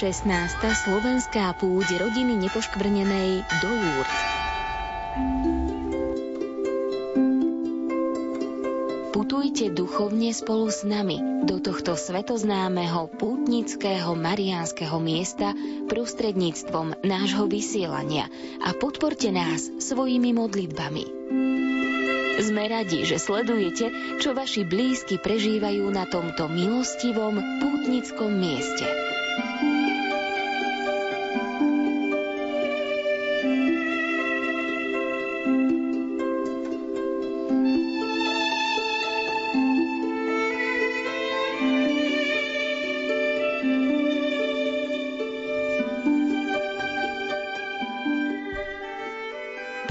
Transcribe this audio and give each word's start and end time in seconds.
16. 0.00 0.24
slovenská 0.64 1.52
púť 1.60 2.00
rodiny 2.00 2.32
nepoškvrnenej 2.48 3.44
do 3.60 3.68
Lourdes. 3.68 4.20
Putujte 9.12 9.68
duchovne 9.68 10.32
spolu 10.32 10.72
s 10.72 10.88
nami 10.88 11.44
do 11.44 11.60
tohto 11.60 12.00
svetoznámeho 12.00 13.12
pútnického 13.20 14.16
mariánskeho 14.16 14.96
miesta 15.04 15.52
prostredníctvom 15.92 17.04
nášho 17.04 17.44
vysielania 17.44 18.32
a 18.64 18.72
podporte 18.72 19.28
nás 19.28 19.68
svojimi 19.84 20.32
modlitbami. 20.32 21.04
Sme 22.40 22.72
radi, 22.72 23.04
že 23.04 23.20
sledujete, 23.20 24.16
čo 24.16 24.32
vaši 24.32 24.64
blízky 24.64 25.20
prežívajú 25.20 25.92
na 25.92 26.08
tomto 26.08 26.48
milostivom 26.48 27.36
pútnickom 27.60 28.32
mieste. 28.32 29.09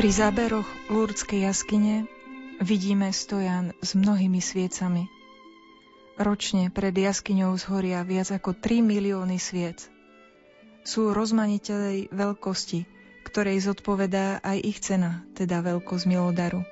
Pri 0.10 0.26
záberoch 0.26 0.66
Lurdskej 0.90 1.46
jaskyne 1.46 2.10
vidíme 2.66 3.14
stojan 3.14 3.78
s 3.78 3.94
mnohými 3.94 4.42
sviecami. 4.42 5.06
Ročne 6.18 6.74
pred 6.74 6.98
jaskyňou 6.98 7.54
zhoria 7.62 8.02
viac 8.02 8.34
ako 8.34 8.58
3 8.58 8.82
milióny 8.90 9.38
sviec. 9.38 9.86
Sú 10.82 11.14
rozmaniteľej 11.14 12.10
veľkosti, 12.10 12.90
ktorej 13.30 13.62
zodpovedá 13.62 14.42
aj 14.42 14.58
ich 14.58 14.82
cena, 14.82 15.22
teda 15.38 15.62
veľkosť 15.62 16.10
milodaru. 16.10 16.66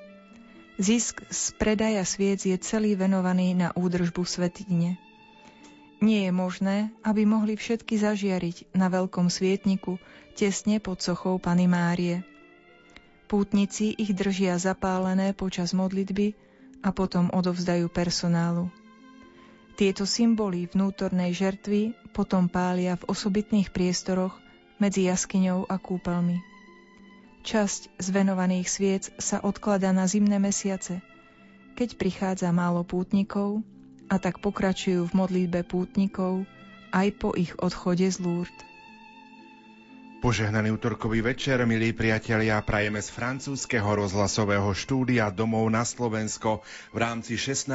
Zisk 0.81 1.21
z 1.29 1.53
predaja 1.61 2.09
sviec 2.09 2.41
je 2.41 2.57
celý 2.57 2.97
venovaný 2.97 3.53
na 3.53 3.69
údržbu 3.69 4.25
svetine. 4.25 4.97
Nie 6.01 6.25
je 6.25 6.33
možné, 6.33 6.89
aby 7.05 7.29
mohli 7.29 7.53
všetky 7.53 8.01
zažiariť 8.01 8.73
na 8.73 8.89
veľkom 8.89 9.29
svietniku 9.29 10.01
tesne 10.33 10.81
pod 10.81 11.05
sochou 11.05 11.37
Pany 11.37 11.69
Márie– 11.69 12.25
Pútnici 13.27 13.91
ich 13.91 14.15
držia 14.15 14.55
zapálené 14.55 15.35
počas 15.35 15.75
modlitby 15.75 16.31
a 16.79 16.95
potom 16.95 17.27
odovzdajú 17.35 17.91
personálu. 17.91 18.71
Tieto 19.75 20.07
symboly 20.07 20.71
vnútornej 20.71 21.35
žertvy 21.35 21.93
potom 22.15 22.47
pália 22.47 22.97
v 22.97 23.07
osobitných 23.11 23.69
priestoroch 23.69 24.33
medzi 24.81 25.05
jaskyňou 25.05 25.67
a 25.67 25.75
kúpeľmi. 25.77 26.39
Časť 27.43 27.99
z 27.99 28.07
venovaných 28.09 28.67
sviec 28.71 29.03
sa 29.21 29.43
odklada 29.43 29.91
na 29.91 30.07
zimné 30.09 30.39
mesiace, 30.41 31.03
keď 31.77 31.99
prichádza 31.99 32.49
málo 32.49 32.81
pútnikov 32.87 33.61
a 34.07 34.17
tak 34.17 34.39
pokračujú 34.39 35.03
v 35.03 35.13
modlitbe 35.13 35.67
pútnikov 35.67 36.47
aj 36.95 37.07
po 37.19 37.35
ich 37.35 37.51
odchode 37.59 38.07
z 38.07 38.17
Lourdes. 38.23 38.76
Požehnaný 40.17 40.73
útorkový 40.73 41.21
večer, 41.21 41.61
milí 41.69 41.93
priatelia, 41.93 42.57
prajeme 42.65 42.97
z 42.97 43.13
francúzského 43.13 43.85
rozhlasového 43.85 44.65
štúdia 44.73 45.29
domov 45.29 45.69
na 45.69 45.85
Slovensko. 45.85 46.65
V 46.89 46.97
rámci 46.97 47.37
16. 47.37 47.69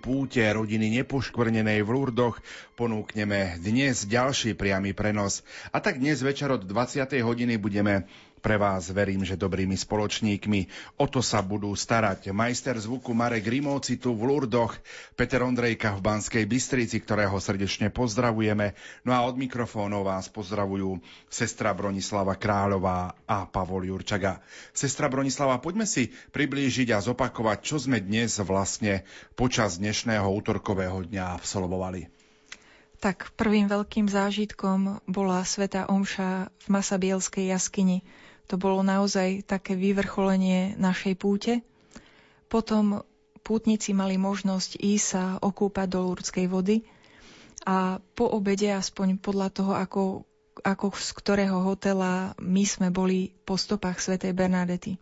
púte 0.00 0.40
rodiny 0.40 0.88
nepoškvrnenej 1.04 1.84
v 1.84 1.90
Lurdoch 1.92 2.40
ponúkneme 2.82 3.62
dnes 3.62 4.08
ďalší 4.10 4.58
priamy 4.58 4.90
prenos. 4.90 5.46
A 5.70 5.78
tak 5.78 6.02
dnes 6.02 6.18
večer 6.18 6.50
od 6.50 6.66
20. 6.66 7.06
hodiny 7.22 7.54
budeme 7.60 8.10
pre 8.42 8.58
vás 8.58 8.90
verím, 8.90 9.22
že 9.22 9.38
dobrými 9.38 9.78
spoločníkmi. 9.78 10.60
O 10.98 11.06
to 11.06 11.22
sa 11.22 11.38
budú 11.40 11.70
starať 11.72 12.34
majster 12.34 12.74
zvuku 12.74 13.14
Marek 13.14 13.46
Rimovci 13.46 14.02
tu 14.02 14.18
v 14.18 14.26
Lurdoch, 14.26 14.74
Peter 15.14 15.46
Ondrejka 15.46 15.94
v 15.94 16.02
Banskej 16.02 16.44
Bystrici, 16.50 16.98
ktorého 16.98 17.38
srdečne 17.38 17.94
pozdravujeme. 17.94 18.74
No 19.06 19.14
a 19.14 19.22
od 19.22 19.38
mikrofónov 19.38 20.10
vás 20.10 20.26
pozdravujú 20.26 20.98
sestra 21.30 21.70
Bronislava 21.70 22.34
Kráľová 22.34 23.14
a 23.30 23.46
Pavol 23.46 23.86
Jurčaga. 23.86 24.42
Sestra 24.74 25.06
Bronislava, 25.06 25.62
poďme 25.62 25.86
si 25.86 26.10
priblížiť 26.10 26.90
a 26.90 26.98
zopakovať, 26.98 27.58
čo 27.62 27.78
sme 27.78 28.02
dnes 28.02 28.42
vlastne 28.42 29.06
počas 29.38 29.78
dnešného 29.78 30.26
útorkového 30.26 31.06
dňa 31.06 31.38
absolvovali. 31.38 32.10
Tak 33.02 33.34
prvým 33.34 33.66
veľkým 33.66 34.06
zážitkom 34.06 35.02
bola 35.10 35.42
Sveta 35.42 35.90
Omša 35.90 36.54
v 36.54 36.66
Masabielskej 36.70 37.50
jaskyni, 37.50 38.06
to 38.52 38.60
bolo 38.60 38.84
naozaj 38.84 39.48
také 39.48 39.72
vyvrcholenie 39.72 40.76
našej 40.76 41.16
púte. 41.16 41.64
Potom 42.52 43.00
pútnici 43.40 43.96
mali 43.96 44.20
možnosť 44.20 44.76
ísť 44.76 45.06
sa 45.08 45.24
okúpať 45.40 45.88
do 45.88 46.04
Lurdskej 46.04 46.52
vody 46.52 46.84
a 47.64 47.96
po 48.12 48.28
obede, 48.28 48.68
aspoň 48.68 49.16
podľa 49.24 49.48
toho, 49.56 49.72
ako, 49.72 50.28
ako 50.60 50.92
z 50.92 51.10
ktorého 51.16 51.64
hotela 51.64 52.36
my 52.36 52.60
sme 52.68 52.92
boli 52.92 53.32
po 53.48 53.56
stopách 53.56 54.04
svätej 54.04 54.36
Bernadety. 54.36 55.00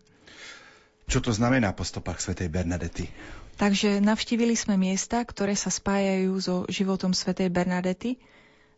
Čo 1.11 1.19
to 1.19 1.34
znamená 1.34 1.75
po 1.75 1.82
stopách 1.82 2.22
svätej 2.22 2.47
Bernadety? 2.47 3.11
Takže 3.59 3.99
navštívili 3.99 4.55
sme 4.55 4.78
miesta, 4.78 5.27
ktoré 5.27 5.59
sa 5.59 5.75
spájajú 5.75 6.32
so 6.38 6.55
životom 6.71 7.11
svätej 7.11 7.50
Bernadety. 7.50 8.15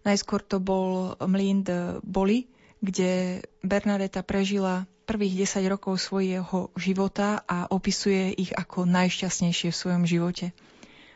Najskôr 0.08 0.40
to 0.40 0.64
bol 0.64 1.12
mlín 1.28 1.60
de 1.60 2.00
Boli, 2.00 2.48
kde 2.82 3.40
Bernadeta 3.62 4.26
prežila 4.26 4.90
prvých 5.06 5.46
10 5.46 5.70
rokov 5.70 6.02
svojho 6.02 6.74
života 6.74 7.46
a 7.46 7.70
opisuje 7.70 8.34
ich 8.34 8.50
ako 8.50 8.90
najšťastnejšie 8.90 9.70
v 9.70 9.80
svojom 9.80 10.04
živote. 10.04 10.50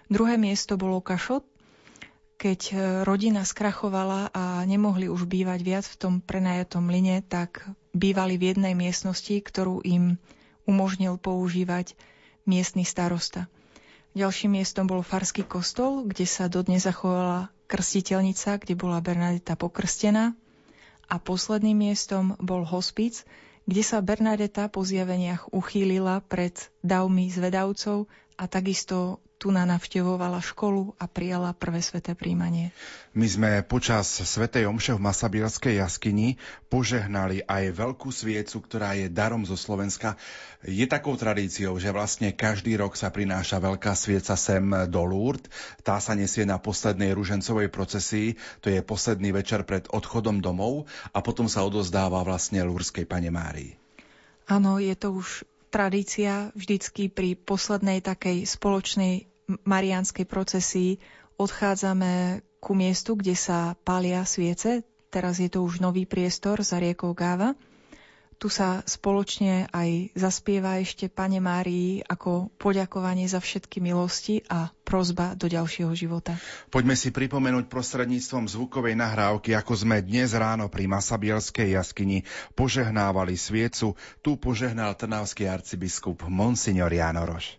Druhé 0.06 0.38
miesto 0.38 0.78
bolo 0.78 1.03
Kašot, 1.03 1.43
keď 2.38 2.60
rodina 3.03 3.43
skrachovala 3.43 4.31
a 4.31 4.62
nemohli 4.62 5.10
už 5.10 5.26
bývať 5.26 5.60
viac 5.66 5.84
v 5.91 5.99
tom 5.99 6.15
prenajatom 6.22 6.87
line, 6.87 7.25
tak 7.26 7.66
bývali 7.91 8.38
v 8.38 8.55
jednej 8.55 8.78
miestnosti, 8.78 9.34
ktorú 9.34 9.82
im 9.82 10.22
umožnil 10.69 11.19
používať 11.19 11.99
miestny 12.47 12.87
starosta. 12.87 13.50
Ďalším 14.15 14.60
miestom 14.60 14.87
bol 14.87 15.03
Farský 15.03 15.43
kostol, 15.43 16.06
kde 16.06 16.31
sa 16.31 16.47
dodnes 16.47 16.87
zachovala 16.87 17.50
krstiteľnica, 17.66 18.62
kde 18.62 18.75
bola 18.78 19.03
Bernadeta 19.03 19.59
pokrstená 19.59 20.37
a 21.06 21.17
posledným 21.22 21.91
miestom 21.91 22.34
bol 22.43 22.67
hospic, 22.67 23.22
kde 23.67 23.83
sa 23.83 23.99
Bernadeta 23.99 24.71
po 24.71 24.87
zjaveniach 24.87 25.50
uchýlila 25.50 26.22
pred 26.22 26.55
davmi 26.87 27.31
zvedavcov 27.31 28.06
a 28.39 28.44
takisto 28.47 29.19
tu 29.37 29.53
na 29.53 29.69
navštevovala 29.69 30.41
školu 30.41 30.97
a 30.97 31.05
prijala 31.05 31.53
prvé 31.53 31.85
sveté 31.85 32.17
príjmanie. 32.17 32.73
My 33.13 33.29
sme 33.29 33.51
počas 33.61 34.09
svetej 34.09 34.65
omše 34.65 34.97
v 34.97 35.05
Masabielskej 35.05 35.77
jaskyni 35.77 36.41
požehnali 36.73 37.45
aj 37.45 37.77
veľkú 37.77 38.09
sviecu, 38.09 38.65
ktorá 38.65 38.97
je 38.97 39.13
darom 39.13 39.45
zo 39.45 39.61
Slovenska. 39.61 40.17
Je 40.65 40.89
takou 40.89 41.21
tradíciou, 41.21 41.77
že 41.77 41.93
vlastne 41.93 42.33
každý 42.33 42.81
rok 42.81 42.97
sa 42.97 43.13
prináša 43.13 43.61
veľká 43.61 43.93
svieca 43.93 44.41
sem 44.41 44.65
do 44.89 45.03
Lourdes. 45.05 45.53
Tá 45.85 46.01
sa 46.01 46.17
nesie 46.17 46.49
na 46.49 46.57
poslednej 46.57 47.13
ružencovej 47.13 47.69
procesii, 47.69 48.41
to 48.65 48.73
je 48.73 48.81
posledný 48.81 49.37
večer 49.37 49.69
pred 49.69 49.85
odchodom 49.93 50.41
domov 50.41 50.89
a 51.13 51.21
potom 51.21 51.45
sa 51.45 51.61
odozdáva 51.61 52.25
vlastne 52.25 52.65
Lúrskej 52.65 53.05
pane 53.05 53.29
Márii. 53.29 53.77
Áno, 54.47 54.79
je 54.79 54.94
to 54.94 55.11
už 55.12 55.43
tradícia 55.69 56.55
vždycky 56.55 57.11
pri 57.11 57.35
poslednej 57.37 58.01
takej 58.01 58.47
spoločnej 58.47 59.27
marianskej 59.67 60.27
procesii 60.27 60.99
odchádzame 61.37 62.43
ku 62.59 62.73
miestu, 62.75 63.15
kde 63.15 63.37
sa 63.39 63.79
pália 63.87 64.25
sviece. 64.27 64.83
Teraz 65.13 65.39
je 65.39 65.47
to 65.47 65.63
už 65.63 65.79
nový 65.79 66.03
priestor 66.09 66.61
za 66.67 66.83
riekou 66.83 67.15
Gáva. 67.15 67.55
Tu 68.37 68.53
sa 68.53 68.85
spoločne 68.85 69.65
aj 69.73 70.12
zaspieva 70.12 70.77
ešte 70.77 71.09
Pane 71.09 71.41
Márii 71.41 72.05
ako 72.05 72.53
poďakovanie 72.61 73.25
za 73.25 73.41
všetky 73.41 73.81
milosti 73.81 74.44
a 74.53 74.69
prozba 74.85 75.33
do 75.33 75.49
ďalšieho 75.49 75.88
života. 75.97 76.37
Poďme 76.69 77.00
si 77.00 77.09
pripomenúť 77.09 77.73
prostredníctvom 77.73 78.44
zvukovej 78.44 78.93
nahrávky, 78.93 79.56
ako 79.56 79.73
sme 79.81 80.05
dnes 80.05 80.37
ráno 80.37 80.69
pri 80.69 80.85
Masabielskej 80.85 81.81
jaskyni 81.81 82.29
požehnávali 82.53 83.41
sviecu. 83.41 83.97
Tu 84.21 84.37
požehnal 84.37 84.93
trnavský 84.93 85.49
arcibiskup 85.49 86.29
Monsignor 86.29 86.93
Janoroš. 86.93 87.56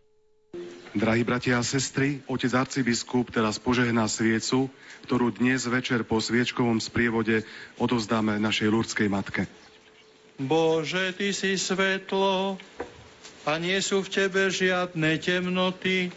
Drahí 0.93 1.25
bratia 1.25 1.57
a 1.57 1.65
sestry, 1.65 2.21
otec 2.29 2.53
arcibiskup 2.53 3.33
teraz 3.33 3.57
požehná 3.57 4.05
sviecu, 4.05 4.69
ktorú 5.09 5.33
dnes 5.33 5.65
večer 5.65 6.05
po 6.05 6.21
sviečkovom 6.21 6.77
sprievode 6.77 7.45
odovzdáme 7.81 8.37
našej 8.37 8.69
ľudskej 8.69 9.09
matke. 9.09 9.45
Bože, 10.37 11.17
Ty 11.17 11.33
si 11.33 11.57
svetlo 11.57 12.61
a 13.41 13.51
nie 13.57 13.81
sú 13.81 14.05
v 14.05 14.11
Tebe 14.13 14.53
žiadne 14.53 15.17
temnoty. 15.17 16.13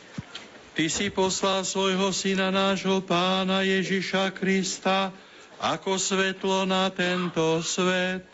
Ty 0.76 0.84
si 0.92 1.08
poslal 1.08 1.64
svojho 1.64 2.12
Syna 2.12 2.52
nášho 2.52 3.00
Pána 3.00 3.64
Ježiša 3.64 4.36
Krista, 4.36 5.08
ako 5.56 5.96
svetlo 5.96 6.68
na 6.68 6.92
tento 6.92 7.64
svet. 7.64 8.28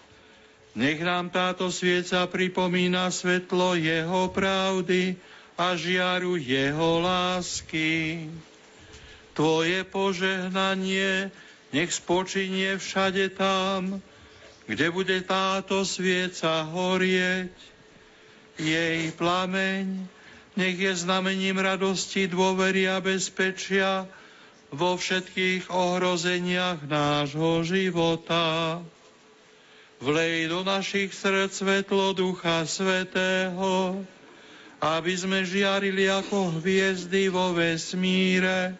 Nech 0.74 0.98
nám 1.06 1.30
táto 1.30 1.70
svieca 1.70 2.26
pripomína 2.26 3.06
svetlo 3.14 3.78
Jeho 3.78 4.28
pravdy 4.34 5.14
a 5.54 5.78
žiaru 5.78 6.34
Jeho 6.34 6.98
lásky. 6.98 8.26
Tvoje 9.38 9.86
požehnanie 9.86 11.30
nech 11.70 11.90
spočinie 11.94 12.74
všade 12.74 13.38
tam, 13.38 14.02
kde 14.66 14.86
bude 14.90 15.18
táto 15.22 15.86
svieca 15.86 16.66
horieť. 16.66 17.54
Jej 18.58 19.14
plameň 19.14 20.10
nech 20.56 20.76
je 20.80 20.92
znamením 20.96 21.60
radosti, 21.60 22.26
dôvery 22.26 22.88
a 22.88 22.98
bezpečia 22.98 24.08
vo 24.72 24.96
všetkých 24.96 25.68
ohrozeniach 25.68 26.82
nášho 26.88 27.62
života. 27.62 28.80
Vlej 30.00 30.52
do 30.52 30.60
našich 30.64 31.12
srdc 31.12 31.52
svetlo 31.52 32.12
Ducha 32.12 32.64
Svetého, 32.68 34.04
aby 34.80 35.12
sme 35.16 35.44
žiarili 35.44 36.08
ako 36.08 36.60
hviezdy 36.60 37.32
vo 37.32 37.56
vesmíre 37.56 38.76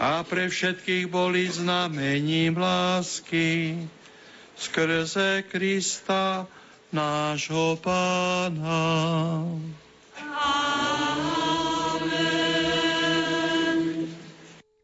a 0.00 0.24
pre 0.24 0.48
všetkých 0.48 1.08
boli 1.08 1.48
znamením 1.48 2.60
lásky 2.60 3.76
skrze 4.58 5.46
Krista 5.46 6.50
nášho 6.90 7.78
Pána. 7.78 9.46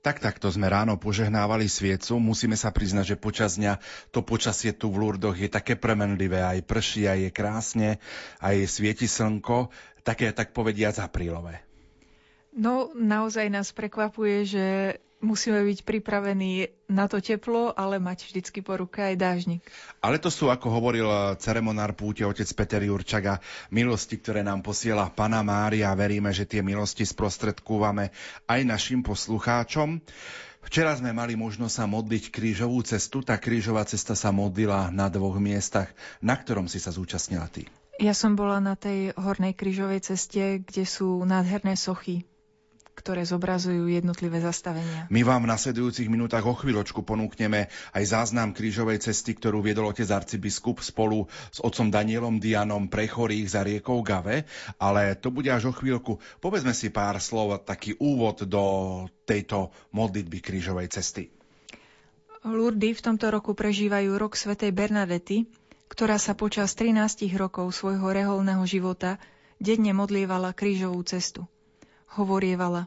Tak 0.04 0.20
takto 0.20 0.52
sme 0.52 0.68
ráno 0.68 1.00
požehnávali 1.00 1.64
sviecu. 1.64 2.20
Musíme 2.20 2.60
sa 2.60 2.68
priznať, 2.68 3.16
že 3.16 3.16
počas 3.16 3.56
dňa 3.56 3.80
to 4.12 4.20
počasie 4.20 4.76
tu 4.76 4.92
v 4.92 5.00
Lurdoch 5.00 5.32
je 5.32 5.48
také 5.48 5.80
premenlivé. 5.80 6.44
Aj 6.44 6.60
prší, 6.60 7.08
aj 7.08 7.18
je 7.24 7.30
krásne, 7.32 7.88
aj 8.44 8.68
svieti 8.68 9.08
slnko. 9.08 9.72
Také, 10.04 10.28
tak 10.36 10.52
povediac, 10.52 11.00
aprílové. 11.00 11.64
No, 12.54 12.94
naozaj 12.94 13.50
nás 13.50 13.74
prekvapuje, 13.74 14.46
že 14.46 14.64
musíme 15.24 15.58
byť 15.64 15.82
pripravení 15.82 16.70
na 16.86 17.10
to 17.10 17.18
teplo, 17.18 17.72
ale 17.74 17.98
mať 17.98 18.30
vždycky 18.30 18.60
po 18.60 18.78
ruke 18.78 19.02
aj 19.02 19.16
dážnik. 19.18 19.62
Ale 19.98 20.20
to 20.20 20.30
sú, 20.30 20.52
ako 20.52 20.70
hovoril 20.70 21.08
ceremonár 21.42 21.96
púte 21.96 22.22
otec 22.22 22.46
Peter 22.54 22.84
Jurčaga, 22.84 23.40
milosti, 23.72 24.20
ktoré 24.20 24.46
nám 24.46 24.62
posiela 24.62 25.10
Pana 25.10 25.42
Mária 25.42 25.90
veríme, 25.98 26.30
že 26.30 26.46
tie 26.46 26.62
milosti 26.62 27.02
sprostredkúvame 27.02 28.14
aj 28.46 28.60
našim 28.62 29.02
poslucháčom. 29.02 29.98
Včera 30.64 30.96
sme 30.96 31.12
mali 31.12 31.36
možnosť 31.36 31.74
sa 31.74 31.84
modliť 31.84 32.32
krížovú 32.32 32.80
cestu. 32.86 33.20
Tá 33.20 33.36
krížová 33.36 33.84
cesta 33.84 34.16
sa 34.16 34.32
modlila 34.32 34.88
na 34.94 35.12
dvoch 35.12 35.36
miestach. 35.36 35.92
Na 36.24 36.38
ktorom 36.38 36.70
si 36.70 36.80
sa 36.80 36.88
zúčastnila 36.88 37.50
ty? 37.52 37.68
Ja 38.00 38.16
som 38.16 38.32
bola 38.32 38.58
na 38.64 38.72
tej 38.78 39.12
hornej 39.12 39.52
krížovej 39.52 40.00
ceste, 40.06 40.64
kde 40.64 40.88
sú 40.88 41.20
nádherné 41.28 41.76
sochy 41.76 42.24
ktoré 42.94 43.26
zobrazujú 43.26 43.90
jednotlivé 43.90 44.38
zastavenia. 44.38 45.10
My 45.10 45.26
vám 45.26 45.44
v 45.44 45.50
nasledujúcich 45.50 46.06
minútach 46.06 46.46
o 46.46 46.54
chvíľočku 46.54 47.02
ponúkneme 47.02 47.66
aj 47.90 48.04
záznam 48.06 48.54
krížovej 48.54 49.02
cesty, 49.02 49.34
ktorú 49.34 49.60
viedol 49.60 49.90
otec 49.90 50.06
arcibiskup 50.14 50.78
spolu 50.78 51.26
s 51.50 51.58
otcom 51.58 51.90
Danielom 51.90 52.38
Dianom 52.38 52.86
pre 52.86 53.10
chorých 53.10 53.50
za 53.50 53.66
riekou 53.66 54.00
Gave, 54.06 54.46
ale 54.78 55.18
to 55.18 55.34
bude 55.34 55.50
až 55.50 55.68
o 55.68 55.72
chvíľku. 55.74 56.22
Povedzme 56.38 56.70
si 56.70 56.94
pár 56.94 57.18
slov, 57.18 57.66
taký 57.66 57.98
úvod 57.98 58.46
do 58.46 58.64
tejto 59.26 59.74
modlitby 59.90 60.38
krížovej 60.38 60.94
cesty. 60.94 61.34
Lurdy 62.44 62.94
v 62.94 63.00
tomto 63.00 63.32
roku 63.32 63.56
prežívajú 63.56 64.20
rok 64.20 64.36
svätej 64.38 64.70
Bernadety, 64.70 65.48
ktorá 65.88 66.20
sa 66.20 66.38
počas 66.38 66.76
13 66.76 67.26
rokov 67.34 67.72
svojho 67.74 68.04
reholného 68.04 68.62
života 68.68 69.16
denne 69.56 69.96
modlievala 69.96 70.52
krížovú 70.52 71.00
cestu 71.08 71.48
hovorievala 72.16 72.86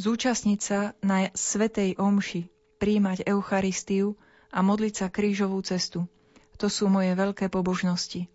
zúčastniť 0.00 0.60
sa 0.64 0.96
na 1.04 1.28
Svetej 1.36 2.00
Omši, 2.00 2.48
príjmať 2.80 3.28
Eucharistiu 3.28 4.16
a 4.48 4.64
modliť 4.64 4.94
sa 4.96 5.06
krížovú 5.12 5.60
cestu. 5.60 6.08
To 6.56 6.72
sú 6.72 6.88
moje 6.88 7.12
veľké 7.12 7.52
pobožnosti. 7.52 8.28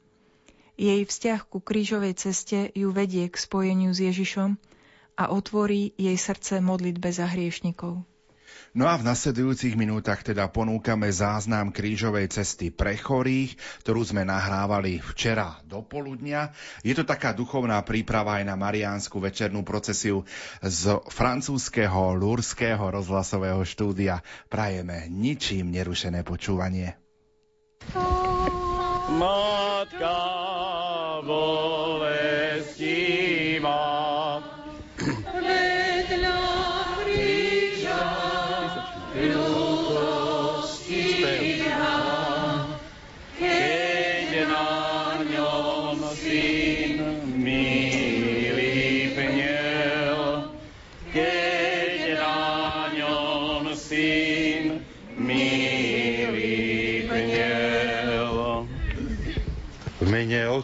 Jej 0.75 1.01
vzťah 1.07 1.41
ku 1.49 1.63
krížovej 1.63 2.13
ceste 2.19 2.69
ju 2.75 2.93
vedie 2.93 3.25
k 3.31 3.35
spojeniu 3.35 3.95
s 3.95 4.03
Ježišom 4.03 4.61
a 5.15 5.23
otvorí 5.31 5.95
jej 5.95 6.17
srdce 6.19 6.59
modlitbe 6.59 7.09
za 7.09 7.25
hriešnikov. 7.31 8.03
No 8.75 8.91
a 8.91 8.99
v 8.99 9.07
nasledujúcich 9.07 9.79
minútach 9.79 10.19
teda 10.19 10.51
ponúkame 10.51 11.07
záznam 11.07 11.71
krížovej 11.71 12.27
cesty 12.27 12.75
pre 12.75 12.99
chorých, 12.99 13.55
ktorú 13.87 14.03
sme 14.03 14.27
nahrávali 14.27 14.99
včera 14.99 15.63
do 15.63 15.79
poludnia. 15.79 16.51
Je 16.83 16.91
to 16.91 17.07
taká 17.07 17.31
duchovná 17.31 17.79
príprava 17.87 18.43
aj 18.43 18.51
na 18.51 18.59
mariánsku 18.59 19.15
večernú 19.23 19.63
procesiu 19.63 20.27
z 20.59 20.91
francúzského 21.07 22.19
lúrského 22.19 22.83
rozhlasového 22.91 23.63
štúdia. 23.63 24.19
Prajeme 24.51 25.07
ničím 25.07 25.71
nerušené 25.71 26.27
počúvanie. 26.27 26.99
Matka 29.15 30.19
bolestivá, 31.23 32.25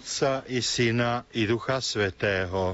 Otca 0.01 0.41
i 0.49 0.65
Syna 0.65 1.29
i 1.29 1.45
Ducha 1.45 1.77
Svetého. 1.77 2.73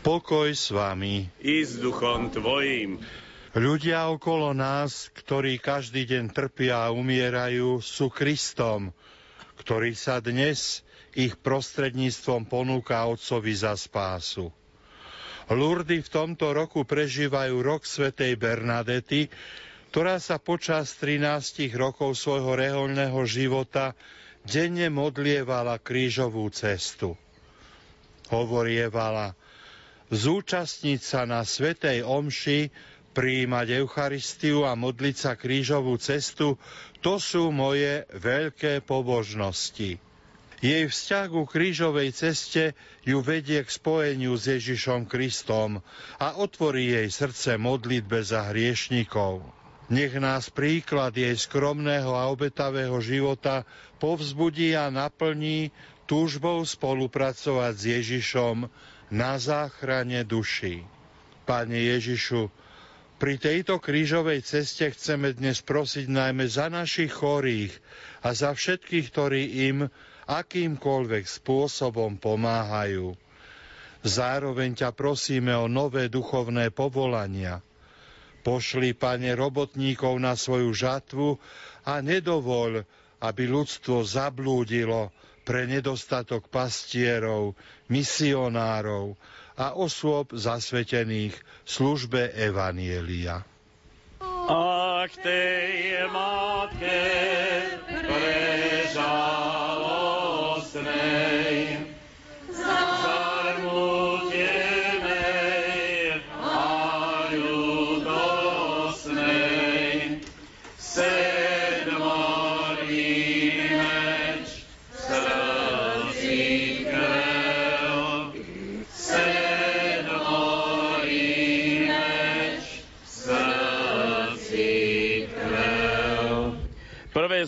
Pokoj 0.00 0.48
s 0.48 0.72
vami. 0.72 1.28
I 1.44 1.68
s 1.68 1.76
duchom 1.76 2.32
tvojim. 2.32 2.96
Ľudia 3.52 4.08
okolo 4.08 4.56
nás, 4.56 5.12
ktorí 5.12 5.60
každý 5.60 6.08
deň 6.08 6.32
trpia 6.32 6.88
a 6.88 6.96
umierajú, 6.96 7.84
sú 7.84 8.08
Kristom, 8.08 8.88
ktorý 9.60 9.92
sa 9.92 10.24
dnes 10.24 10.80
ich 11.12 11.36
prostredníctvom 11.36 12.48
ponúka 12.48 13.04
Otcovi 13.04 13.52
za 13.52 13.76
spásu. 13.76 14.48
Lurdy 15.52 16.00
v 16.00 16.08
tomto 16.08 16.56
roku 16.56 16.88
prežívajú 16.88 17.60
rok 17.60 17.84
svätej 17.84 18.32
Bernadety, 18.40 19.28
ktorá 19.92 20.24
sa 20.24 20.40
počas 20.40 20.96
13 20.96 21.68
rokov 21.76 22.16
svojho 22.16 22.56
reholného 22.56 23.20
života 23.28 23.92
denne 24.46 24.86
modlievala 24.88 25.82
krížovú 25.82 26.46
cestu. 26.54 27.18
Hovorievala, 28.30 29.34
zúčastniť 30.10 31.00
sa 31.02 31.26
na 31.26 31.42
Svetej 31.42 32.06
Omši, 32.06 32.70
prijímať 33.10 33.80
Eucharistiu 33.80 34.68
a 34.68 34.76
modliť 34.76 35.16
sa 35.16 35.32
krížovú 35.34 35.96
cestu, 35.96 36.60
to 37.00 37.16
sú 37.16 37.48
moje 37.48 38.04
veľké 38.12 38.84
pobožnosti. 38.84 39.96
Jej 40.60 40.84
vzťah 40.88 41.26
ku 41.28 41.44
krížovej 41.44 42.16
ceste 42.16 42.72
ju 43.04 43.20
vedie 43.20 43.60
k 43.60 43.68
spojeniu 43.68 44.36
s 44.36 44.48
Ježišom 44.48 45.04
Kristom 45.04 45.84
a 46.16 46.36
otvorí 46.36 46.92
jej 46.92 47.08
srdce 47.08 47.60
modlitbe 47.60 48.24
za 48.24 48.48
hriešnikov. 48.52 49.55
Nech 49.86 50.18
nás 50.18 50.50
príklad 50.50 51.14
jej 51.14 51.38
skromného 51.38 52.10
a 52.18 52.26
obetavého 52.26 52.98
života 52.98 53.62
povzbudí 54.02 54.74
a 54.74 54.90
naplní 54.90 55.70
túžbou 56.10 56.66
spolupracovať 56.66 57.74
s 57.78 57.84
Ježišom 57.94 58.66
na 59.14 59.38
záchrane 59.38 60.26
duší. 60.26 60.82
Pane 61.46 61.78
Ježišu, 61.78 62.50
pri 63.22 63.38
tejto 63.38 63.78
krížovej 63.78 64.42
ceste 64.42 64.90
chceme 64.90 65.30
dnes 65.30 65.62
prosiť 65.62 66.10
najmä 66.10 66.50
za 66.50 66.66
našich 66.66 67.14
chorých 67.14 67.70
a 68.26 68.34
za 68.34 68.58
všetkých, 68.58 69.06
ktorí 69.14 69.42
im 69.70 69.86
akýmkoľvek 70.26 71.24
spôsobom 71.30 72.18
pomáhajú. 72.18 73.14
Zároveň 74.02 74.82
ťa 74.82 74.90
prosíme 74.90 75.54
o 75.54 75.70
nové 75.70 76.10
duchovné 76.10 76.74
povolania– 76.74 77.62
Pošli, 78.46 78.94
pane, 78.94 79.34
robotníkov 79.34 80.22
na 80.22 80.38
svoju 80.38 80.70
žatvu 80.70 81.34
a 81.82 81.98
nedovoľ, 81.98 82.86
aby 83.18 83.42
ľudstvo 83.50 84.06
zablúdilo 84.06 85.10
pre 85.42 85.66
nedostatok 85.66 86.46
pastierov, 86.46 87.58
misionárov 87.90 89.18
a 89.58 89.74
osôb 89.74 90.30
zasvetených 90.30 91.34
službe 91.66 92.38
Evanielia. 92.38 93.42
A 94.46 95.02
k 95.10 95.14
tej 95.26 96.06
matke 96.06 97.02
prežalostnej. 97.90 99.65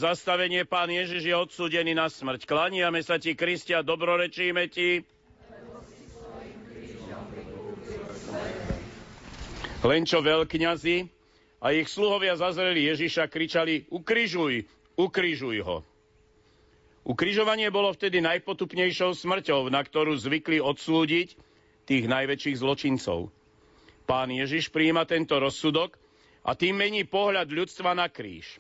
Zastavenie, 0.09 0.65
pán 0.65 0.89
Ježiš 0.89 1.29
je 1.29 1.37
odsúdený 1.37 1.93
na 1.93 2.09
smrť. 2.09 2.49
Klaniame 2.49 3.05
sa 3.05 3.21
ti, 3.21 3.37
Kristia, 3.37 3.85
dobrorečíme 3.85 4.65
ti. 4.73 5.05
Len 9.79 10.03
čo 10.09 10.25
veľkňazi 10.25 10.97
a 11.61 11.67
ich 11.77 11.93
sluhovia 11.93 12.41
zazreli 12.41 12.89
Ježiša, 12.89 13.29
kričali 13.29 13.85
ukrižuj, 13.93 14.65
ukrižuj 14.97 15.59
ho. 15.63 15.85
Ukrižovanie 17.05 17.69
bolo 17.69 17.93
vtedy 17.93 18.25
najpotupnejšou 18.25 19.13
smrťou, 19.13 19.69
na 19.69 19.81
ktorú 19.85 20.17
zvykli 20.17 20.59
odsúdiť 20.59 21.37
tých 21.85 22.05
najväčších 22.09 22.57
zločincov. 22.59 23.29
Pán 24.09 24.33
Ježiš 24.33 24.73
príjima 24.73 25.05
tento 25.05 25.37
rozsudok 25.37 26.01
a 26.49 26.57
tým 26.57 26.81
mení 26.81 27.05
pohľad 27.05 27.53
ľudstva 27.53 27.93
na 27.93 28.09
kríž. 28.09 28.57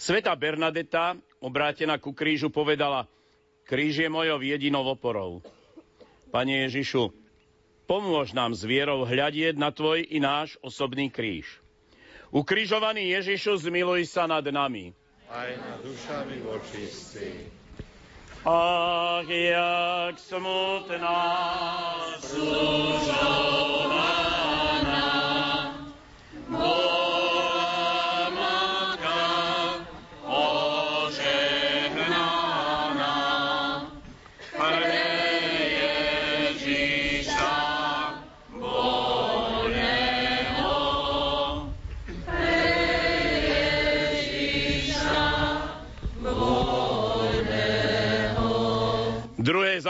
Sveta 0.00 0.32
Bernadeta, 0.32 1.12
obrátená 1.44 2.00
ku 2.00 2.16
krížu, 2.16 2.48
povedala, 2.48 3.04
kríž 3.68 4.00
je 4.00 4.08
mojou 4.08 4.40
jedinou 4.40 4.80
oporou. 4.88 5.44
Pane 6.32 6.64
Ježišu, 6.64 7.12
pomôž 7.84 8.32
nám 8.32 8.56
s 8.56 8.64
vierou 8.64 9.04
hľadieť 9.04 9.60
na 9.60 9.68
tvoj 9.68 10.08
i 10.08 10.16
náš 10.16 10.56
osobný 10.64 11.12
kríž. 11.12 11.60
Ukrižovaný 12.32 13.12
Ježišu, 13.12 13.60
zmiluj 13.60 14.08
sa 14.08 14.24
nad 14.24 14.48
nami. 14.48 14.96
Aj 15.28 15.52
nad 15.52 15.84
dušami 15.84 16.48
vočistí. 16.48 17.52
Ach, 18.40 19.28
jak 19.28 20.16
smutná 20.16 21.20
služovaná 22.24 24.19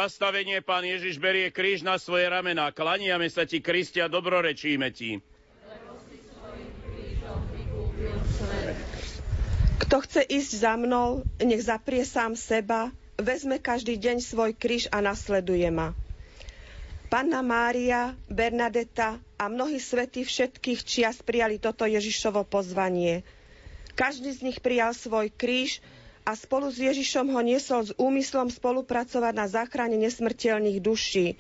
zastavenie, 0.01 0.65
pán 0.65 0.81
Ježiš 0.81 1.21
berie 1.21 1.53
kríž 1.53 1.85
na 1.85 2.01
svoje 2.01 2.25
ramená. 2.25 2.73
Klaniame 2.73 3.29
sa 3.29 3.45
ti, 3.45 3.61
Kristia, 3.61 4.09
dobrorečíme 4.09 4.89
ti. 4.97 5.21
Kto 9.85 9.97
chce 10.01 10.25
ísť 10.25 10.53
za 10.65 10.75
mnou, 10.81 11.21
nech 11.37 11.61
zaprie 11.61 12.07
sám 12.09 12.33
seba, 12.33 12.89
vezme 13.21 13.61
každý 13.61 14.01
deň 14.01 14.25
svoj 14.25 14.57
kríž 14.57 14.89
a 14.89 15.05
nasleduje 15.05 15.69
ma. 15.69 15.93
Panna 17.13 17.43
Mária, 17.45 18.15
Bernadeta 18.31 19.19
a 19.37 19.45
mnohí 19.51 19.83
svätí 19.83 20.23
všetkých 20.25 20.81
čias 20.87 21.19
prijali 21.21 21.59
toto 21.59 21.85
Ježišovo 21.85 22.47
pozvanie. 22.47 23.27
Každý 23.99 24.31
z 24.33 24.41
nich 24.47 24.63
prijal 24.63 24.95
svoj 24.95 25.29
kríž 25.35 25.83
a 26.31 26.39
spolu 26.39 26.71
s 26.71 26.79
Ježišom 26.79 27.35
ho 27.35 27.43
niesol 27.43 27.91
s 27.91 27.93
úmyslom 27.99 28.55
spolupracovať 28.55 29.35
na 29.35 29.51
záchrane 29.51 29.99
nesmrteľných 29.99 30.79
duší. 30.79 31.35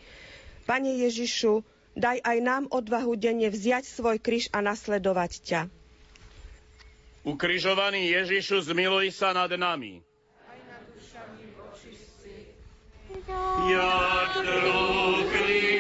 Pane 0.67 0.99
Ježišu, 1.07 1.63
daj 1.95 2.19
aj 2.27 2.39
nám 2.43 2.67
odvahu 2.75 3.15
denne 3.15 3.47
vziať 3.55 3.87
svoj 3.87 4.19
kríž 4.19 4.51
a 4.51 4.59
nasledovať 4.59 5.33
ťa. 5.47 5.61
Ukrižovaný 7.23 8.11
Ježišu, 8.11 8.67
zmiluj 8.67 9.15
sa 9.15 9.31
nad 9.31 9.55
nami. 9.55 10.03
Jak 13.71 14.33
trúchlila 14.35 15.71
a 15.71 15.80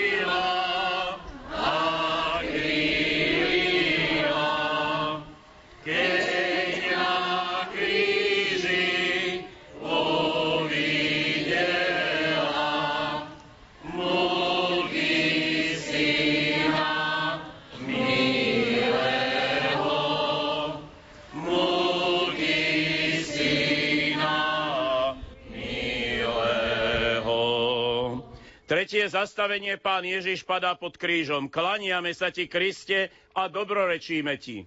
Tretie 28.90 29.06
zastavenie 29.06 29.78
pán 29.78 30.02
Ježiš 30.02 30.42
padá 30.42 30.74
pod 30.74 30.98
krížom. 30.98 31.46
Klaniame 31.46 32.10
sa 32.10 32.34
ti, 32.34 32.50
Kriste, 32.50 33.06
a 33.38 33.46
dobrorečíme 33.46 34.34
ti. 34.34 34.66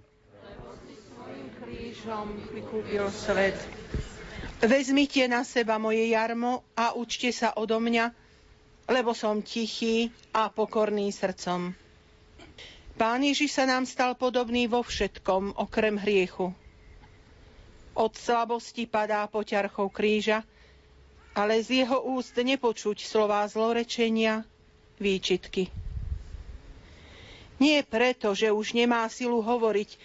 Vezmite 4.63 5.27
na 5.27 5.44
seba 5.44 5.75
moje 5.75 6.08
jarmo 6.08 6.63
a 6.72 6.96
učte 6.96 7.36
sa 7.36 7.51
odo 7.60 7.84
mňa, 7.84 8.15
lebo 8.88 9.12
som 9.12 9.44
tichý 9.44 10.08
a 10.32 10.48
pokorný 10.48 11.12
srdcom. 11.12 11.75
Pán 12.96 13.27
Ježiš 13.27 13.60
sa 13.60 13.68
nám 13.68 13.84
stal 13.84 14.15
podobný 14.15 14.72
vo 14.72 14.88
všetkom, 14.88 15.60
okrem 15.60 16.00
hriechu. 16.00 16.56
Od 17.92 18.13
slabosti 18.15 18.88
padá 18.88 19.27
poťarchou 19.27 19.92
kríža, 19.92 20.48
ale 21.34 21.62
z 21.66 21.86
jeho 21.86 22.06
úst 22.06 22.38
nepočuť 22.38 23.02
slová 23.02 23.46
zlorečenia, 23.50 24.46
výčitky. 25.02 25.74
Nie 27.58 27.82
preto, 27.86 28.34
že 28.38 28.54
už 28.54 28.74
nemá 28.78 29.06
silu 29.10 29.42
hovoriť, 29.42 29.98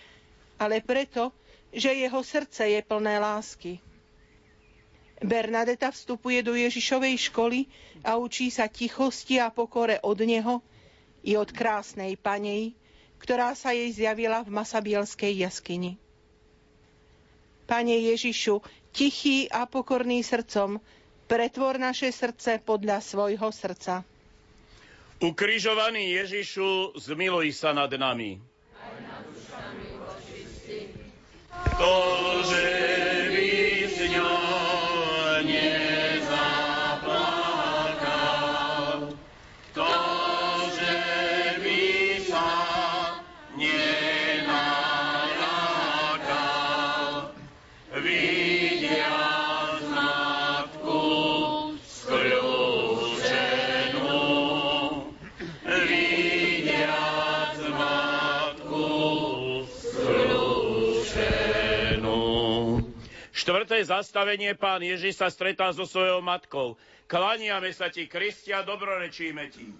ale 0.60 0.80
preto, 0.80 1.32
že 1.72 1.92
jeho 1.92 2.20
srdce 2.24 2.64
je 2.64 2.80
plné 2.80 3.20
lásky. 3.20 3.80
Bernadeta 5.18 5.90
vstupuje 5.90 6.40
do 6.46 6.54
Ježišovej 6.54 7.28
školy 7.28 7.66
a 8.06 8.16
učí 8.16 8.54
sa 8.54 8.70
tichosti 8.70 9.42
a 9.42 9.50
pokore 9.50 9.98
od 10.00 10.18
neho 10.22 10.62
i 11.26 11.34
od 11.34 11.50
krásnej 11.50 12.14
panej, 12.14 12.72
ktorá 13.18 13.58
sa 13.58 13.74
jej 13.74 13.90
zjavila 13.90 14.46
v 14.46 14.54
Masabielskej 14.54 15.42
jaskyni. 15.42 15.98
Pane 17.66 17.98
Ježišu, 18.14 18.62
tichý 18.94 19.50
a 19.50 19.66
pokorný 19.66 20.22
srdcom, 20.22 20.78
pretvor 21.28 21.76
naše 21.76 22.08
srdce 22.08 22.58
podľa 22.58 23.04
svojho 23.04 23.52
srdca. 23.52 24.02
Ukrižovaný 25.20 26.16
Ježišu, 26.24 26.96
zmiluj 26.96 27.52
sa 27.52 27.76
nad 27.76 27.92
nami. 27.92 28.40
To, 31.78 31.94
že 32.42 32.62
by 32.64 32.87
Štvrté 63.78 63.94
zastavenie 63.94 64.58
pán 64.58 64.82
Ježiš 64.82 65.22
sa 65.22 65.30
stretá 65.30 65.70
so 65.70 65.86
svojou 65.86 66.18
matkou. 66.18 66.74
Klaniame 67.06 67.70
sa 67.70 67.86
ti, 67.86 68.10
Kristia, 68.10 68.66
dobrorečíme 68.66 69.54
ti. 69.54 69.70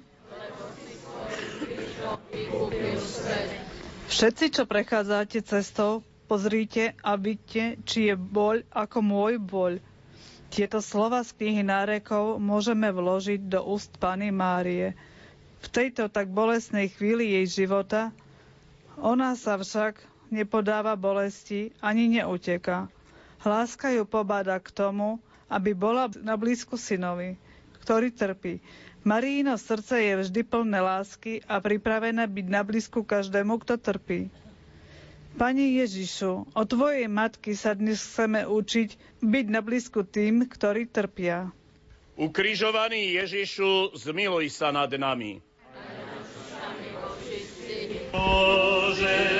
Všetci, 4.07 4.45
čo 4.55 4.71
prechádzate 4.71 5.43
cestou, 5.43 6.07
pozrite 6.31 6.95
a 7.03 7.19
vidíte, 7.19 7.83
či 7.83 8.07
je 8.07 8.15
boľ 8.15 8.63
ako 8.71 8.99
môj 9.03 9.43
boľ. 9.43 9.83
Tieto 10.47 10.79
slova 10.79 11.27
z 11.27 11.35
knihy 11.35 11.67
nárekov 11.67 12.39
môžeme 12.39 12.95
vložiť 12.95 13.51
do 13.51 13.67
úst 13.67 13.91
Pany 13.99 14.31
Márie. 14.31 14.95
V 15.59 15.67
tejto 15.75 16.07
tak 16.07 16.31
bolestnej 16.31 16.87
chvíli 16.87 17.35
jej 17.43 17.67
života 17.67 18.15
ona 18.95 19.35
sa 19.35 19.59
však 19.59 19.99
nepodáva 20.31 20.95
bolesti 20.95 21.75
ani 21.83 22.07
neuteka. 22.23 22.87
Hláska 23.39 23.95
ju 23.95 24.03
pobáda 24.03 24.59
k 24.59 24.71
tomu, 24.71 25.23
aby 25.47 25.73
bola 25.73 26.11
na 26.21 26.35
blízku 26.35 26.75
synovi, 26.75 27.39
ktorý 27.81 28.11
trpí. 28.11 28.61
Maríno 29.07 29.55
srdce 29.57 30.03
je 30.05 30.15
vždy 30.21 30.41
plné 30.45 30.83
lásky 30.83 31.41
a 31.47 31.63
pripravené 31.63 32.27
byť 32.27 32.47
na 32.51 32.61
blízku 32.67 33.07
každému, 33.07 33.63
kto 33.63 33.79
trpí. 33.79 34.29
Pani 35.39 35.79
Ježišu, 35.79 36.51
o 36.51 36.63
Tvojej 36.67 37.07
matky 37.07 37.55
sa 37.55 37.79
dnes 37.79 38.03
chceme 38.03 38.43
učiť 38.43 39.23
byť 39.23 39.47
na 39.49 39.63
blízku 39.63 40.03
tým, 40.03 40.51
ktorí 40.51 40.91
trpia. 40.91 41.55
Ukrižovaný 42.19 43.15
Ježišu, 43.23 43.95
zmiluj 43.95 44.51
sa 44.51 44.75
nad 44.75 44.91
nami. 44.91 45.39
Bože, 48.11 49.38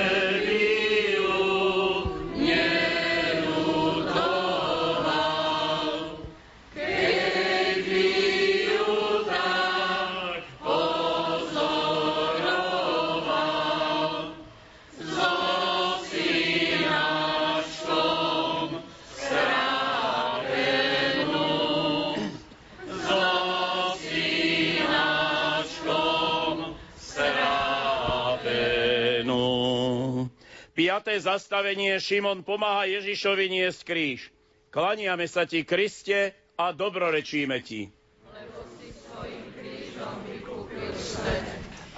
Piaté 30.79 31.19
zastavenie 31.19 31.99
Šimon 31.99 32.39
pomáha 32.47 32.87
Ježišovi 32.87 33.51
niesť 33.51 33.83
kríž. 33.83 34.31
Klaniame 34.71 35.27
sa 35.27 35.43
ti, 35.43 35.67
Kriste, 35.67 36.31
a 36.55 36.71
dobrorečíme 36.71 37.59
ti. 37.59 37.91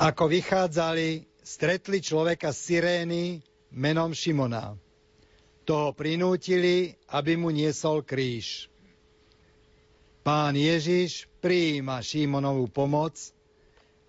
Ako 0.01 0.25
vychádzali, 0.25 1.29
stretli 1.45 2.01
človeka 2.01 2.49
z 2.49 2.57
Sirény 2.57 3.23
menom 3.69 4.17
Šimona. 4.17 4.73
Toho 5.61 5.93
prinútili, 5.93 6.97
aby 7.13 7.37
mu 7.37 7.53
niesol 7.53 8.01
kríž. 8.01 8.65
Pán 10.25 10.57
Ježiš 10.57 11.29
prijíma 11.37 12.01
Šimonovú 12.01 12.65
pomoc, 12.65 13.13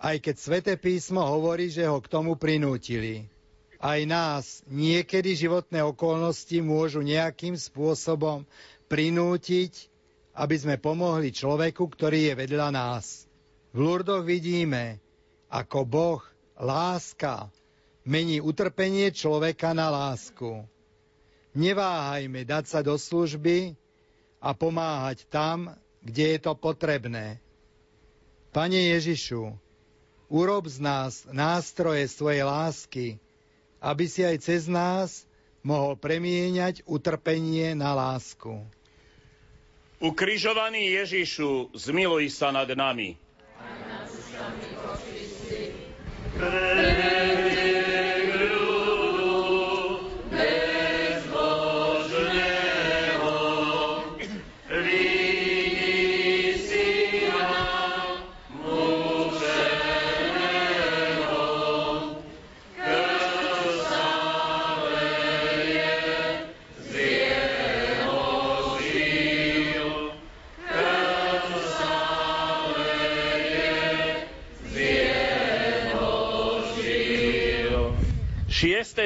aj 0.01 0.17
keď 0.17 0.35
Svete 0.41 0.75
písmo 0.81 1.21
hovorí, 1.29 1.69
že 1.69 1.85
ho 1.85 2.01
k 2.01 2.09
tomu 2.09 2.41
prinútili 2.41 3.32
aj 3.83 4.01
nás 4.07 4.45
niekedy 4.71 5.35
životné 5.35 5.83
okolnosti 5.83 6.55
môžu 6.63 7.03
nejakým 7.03 7.59
spôsobom 7.59 8.47
prinútiť, 8.87 9.91
aby 10.39 10.55
sme 10.55 10.79
pomohli 10.79 11.35
človeku, 11.35 11.91
ktorý 11.91 12.31
je 12.31 12.35
vedľa 12.39 12.69
nás. 12.71 13.27
V 13.75 13.83
Lurdoch 13.83 14.23
vidíme, 14.23 15.03
ako 15.51 15.83
Boh, 15.83 16.23
láska, 16.55 17.51
mení 18.07 18.39
utrpenie 18.39 19.11
človeka 19.11 19.75
na 19.75 19.91
lásku. 19.91 20.63
Neváhajme 21.53 22.47
dať 22.47 22.65
sa 22.71 22.81
do 22.87 22.95
služby 22.95 23.75
a 24.39 24.55
pomáhať 24.55 25.27
tam, 25.27 25.75
kde 26.07 26.37
je 26.37 26.39
to 26.39 26.55
potrebné. 26.55 27.43
Pane 28.55 28.95
Ježišu, 28.95 29.53
urob 30.31 30.65
z 30.71 30.79
nás 30.81 31.27
nástroje 31.29 32.09
svojej 32.09 32.47
lásky, 32.47 33.07
aby 33.83 34.07
si 34.07 34.23
aj 34.23 34.39
cez 34.39 34.71
nás 34.71 35.27
mohol 35.67 35.99
premieňať 35.99 36.87
utrpenie 36.87 37.75
na 37.75 37.99
lásku. 37.99 38.63
Ukrižovaný 40.03 40.99
Ježišu, 41.03 41.75
zmiluj 41.75 42.31
sa 42.31 42.51
nad 42.51 42.67
nami. 42.71 43.15
Pre 46.33 46.82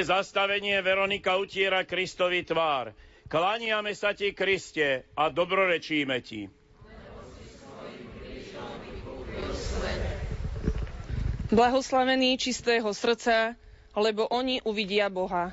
zastavenie 0.07 0.79
Veronika 0.87 1.35
utiera 1.35 1.83
Kristovi 1.83 2.47
tvár. 2.47 2.95
Klániame 3.27 3.91
sa 3.91 4.15
ti, 4.15 4.31
Kriste, 4.31 5.03
a 5.19 5.27
dobrorečíme 5.35 6.23
ti. 6.23 6.47
Blahoslavení 11.51 12.39
čistého 12.39 12.87
srdca, 12.95 13.59
lebo 13.99 14.31
oni 14.31 14.63
uvidia 14.63 15.11
Boha. 15.11 15.51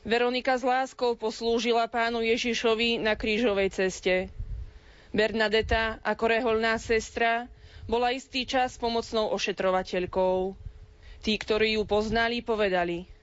Veronika 0.00 0.56
s 0.56 0.64
láskou 0.64 1.12
poslúžila 1.12 1.84
pánu 1.92 2.24
Ježišovi 2.24 2.96
na 2.96 3.12
krížovej 3.12 3.68
ceste. 3.68 4.32
Bernadeta 5.12 6.00
ako 6.00 6.24
reholná 6.24 6.80
sestra 6.80 7.52
bola 7.84 8.16
istý 8.16 8.48
čas 8.48 8.80
pomocnou 8.80 9.28
ošetrovateľkou. 9.36 10.56
Tí, 11.20 11.36
ktorí 11.36 11.76
ju 11.76 11.84
poznali, 11.84 12.40
povedali– 12.40 13.04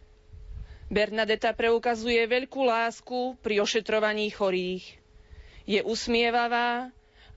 Bernadeta 0.88 1.52
preukazuje 1.52 2.24
veľkú 2.24 2.64
lásku 2.64 3.36
pri 3.44 3.60
ošetrovaní 3.60 4.32
chorých. 4.32 4.88
Je 5.68 5.84
usmievavá 5.84 6.88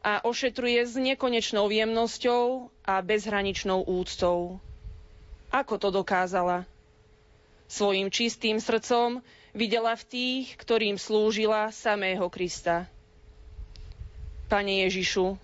a 0.07 0.23
ošetruje 0.23 0.79
s 0.87 0.95
nekonečnou 0.95 1.67
jemnosťou 1.67 2.71
a 2.87 2.95
bezhraničnou 3.03 3.83
úctou. 3.83 4.63
Ako 5.51 5.83
to 5.83 5.91
dokázala? 5.91 6.63
Svojim 7.67 8.07
čistým 8.07 8.63
srdcom 8.63 9.19
videla 9.51 9.99
v 9.99 10.05
tých, 10.07 10.55
ktorým 10.55 10.95
slúžila 10.95 11.75
samého 11.75 12.31
Krista. 12.31 12.87
Pane 14.47 14.87
Ježišu, 14.87 15.35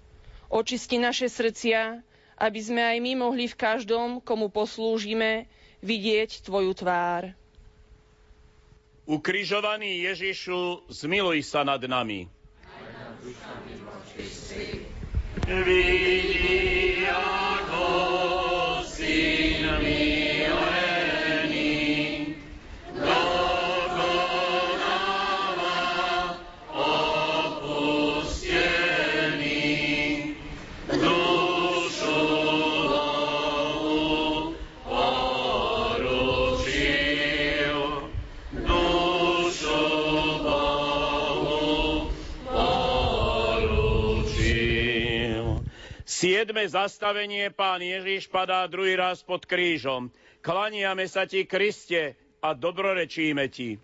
očisti 0.47 1.03
naše 1.03 1.27
srdcia, 1.27 2.07
aby 2.39 2.61
sme 2.63 2.87
aj 2.87 2.99
my 3.03 3.13
mohli 3.19 3.51
v 3.51 3.59
každom, 3.59 4.23
komu 4.23 4.47
poslúžime, 4.47 5.51
vidieť 5.83 6.47
Tvoju 6.47 6.71
tvár. 6.71 7.35
Ukrižovaný 9.07 10.03
Ježišu, 10.03 10.91
zmiluj 10.91 11.47
sa 11.47 11.63
nad 11.63 11.79
nami. 11.79 12.27
Vidí, 15.47 16.86
Siedme 46.47 46.63
zastavenie 46.71 47.51
pán 47.51 47.83
Ježiš 47.83 48.31
padá 48.31 48.63
druhý 48.71 48.95
raz 48.95 49.19
pod 49.19 49.43
krížom. 49.43 50.15
Klaniame 50.47 51.11
sa 51.11 51.27
ti, 51.27 51.43
Kriste, 51.43 52.15
a 52.39 52.55
dobrorečíme 52.55 53.51
ti. 53.51 53.83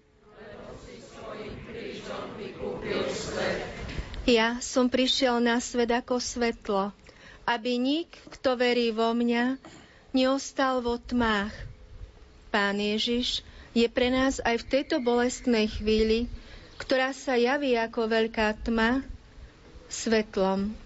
Ja 4.31 4.63
som 4.63 4.87
prišiel 4.87 5.43
na 5.43 5.59
svet 5.59 5.91
ako 5.91 6.23
svetlo, 6.23 6.95
aby 7.51 7.83
nik, 7.83 8.15
kto 8.31 8.55
verí 8.55 8.95
vo 8.95 9.11
mňa, 9.11 9.59
neostal 10.15 10.87
vo 10.87 11.03
tmách. 11.03 11.51
Pán 12.55 12.79
Ježiš, 12.79 13.43
je 13.75 13.91
pre 13.91 14.07
nás 14.15 14.39
aj 14.39 14.63
v 14.63 14.69
tejto 14.71 15.03
bolestnej 15.03 15.67
chvíli, 15.67 16.31
ktorá 16.79 17.11
sa 17.11 17.35
javí 17.35 17.75
ako 17.75 18.07
veľká 18.07 18.55
tma, 18.63 19.03
svetlom. 19.91 20.79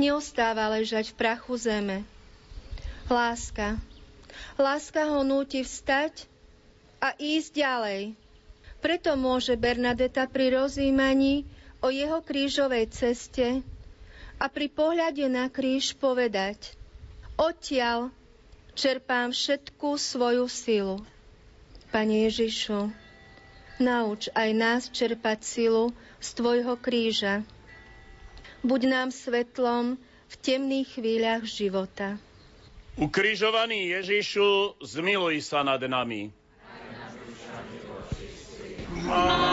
Neostáva 0.00 0.72
ležať 0.72 1.12
v 1.12 1.18
prachu 1.20 1.60
zeme. 1.60 2.08
Láska. 3.12 3.76
Láska 4.56 5.12
ho 5.12 5.20
núti 5.20 5.60
vstať 5.60 6.24
a 7.04 7.12
ísť 7.20 7.52
ďalej. 7.52 8.02
Preto 8.80 9.12
môže 9.20 9.60
Bernadeta 9.60 10.24
pri 10.24 10.56
rozímaní 10.56 11.44
o 11.84 11.92
jeho 11.92 12.24
krížovej 12.24 12.88
ceste 12.88 13.60
a 14.40 14.48
pri 14.48 14.72
pohľade 14.72 15.28
na 15.28 15.52
kríž 15.52 15.92
povedať 16.00 16.80
Odtiaľ 17.36 18.12
čerpám 18.72 19.32
všetkú 19.32 19.96
svoju 19.96 20.48
silu. 20.48 20.96
Pane 21.92 22.28
Ježišu, 22.28 22.88
nauč 23.80 24.32
aj 24.36 24.48
nás 24.56 24.82
čerpať 24.92 25.44
silu 25.44 25.92
z 26.20 26.28
Tvojho 26.36 26.76
kríža. 26.76 27.44
Buď 28.60 28.80
nám 28.86 29.08
svetlom 29.08 29.96
v 30.30 30.34
temných 30.44 31.00
chvíľach 31.00 31.48
života. 31.48 32.20
Ukrižovaný 33.00 33.96
Ježišu, 33.96 34.76
zmiluj 34.84 35.40
sa 35.40 35.64
nad 35.64 35.80
nami. 35.80 36.28
Amen. 39.10 39.49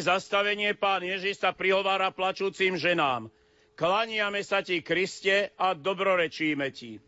Zastavenie 0.00 0.72
pán 0.72 1.04
Ježiš 1.04 1.44
sa 1.44 1.52
prihovára 1.52 2.08
plačúcim 2.08 2.80
ženám. 2.80 3.28
Klaniame 3.76 4.40
sa 4.44 4.64
ti, 4.64 4.80
Kriste, 4.80 5.52
a 5.56 5.72
dobrorečíme 5.76 6.68
ti. 6.72 7.00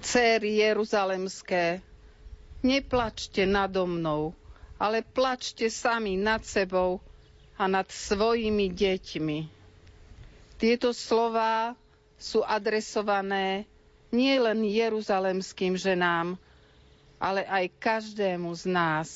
Céry 0.00 0.64
Jeruzalemské, 0.64 1.84
neplačte 2.64 3.44
nado 3.44 3.84
mnou, 3.84 4.32
ale 4.80 5.04
plačte 5.04 5.68
sami 5.68 6.16
nad 6.16 6.40
sebou 6.44 7.04
a 7.60 7.68
nad 7.68 7.84
svojimi 7.88 8.72
deťmi. 8.72 9.38
Tieto 10.56 10.96
slová 10.96 11.76
sú 12.16 12.40
adresované 12.44 13.68
nielen 14.12 14.64
jeruzalemským 14.64 15.76
ženám, 15.76 16.40
ale 17.20 17.44
aj 17.44 17.68
každému 17.76 18.48
z 18.56 18.64
nás. 18.66 19.08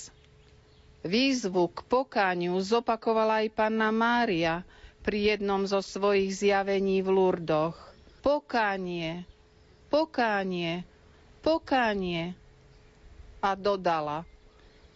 Výzvu 1.01 1.73
k 1.73 1.81
pokániu 1.85 2.61
zopakovala 2.61 3.45
aj 3.45 3.49
panna 3.51 3.89
Mária 3.89 4.61
pri 5.01 5.35
jednom 5.35 5.65
zo 5.65 5.81
svojich 5.81 6.33
zjavení 6.33 7.01
v 7.01 7.09
Lurdoch. 7.09 7.77
Pokánie, 8.21 9.25
pokánie, 9.89 10.85
pokánie. 11.41 12.33
A 13.41 13.53
dodala, 13.53 14.25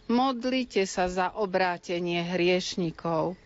modlite 0.09 0.89
sa 0.89 1.05
za 1.05 1.29
obrátenie 1.33 2.25
hriešnikov. 2.25 3.37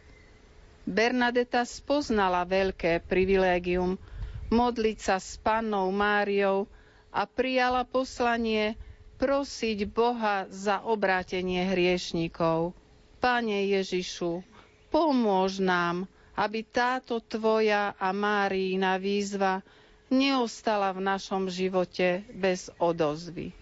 Bernadeta 0.84 1.64
spoznala 1.64 2.44
veľké 2.44 3.04
privilégium 3.04 4.00
modliť 4.48 4.98
sa 5.00 5.20
s 5.20 5.36
pannou 5.40 5.92
Máriou 5.92 6.68
a 7.12 7.28
prijala 7.28 7.84
poslanie 7.84 8.80
prosiť 9.24 9.88
Boha 9.88 10.52
za 10.52 10.84
obrátenie 10.84 11.64
hriešnikov. 11.64 12.76
Pane 13.18 13.72
Ježišu, 13.72 14.44
pomôž 14.92 15.64
nám, 15.64 16.04
aby 16.36 16.60
táto 16.60 17.24
Tvoja 17.24 17.96
a 17.96 18.12
Máriina 18.12 19.00
výzva 19.00 19.64
neostala 20.12 20.92
v 20.92 21.08
našom 21.08 21.48
živote 21.48 22.28
bez 22.36 22.68
odozvy. 22.76 23.56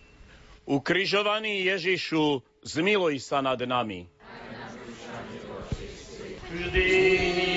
Ukrižovaný 0.65 1.69
Ježišu, 1.69 2.41
zmiluj 2.65 3.21
sa 3.21 3.45
nad 3.45 3.61
nami. 3.61 4.09
Vždy 6.49 7.50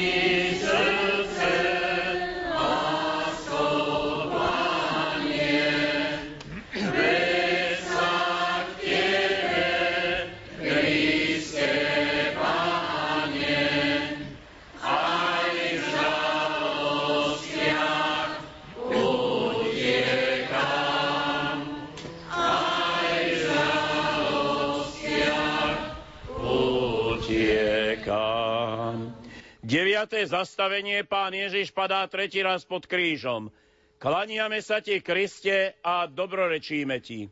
Deviaté 30.04 30.28
zastavenie 30.28 31.00
pán 31.08 31.32
Ježiš 31.32 31.72
padá 31.72 32.04
tretí 32.04 32.44
raz 32.44 32.60
pod 32.60 32.84
krížom. 32.84 33.48
Klaniame 33.96 34.60
sa 34.60 34.84
ti, 34.84 35.00
Kriste, 35.00 35.80
a 35.80 36.04
dobrorečíme 36.04 37.00
ti. 37.00 37.24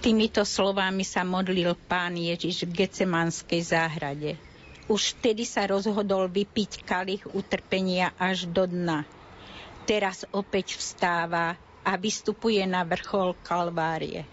Týmito 0.00 0.48
slovami 0.48 1.04
sa 1.04 1.28
modlil 1.28 1.76
pán 1.76 2.16
Ježiš 2.16 2.64
v 2.64 2.88
Gecemanskej 2.88 3.60
záhrade. 3.60 4.40
Už 4.88 5.20
vtedy 5.20 5.44
sa 5.44 5.68
rozhodol 5.68 6.32
vypiť 6.32 6.88
kalich 6.88 7.28
utrpenia 7.36 8.16
až 8.16 8.48
do 8.48 8.64
dna. 8.64 9.04
Teraz 9.84 10.24
opäť 10.32 10.80
vstáva 10.80 11.60
a 11.84 11.92
vystupuje 12.00 12.64
na 12.64 12.80
vrchol 12.80 13.36
Kalvárie, 13.44 14.24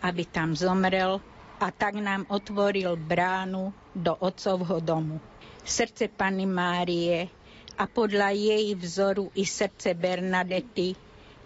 aby 0.00 0.24
tam 0.24 0.56
zomrel 0.56 1.20
a 1.58 1.74
tak 1.74 1.98
nám 1.98 2.22
otvoril 2.30 2.94
bránu 2.94 3.74
do 3.90 4.14
otcovho 4.14 4.78
domu. 4.78 5.18
Srdce 5.66 6.06
Panny 6.06 6.46
Márie 6.46 7.26
a 7.74 7.84
podľa 7.90 8.30
jej 8.30 8.74
vzoru 8.78 9.30
i 9.34 9.42
srdce 9.42 9.94
Bernadety 9.94 10.94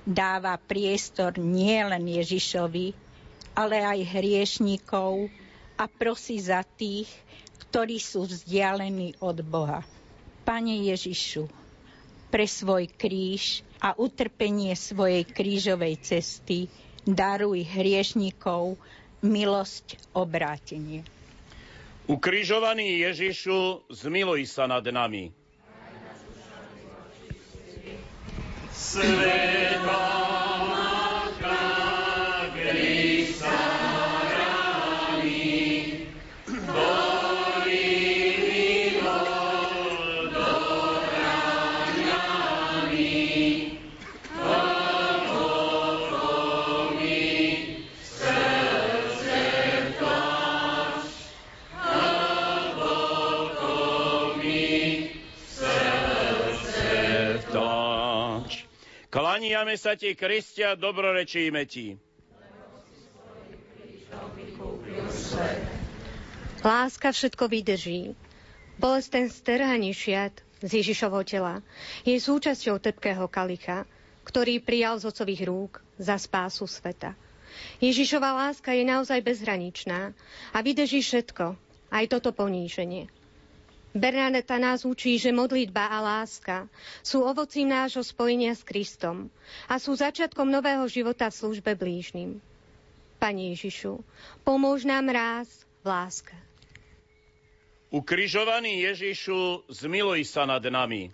dáva 0.04 0.56
priestor 0.60 1.36
nielen 1.40 2.08
Ježišovi, 2.08 2.92
ale 3.56 3.84
aj 3.84 4.00
hriešnikov 4.16 5.32
a 5.80 5.84
prosí 5.88 6.40
za 6.40 6.60
tých, 6.64 7.08
ktorí 7.68 7.96
sú 7.96 8.28
vzdialení 8.28 9.16
od 9.24 9.40
Boha. 9.40 9.80
Pane 10.44 10.92
Ježišu, 10.92 11.48
pre 12.28 12.44
svoj 12.44 12.88
kríž 12.88 13.64
a 13.80 13.96
utrpenie 13.96 14.76
svojej 14.76 15.24
krížovej 15.24 16.00
cesty 16.00 16.68
daruj 17.04 17.66
hriešnikov 17.66 18.78
milosť 19.22 20.12
obrátenie. 20.18 21.06
Ukrižovaný 22.10 23.06
Ježišu, 23.06 23.86
zmiluj 23.88 24.50
sa 24.50 24.66
nad 24.66 24.82
nami. 24.82 25.30
Sveta 28.74 30.41
Klaniame 59.62 59.78
sa 59.78 59.94
ti, 59.94 60.10
Kristia, 60.18 60.74
dobrorečíme 60.74 61.62
ti. 61.70 61.94
Láska 66.66 67.14
všetko 67.14 67.46
vydrží. 67.46 68.18
Bolest 68.82 69.14
ten 69.14 69.30
sterhaní 69.30 69.94
šiat 69.94 70.34
z 70.66 70.82
Ježišovho 70.82 71.22
tela. 71.22 71.62
Je 72.02 72.18
súčasťou 72.18 72.82
trpkého 72.82 73.30
kalicha, 73.30 73.86
ktorý 74.26 74.58
prijal 74.58 74.98
z 74.98 75.14
ocových 75.14 75.46
rúk 75.46 75.78
za 75.94 76.18
spásu 76.18 76.66
sveta. 76.66 77.14
Ježišova 77.78 78.34
láska 78.34 78.74
je 78.74 78.82
naozaj 78.82 79.22
bezhraničná 79.22 80.10
a 80.50 80.58
vydrží 80.58 81.06
všetko, 81.06 81.54
aj 81.94 82.04
toto 82.10 82.34
poníženie. 82.34 83.06
Bernadeta 83.92 84.56
nás 84.56 84.88
učí, 84.88 85.20
že 85.20 85.36
modlitba 85.36 85.84
a 85.84 86.00
láska 86.00 86.64
sú 87.04 87.28
ovocím 87.28 87.68
nášho 87.68 88.00
spojenia 88.00 88.56
s 88.56 88.64
Kristom 88.64 89.28
a 89.68 89.76
sú 89.76 89.92
začiatkom 89.92 90.48
nového 90.48 90.88
života 90.88 91.28
v 91.28 91.36
službe 91.36 91.76
blížnym. 91.76 92.40
Pani 93.20 93.52
Ježišu, 93.52 94.00
pomôž 94.48 94.88
nám 94.88 95.12
raz 95.12 95.46
v 95.84 95.92
láske. 95.92 96.34
Ukrižovaný 97.92 98.80
Ježišu, 98.88 99.68
zmiluj 99.68 100.24
sa 100.24 100.48
nad 100.48 100.64
nami. 100.64 101.12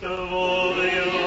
Tvoje 0.00 1.17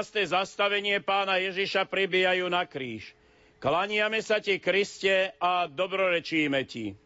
Jedenácté 0.00 0.32
zastavenie 0.32 0.96
pána 1.04 1.36
Ježiša 1.36 1.84
pribijajú 1.84 2.48
na 2.48 2.64
kríž. 2.64 3.12
Klaniame 3.60 4.24
sa 4.24 4.40
ti, 4.40 4.56
Kriste, 4.56 5.36
a 5.36 5.68
dobrorečíme 5.68 6.64
ti. 6.64 6.96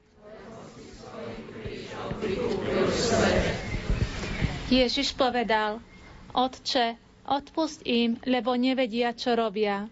Ježiš 4.70 5.10
povedal, 5.18 5.82
Otče, 6.38 6.94
odpust 7.26 7.82
im, 7.82 8.14
lebo 8.30 8.54
nevedia, 8.54 9.10
čo 9.10 9.34
robia. 9.34 9.90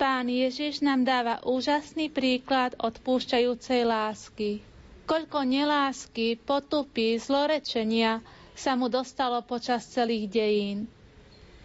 Pán 0.00 0.32
Ježiš 0.32 0.80
nám 0.80 1.04
dáva 1.04 1.44
úžasný 1.44 2.08
príklad 2.08 2.72
odpúšťajúcej 2.80 3.84
lásky. 3.84 4.64
Koľko 5.04 5.44
nelásky, 5.44 6.40
potupy, 6.40 7.20
zlorečenia 7.20 8.24
sa 8.56 8.72
mu 8.72 8.88
dostalo 8.88 9.44
počas 9.44 9.84
celých 9.84 10.32
dejín 10.32 10.88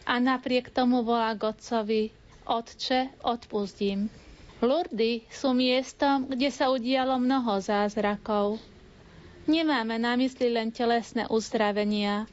a 0.03 0.19
napriek 0.19 0.69
tomu 0.69 1.01
volá 1.01 1.31
k 1.33 1.47
otcovi, 1.47 2.01
Otče, 2.43 3.07
odpustím. 3.23 4.11
Lurdy 4.59 5.23
sú 5.27 5.51
miestom, 5.51 6.27
kde 6.27 6.51
sa 6.51 6.67
udialo 6.67 7.15
mnoho 7.15 7.59
zázrakov. 7.59 8.59
Nemáme 9.43 9.95
na 9.95 10.15
mysli 10.15 10.47
len 10.47 10.71
telesné 10.71 11.27
uzdravenia. 11.27 12.27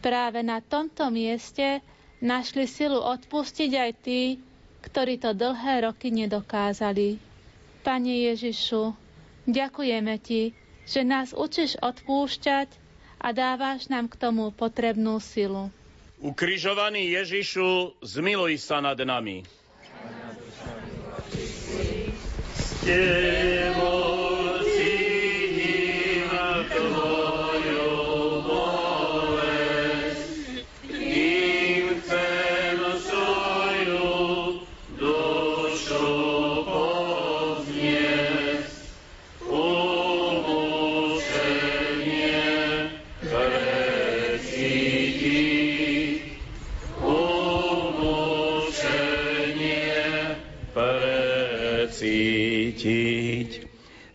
Práve 0.00 0.40
na 0.40 0.60
tomto 0.60 1.08
mieste 1.08 1.80
našli 2.20 2.64
silu 2.64 3.00
odpustiť 3.00 3.70
aj 3.72 3.90
tí, 4.00 4.36
ktorí 4.80 5.16
to 5.16 5.32
dlhé 5.32 5.84
roky 5.84 6.08
nedokázali. 6.08 7.20
Pane 7.80 8.14
Ježišu, 8.32 8.92
ďakujeme 9.44 10.16
Ti, 10.20 10.52
že 10.84 11.00
nás 11.00 11.32
učíš 11.32 11.80
odpúšťať 11.80 12.68
a 13.20 13.32
dávaš 13.32 13.88
nám 13.88 14.08
k 14.08 14.16
tomu 14.16 14.52
potrebnú 14.52 15.20
silu. 15.20 15.68
Ukrižovaný 16.20 17.16
Ježišu, 17.16 17.96
zmiluj 18.04 18.60
sa 18.60 18.84
nad 18.84 19.00
nami. 19.00 19.40
Stevo. 22.52 23.89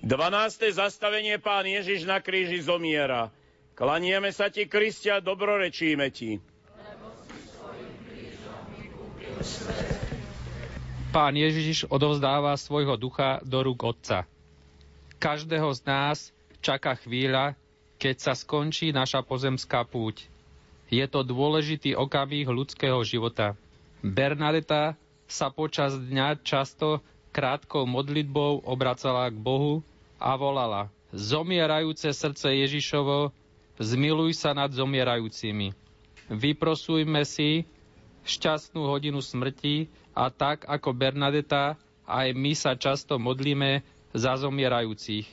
12. 0.05 0.69
zastavenie 0.69 1.41
pán 1.41 1.65
Ježiš 1.65 2.05
na 2.05 2.21
kríži 2.21 2.61
zomiera. 2.61 3.33
Klanieme 3.73 4.29
sa 4.29 4.53
ti, 4.53 4.69
Kristia, 4.69 5.17
dobrorečíme 5.17 6.13
ti. 6.13 6.37
Pán 11.09 11.33
Ježiš 11.33 11.89
odovzdáva 11.89 12.53
svojho 12.53 13.01
ducha 13.01 13.41
do 13.41 13.65
rúk 13.65 13.81
Otca. 13.81 14.29
Každého 15.17 15.73
z 15.73 15.81
nás 15.89 16.17
čaká 16.61 16.93
chvíľa, 17.01 17.57
keď 17.97 18.29
sa 18.29 18.33
skončí 18.37 18.93
naša 18.93 19.25
pozemská 19.25 19.89
púť. 19.89 20.29
Je 20.93 21.01
to 21.09 21.25
dôležitý 21.25 21.97
okamih 21.97 22.45
ľudského 22.45 23.01
života. 23.01 23.57
Bernadeta 24.05 24.93
sa 25.25 25.49
počas 25.49 25.97
dňa 25.97 26.45
často 26.45 27.01
krátkou 27.33 27.89
modlitbou 27.89 28.69
obracala 28.69 29.33
k 29.33 29.41
Bohu 29.41 29.81
a 30.19 30.35
volala 30.35 30.91
Zomierajúce 31.15 32.11
srdce 32.11 32.51
Ježišovo, 32.51 33.31
zmiluj 33.79 34.35
sa 34.35 34.51
nad 34.51 34.67
zomierajúcimi. 34.67 35.71
Vyprosujme 36.27 37.23
si 37.23 37.63
šťastnú 38.27 38.83
hodinu 38.83 39.23
smrti 39.23 39.87
a 40.11 40.27
tak 40.27 40.67
ako 40.67 40.91
Bernadeta, 40.91 41.79
aj 42.03 42.35
my 42.35 42.51
sa 42.51 42.75
často 42.75 43.15
modlíme 43.15 43.79
za 44.11 44.35
zomierajúcich. 44.35 45.23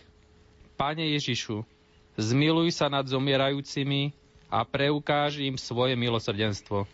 Pane 0.79 1.11
Ježišu, 1.18 1.66
zmiluj 2.14 2.71
sa 2.71 2.87
nad 2.87 3.03
zomierajúcimi 3.03 4.14
a 4.55 4.62
preukáž 4.62 5.42
im 5.42 5.59
svoje 5.59 5.99
milosrdenstvo. 5.99 6.87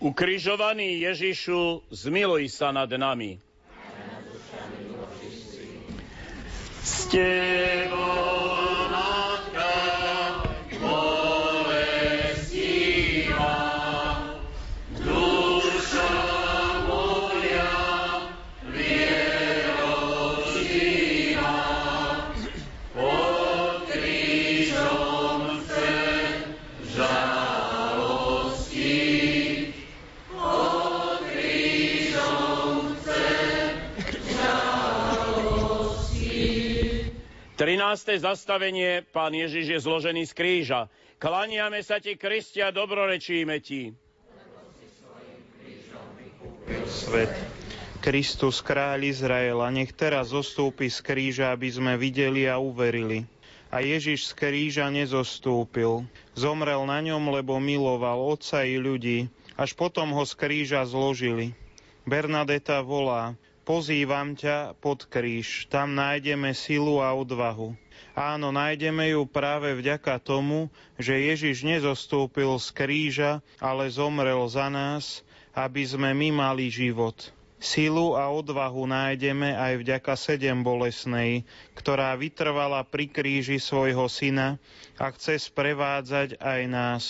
Ukrižovaný 0.00 1.04
Ježišu, 1.04 1.84
zmiluj 1.92 2.48
sa 2.48 2.72
nad 2.72 2.88
nami. 2.88 3.44
S 7.08 8.45
Trinácté 38.06 38.22
zastavenie, 38.22 39.02
pán 39.10 39.34
Ježiš 39.34 39.66
je 39.66 39.78
zložený 39.82 40.30
z 40.30 40.32
kríža. 40.38 40.86
Klaniame 41.18 41.82
sa 41.82 41.98
ti, 41.98 42.14
Kristia, 42.14 42.70
dobrorečíme 42.70 43.58
ti. 43.58 43.98
Svet. 46.86 47.34
Kristus, 47.98 48.62
kráľ 48.62 49.10
Izraela, 49.10 49.74
nech 49.74 49.90
teraz 49.90 50.30
zostúpi 50.30 50.86
z 50.86 51.02
kríža, 51.02 51.50
aby 51.50 51.66
sme 51.66 51.98
videli 51.98 52.46
a 52.46 52.62
uverili. 52.62 53.26
A 53.74 53.82
Ježiš 53.82 54.30
z 54.30 54.32
kríža 54.38 54.86
nezostúpil. 54.86 56.06
Zomrel 56.38 56.86
na 56.86 57.02
ňom, 57.02 57.34
lebo 57.34 57.58
miloval 57.58 58.22
otca 58.22 58.62
i 58.62 58.78
ľudí. 58.78 59.26
Až 59.58 59.74
potom 59.74 60.14
ho 60.14 60.22
z 60.22 60.38
kríža 60.38 60.86
zložili. 60.86 61.58
Bernadeta 62.06 62.86
volá, 62.86 63.34
Pozývam 63.66 64.38
ťa 64.38 64.78
pod 64.78 65.10
kríž, 65.10 65.66
tam 65.66 65.98
nájdeme 65.98 66.54
silu 66.54 67.02
a 67.02 67.10
odvahu. 67.10 67.74
Áno, 68.16 68.48
nájdeme 68.48 69.12
ju 69.12 69.28
práve 69.28 69.76
vďaka 69.76 70.16
tomu, 70.24 70.72
že 70.96 71.20
Ježiš 71.20 71.68
nezostúpil 71.68 72.56
z 72.56 72.68
kríža, 72.72 73.32
ale 73.60 73.92
zomrel 73.92 74.40
za 74.48 74.72
nás, 74.72 75.20
aby 75.52 75.84
sme 75.84 76.16
my 76.16 76.32
mali 76.32 76.72
život. 76.72 77.28
Silu 77.60 78.16
a 78.16 78.32
odvahu 78.32 78.88
nájdeme 78.88 79.52
aj 79.52 79.84
vďaka 79.84 80.16
sedem 80.16 80.64
bolesnej, 80.64 81.44
ktorá 81.76 82.16
vytrvala 82.16 82.88
pri 82.88 83.04
kríži 83.08 83.60
svojho 83.60 84.08
syna 84.08 84.56
a 84.96 85.12
chce 85.12 85.36
sprevádzať 85.52 86.40
aj 86.40 86.60
nás. 86.72 87.04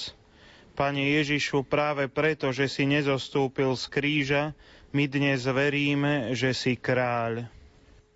Pane 0.75 1.07
Ježišu, 1.23 1.62
práve 1.62 2.11
preto, 2.11 2.51
že 2.51 2.66
si 2.66 2.83
nezostúpil 2.83 3.79
z 3.79 3.85
kríža, 3.95 4.45
my 4.90 5.07
dnes 5.07 5.47
veríme, 5.47 6.35
že 6.35 6.51
si 6.51 6.75
kráľ. 6.75 7.47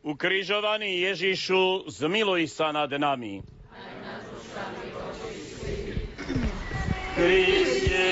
Ukrižovaný 0.01 1.05
Ježišu, 1.13 1.93
zmiluj 1.93 2.49
sa 2.49 2.73
nad 2.73 2.89
nami. 2.89 3.45
Kriste, 7.15 8.09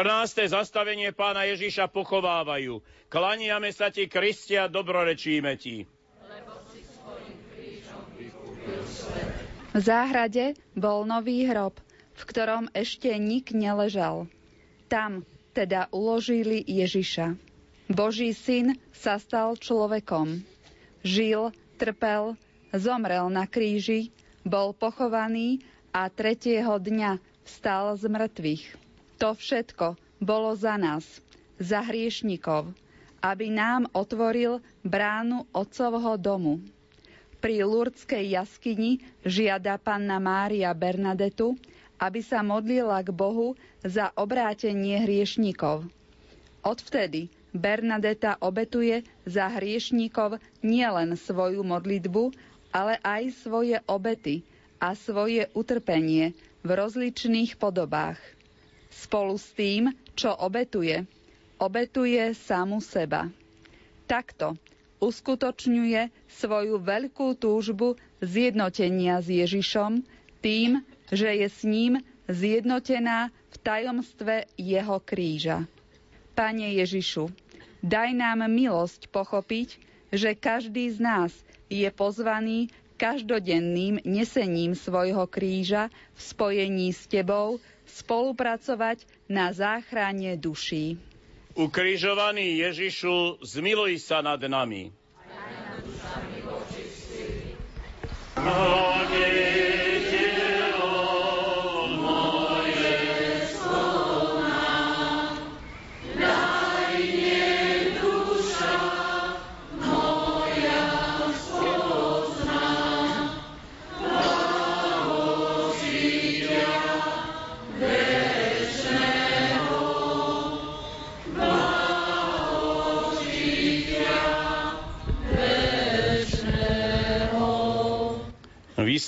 Štrnácté 0.00 0.48
zastavenie 0.48 1.12
pána 1.12 1.44
Ježiša 1.44 1.92
pochovávajú. 1.92 2.80
Klaniame 3.12 3.68
sa 3.68 3.92
ti, 3.92 4.08
Kristia, 4.08 4.64
dobrorečíme 4.64 5.52
ti. 5.60 5.84
V 9.76 9.76
záhrade 9.76 10.56
bol 10.72 11.04
nový 11.04 11.44
hrob, 11.44 11.76
v 12.16 12.22
ktorom 12.24 12.72
ešte 12.72 13.12
nik 13.20 13.52
neležal. 13.52 14.24
Tam 14.88 15.20
teda 15.52 15.92
uložili 15.92 16.64
Ježiša. 16.64 17.36
Boží 17.92 18.32
syn 18.32 18.80
sa 18.96 19.20
stal 19.20 19.52
človekom. 19.60 20.40
Žil, 21.04 21.52
trpel, 21.76 22.40
zomrel 22.72 23.28
na 23.28 23.44
kríži, 23.44 24.08
bol 24.48 24.72
pochovaný 24.72 25.60
a 25.92 26.08
tretieho 26.08 26.80
dňa 26.80 27.20
vstal 27.44 28.00
z 28.00 28.08
mŕtvych. 28.08 28.88
To 29.20 29.36
všetko 29.36 29.94
bolo 30.16 30.56
za 30.56 30.80
nás, 30.80 31.04
za 31.60 31.84
hriešnikov, 31.84 32.72
aby 33.20 33.52
nám 33.52 33.84
otvoril 33.92 34.58
bránu 34.80 35.44
Otcovho 35.52 36.16
domu. 36.16 36.56
Pri 37.36 37.60
Lurdskej 37.60 38.32
jaskyni 38.32 38.96
žiada 39.20 39.76
panna 39.76 40.16
Mária 40.16 40.72
Bernadetu, 40.72 41.52
aby 42.00 42.24
sa 42.24 42.40
modlila 42.40 43.04
k 43.04 43.12
Bohu 43.12 43.52
za 43.84 44.08
obrátenie 44.16 45.04
hriešnikov. 45.04 45.84
Odvtedy 46.64 47.28
Bernadeta 47.52 48.40
obetuje 48.40 49.04
za 49.28 49.52
hriešníkov 49.52 50.40
nielen 50.60 51.12
svoju 51.12 51.60
modlitbu, 51.60 52.32
ale 52.72 52.96
aj 53.04 53.36
svoje 53.36 53.84
obety 53.84 54.40
a 54.80 54.96
svoje 54.96 55.44
utrpenie 55.52 56.32
v 56.64 56.70
rozličných 56.72 57.60
podobách 57.60 58.16
spolu 59.00 59.40
s 59.40 59.48
tým, 59.56 59.88
čo 60.12 60.36
obetuje. 60.36 61.08
Obetuje 61.56 62.36
samu 62.36 62.84
seba. 62.84 63.32
Takto 64.04 64.56
uskutočňuje 65.00 66.12
svoju 66.28 66.76
veľkú 66.76 67.32
túžbu 67.34 67.96
zjednotenia 68.20 69.24
s 69.24 69.32
Ježišom 69.32 70.04
tým, 70.44 70.84
že 71.08 71.32
je 71.40 71.48
s 71.48 71.60
ním 71.64 72.04
zjednotená 72.28 73.32
v 73.32 73.56
tajomstve 73.60 74.46
jeho 74.54 74.96
kríža. 75.00 75.64
Pane 76.36 76.76
Ježišu, 76.76 77.32
daj 77.80 78.12
nám 78.14 78.44
milosť 78.46 79.08
pochopiť, 79.08 79.80
že 80.12 80.36
každý 80.36 80.92
z 80.92 80.98
nás 81.00 81.32
je 81.72 81.88
pozvaný 81.90 82.68
každodenným 82.96 84.04
nesením 84.04 84.76
svojho 84.76 85.24
kríža 85.24 85.88
v 86.12 86.20
spojení 86.20 86.92
s 86.92 87.08
Tebou 87.08 87.56
spolupracovať 87.90 89.02
na 89.26 89.50
záchrane 89.50 90.38
duší. 90.38 90.96
Ukrižovaný 91.58 92.62
Ježišu, 92.62 93.42
zmiluj 93.42 93.98
sa 93.98 94.22
nad 94.22 94.38
nami. 94.38 94.94
Amen. 98.38 99.79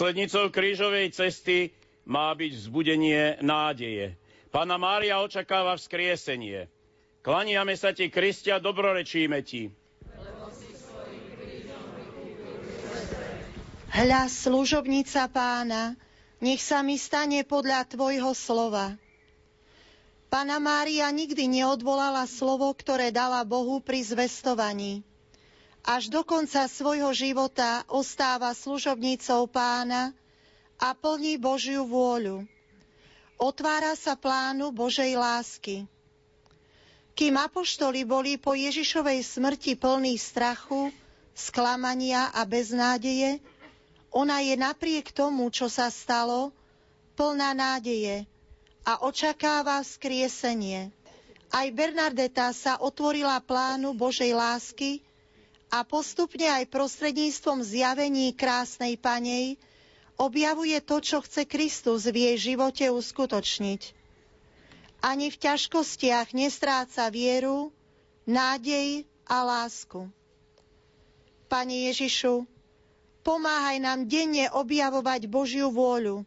Výslednicou 0.03 0.51
krížovej 0.51 1.15
cesty 1.15 1.71
má 2.11 2.35
byť 2.35 2.51
vzbudenie 2.59 3.39
nádeje. 3.39 4.19
Pána 4.51 4.75
Mária 4.75 5.23
očakáva 5.23 5.79
vzkriesenie. 5.79 6.67
Klaniame 7.23 7.79
sa 7.79 7.95
ti, 7.95 8.11
Kristia, 8.11 8.59
dobrorečíme 8.59 9.39
ti. 9.47 9.71
Hľa, 13.95 14.27
služobnica 14.27 15.31
pána, 15.31 15.95
nech 16.43 16.59
sa 16.59 16.83
mi 16.83 16.99
stane 16.99 17.47
podľa 17.47 17.87
tvojho 17.87 18.35
slova. 18.35 18.99
Pána 20.27 20.59
Mária 20.59 21.07
nikdy 21.15 21.47
neodvolala 21.63 22.27
slovo, 22.27 22.75
ktoré 22.75 23.15
dala 23.15 23.47
Bohu 23.47 23.79
pri 23.79 24.03
zvestovaní 24.03 25.07
až 25.83 26.09
do 26.09 26.23
konca 26.23 26.71
svojho 26.71 27.11
života 27.11 27.83
ostáva 27.91 28.55
služobnícou 28.55 29.51
pána 29.51 30.15
a 30.79 30.95
plní 30.95 31.39
Božiu 31.39 31.83
vôľu. 31.87 32.47
Otvára 33.35 33.99
sa 33.99 34.15
plánu 34.15 34.71
Božej 34.71 35.19
lásky. 35.19 35.91
Kým 37.13 37.35
apoštoli 37.37 38.07
boli 38.07 38.39
po 38.39 38.55
Ježišovej 38.55 39.21
smrti 39.27 39.75
plní 39.75 40.15
strachu, 40.17 40.95
sklamania 41.35 42.31
a 42.31 42.47
beznádeje, 42.47 43.43
ona 44.15 44.41
je 44.41 44.55
napriek 44.55 45.11
tomu, 45.11 45.51
čo 45.51 45.67
sa 45.67 45.91
stalo, 45.91 46.55
plná 47.19 47.53
nádeje 47.53 48.25
a 48.87 49.03
očakáva 49.03 49.83
vzkriesenie. 49.83 50.95
Aj 51.53 51.69
Bernardeta 51.69 52.49
sa 52.57 52.81
otvorila 52.81 53.37
plánu 53.45 53.93
Božej 53.93 54.33
lásky, 54.33 55.05
a 55.73 55.89
postupne 55.89 56.45
aj 56.45 56.69
prostredníctvom 56.69 57.65
zjavení 57.65 58.37
krásnej 58.37 59.01
panej 59.01 59.57
objavuje 60.21 60.77
to, 60.85 61.01
čo 61.01 61.25
chce 61.25 61.49
Kristus 61.49 62.05
v 62.05 62.29
jej 62.29 62.53
živote 62.53 62.93
uskutočniť. 62.93 63.97
Ani 65.01 65.33
v 65.33 65.37
ťažkostiach 65.41 66.37
nestráca 66.37 67.09
vieru, 67.09 67.73
nádej 68.29 69.09
a 69.25 69.43
lásku. 69.43 70.07
Pane 71.49 71.89
Ježišu, 71.89 72.45
pomáhaj 73.25 73.81
nám 73.81 74.05
denne 74.05 74.53
objavovať 74.53 75.27
Božiu 75.27 75.73
vôľu 75.73 76.23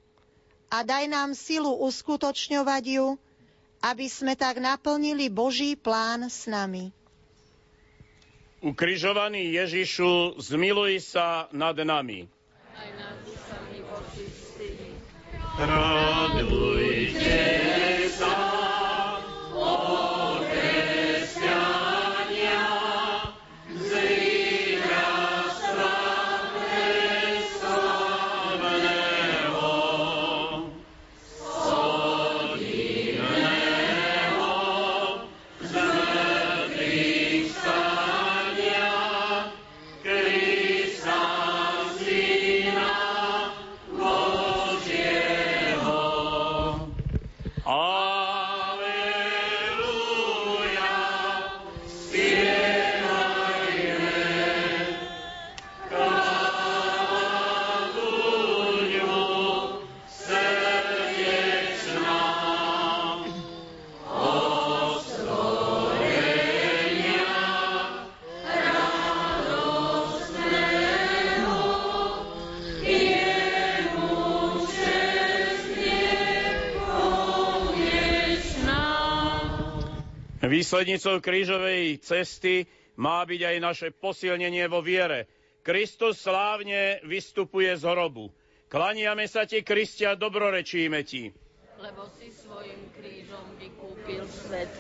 a 0.74 0.82
daj 0.82 1.06
nám 1.06 1.38
silu 1.38 1.72
uskutočňovať 1.86 2.84
ju, 2.98 3.08
aby 3.86 4.06
sme 4.10 4.34
tak 4.34 4.58
naplnili 4.58 5.30
Boží 5.30 5.78
plán 5.78 6.28
s 6.28 6.50
nami. 6.50 6.90
Ukrižovaný 8.64 9.52
Ježišu, 9.52 10.40
zmiluj 10.40 11.04
sa 11.04 11.52
nad 11.52 11.76
nami. 11.76 12.32
Radujte 15.56 17.65
Výslednicou 80.66 81.22
krížovej 81.22 82.02
cesty 82.02 82.66
má 82.98 83.22
byť 83.22 83.38
aj 83.38 83.58
naše 83.62 83.88
posilnenie 83.94 84.66
vo 84.66 84.82
viere. 84.82 85.30
Kristus 85.62 86.18
slávne 86.26 87.06
vystupuje 87.06 87.70
z 87.78 87.86
hrobu. 87.86 88.34
Klaniame 88.66 89.30
sa 89.30 89.46
ti, 89.46 89.62
Kristia, 89.62 90.18
dobrorečíme 90.18 91.06
ti. 91.06 91.30
Lebo 91.78 92.10
si 92.18 92.34
svojim 92.34 92.82
krížom 92.98 93.46
vykúpil 93.62 94.26
svet. 94.26 94.74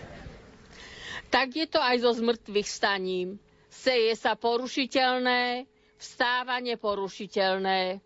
Tak 1.30 1.54
je 1.54 1.70
to 1.70 1.78
aj 1.78 2.02
so 2.02 2.18
zmrtvých 2.18 2.66
staním. 2.66 3.38
Seje 3.70 4.18
sa 4.18 4.34
porušiteľné, 4.34 5.70
vstáva 6.02 6.66
neporušiteľné. 6.66 8.02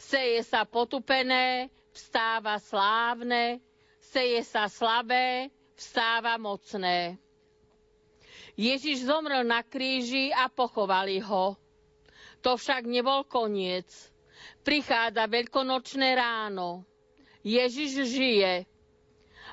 Seje 0.00 0.40
sa 0.40 0.64
potupené, 0.64 1.68
vstáva 1.92 2.56
slávne, 2.56 3.60
seje 4.00 4.40
sa 4.40 4.72
slabé, 4.72 5.52
vstáva 5.80 6.36
mocné. 6.36 7.16
Ježiš 8.60 9.08
zomrel 9.08 9.40
na 9.48 9.64
kríži 9.64 10.28
a 10.28 10.52
pochovali 10.52 11.16
ho. 11.24 11.56
To 12.44 12.60
však 12.60 12.84
nebol 12.84 13.24
koniec. 13.24 13.88
Prichádza 14.60 15.24
veľkonočné 15.24 16.12
ráno. 16.12 16.84
Ježiš 17.40 18.04
žije. 18.12 18.68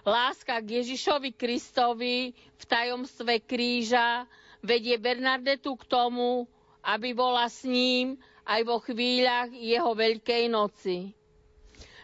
Láska 0.04 0.60
k 0.60 0.84
Ježišovi 0.84 1.32
Kristovi 1.32 2.36
v 2.36 2.64
tajomstve 2.68 3.40
kríža 3.44 4.28
vedie 4.60 5.00
Bernadetu 5.00 5.76
k 5.80 5.84
tomu, 5.88 6.48
aby 6.84 7.16
bola 7.16 7.48
s 7.48 7.64
ním 7.64 8.20
aj 8.48 8.62
vo 8.64 8.80
chvíľach 8.80 9.52
jeho 9.52 9.92
Veľkej 9.92 10.48
noci. 10.48 11.12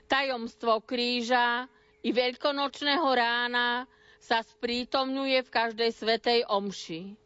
Tajomstvo 0.08 0.84
kríža 0.84 1.68
i 2.04 2.12
veľkonočného 2.12 3.08
rána 3.08 3.88
sa 4.24 4.40
sprítomňuje 4.40 5.44
v 5.44 5.50
každej 5.52 5.92
svetej 5.92 6.40
omši. 6.48 7.20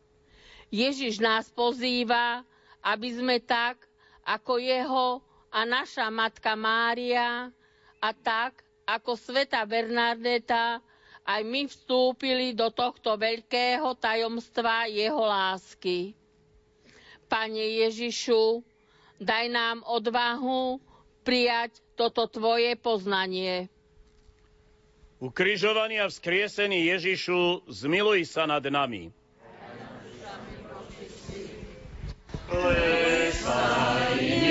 Ježiš 0.73 1.21
nás 1.21 1.45
pozýva, 1.53 2.41
aby 2.81 3.13
sme 3.13 3.37
tak, 3.37 3.77
ako 4.25 4.57
jeho 4.57 5.21
a 5.53 5.63
naša 5.63 6.09
matka 6.09 6.57
Mária 6.57 7.53
a 8.01 8.09
tak, 8.11 8.59
ako 8.83 9.13
sveta 9.13 9.61
Bernardeta, 9.63 10.81
aj 11.21 11.41
my 11.43 11.67
vstúpili 11.67 12.55
do 12.55 12.71
tohto 12.71 13.13
veľkého 13.13 13.93
tajomstva 13.95 14.87
jeho 14.87 15.21
lásky. 15.21 16.15
Pane 17.27 17.83
Ježišu, 17.83 18.63
daj 19.19 19.45
nám 19.51 19.83
odvahu 19.83 20.79
prijať 21.21 21.83
toto 21.99 22.23
tvoje 22.31 22.79
poznanie. 22.79 23.67
Ukrižovaný 25.17 25.97
a 25.97 26.13
vzkriesený 26.13 26.93
Ježišu, 26.93 27.65
zmiluj 27.65 28.29
sa 28.29 28.45
nad 28.45 28.61
nami. 28.61 29.09
Klesaj, 32.45 34.46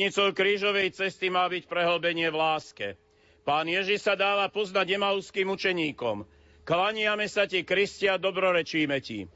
Výslednicou 0.00 0.32
krížovej 0.32 0.96
cesty 0.96 1.28
má 1.28 1.44
byť 1.44 1.68
prehlbenie 1.68 2.32
v 2.32 2.40
láske. 2.40 2.96
Pán 3.44 3.68
Ježiš 3.68 4.08
sa 4.08 4.16
dáva 4.16 4.48
poznať 4.48 4.96
emauským 4.96 5.44
učeníkom. 5.52 6.24
Klaniame 6.64 7.28
sa 7.28 7.44
ti, 7.44 7.60
Kristia, 7.68 8.16
dobrorečíme 8.16 8.96
ti. 9.04 9.28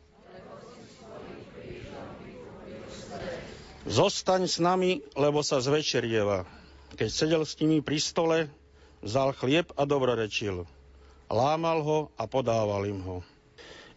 Zostaň 3.85 4.49
s 4.49 4.57
nami, 4.57 5.05
lebo 5.13 5.45
sa 5.45 5.61
zvečerieva. 5.61 6.49
Keď 6.97 7.09
sedel 7.13 7.45
s 7.45 7.61
nimi 7.61 7.85
pri 7.85 8.01
stole, 8.01 8.39
vzal 9.05 9.37
chlieb 9.37 9.69
a 9.77 9.85
dobrorečil. 9.85 10.65
Lámal 11.29 11.85
ho 11.85 11.99
a 12.17 12.25
podával 12.25 12.89
im 12.89 13.05
ho. 13.05 13.21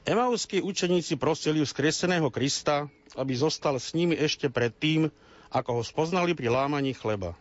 Emauskí 0.03 0.59
učeníci 0.59 1.15
prosili 1.15 1.63
vzkrieseného 1.63 2.28
Krista, 2.28 2.91
aby 3.15 3.39
zostal 3.39 3.80
s 3.80 3.95
nimi 3.95 4.20
ešte 4.20 4.51
predtým, 4.51 5.07
ako 5.51 5.79
ho 5.79 5.83
spoznali 5.83 6.35
pri 6.35 6.51
lámaní 6.51 6.95
chleba. 6.95 7.35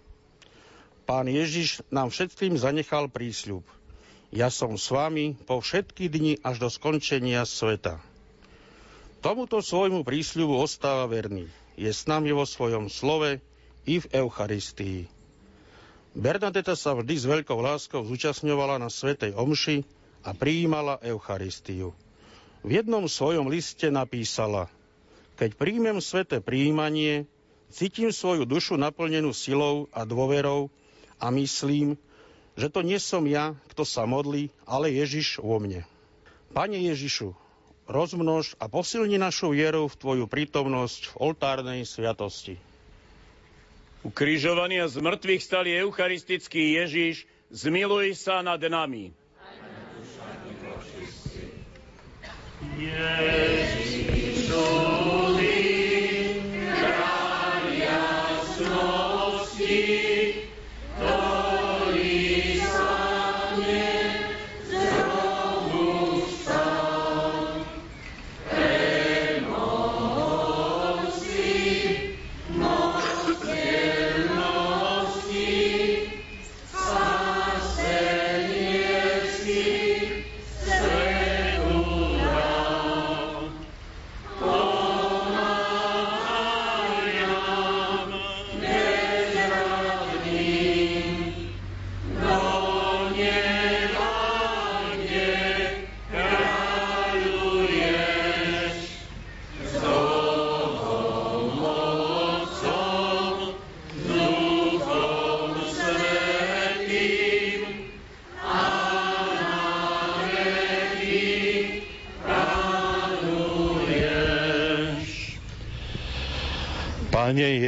Pán 1.07 1.31
Ježiš 1.31 1.87
nám 1.95 2.11
všetkým 2.11 2.59
zanechal 2.59 3.07
prísľub. 3.07 3.63
Ja 4.35 4.51
som 4.51 4.75
s 4.75 4.91
vami 4.91 5.39
po 5.47 5.63
všetky 5.63 6.11
dni 6.11 6.43
až 6.43 6.59
do 6.59 6.69
skončenia 6.69 7.47
sveta. 7.47 8.03
Tomuto 9.23 9.63
svojmu 9.63 10.03
prísľubu 10.03 10.59
ostáva 10.59 11.07
verný. 11.07 11.47
Je 11.79 11.89
s 11.91 12.11
nami 12.11 12.35
vo 12.35 12.43
svojom 12.43 12.91
slove 12.91 13.39
i 13.87 13.95
v 14.03 14.07
Eucharistii. 14.11 15.07
Bernadeta 16.17 16.73
sa 16.75 16.97
vždy 16.97 17.15
s 17.15 17.25
veľkou 17.29 17.61
láskou 17.61 18.03
zúčastňovala 18.03 18.81
na 18.81 18.89
Svetej 18.89 19.37
Omši 19.37 19.85
a 20.25 20.35
prijímala 20.35 20.99
Eucharistiu. 21.05 21.93
V 22.67 22.71
jednom 22.73 23.07
svojom 23.07 23.47
liste 23.47 23.93
napísala 23.93 24.67
Keď 25.39 25.55
príjmem 25.55 26.03
sveté 26.03 26.43
príjmanie, 26.43 27.31
Cítim 27.67 28.15
svoju 28.15 28.47
dušu 28.47 28.79
naplnenú 28.79 29.35
silou 29.35 29.91
a 29.91 30.07
dôverou 30.07 30.71
a 31.19 31.35
myslím, 31.35 31.99
že 32.57 32.73
to 32.73 32.81
nie 32.81 32.97
som 32.97 33.27
ja, 33.29 33.53
kto 33.75 33.85
sa 33.85 34.09
modlí, 34.09 34.49
ale 34.65 34.95
Ježiš 34.95 35.43
vo 35.43 35.61
mne. 35.61 35.85
Pane 36.57 36.79
Ježišu, 36.79 37.37
rozmnož 37.85 38.57
a 38.57 38.71
posilni 38.71 39.21
našu 39.21 39.53
vieru 39.53 39.91
v 39.91 39.99
Tvoju 39.99 40.25
prítomnosť 40.25 41.13
v 41.13 41.15
oltárnej 41.21 41.81
sviatosti. 41.85 42.57
Ukrižovaný 44.07 44.81
a 44.81 44.87
z 44.87 45.03
mŕtvych 45.03 45.43
stali 45.43 45.75
eucharistický 45.83 46.79
Ježiš, 46.79 47.27
zmiluj 47.51 48.15
sa 48.15 48.41
nad 48.41 48.63
nami. 48.63 49.11
Ježišu. 52.77 53.86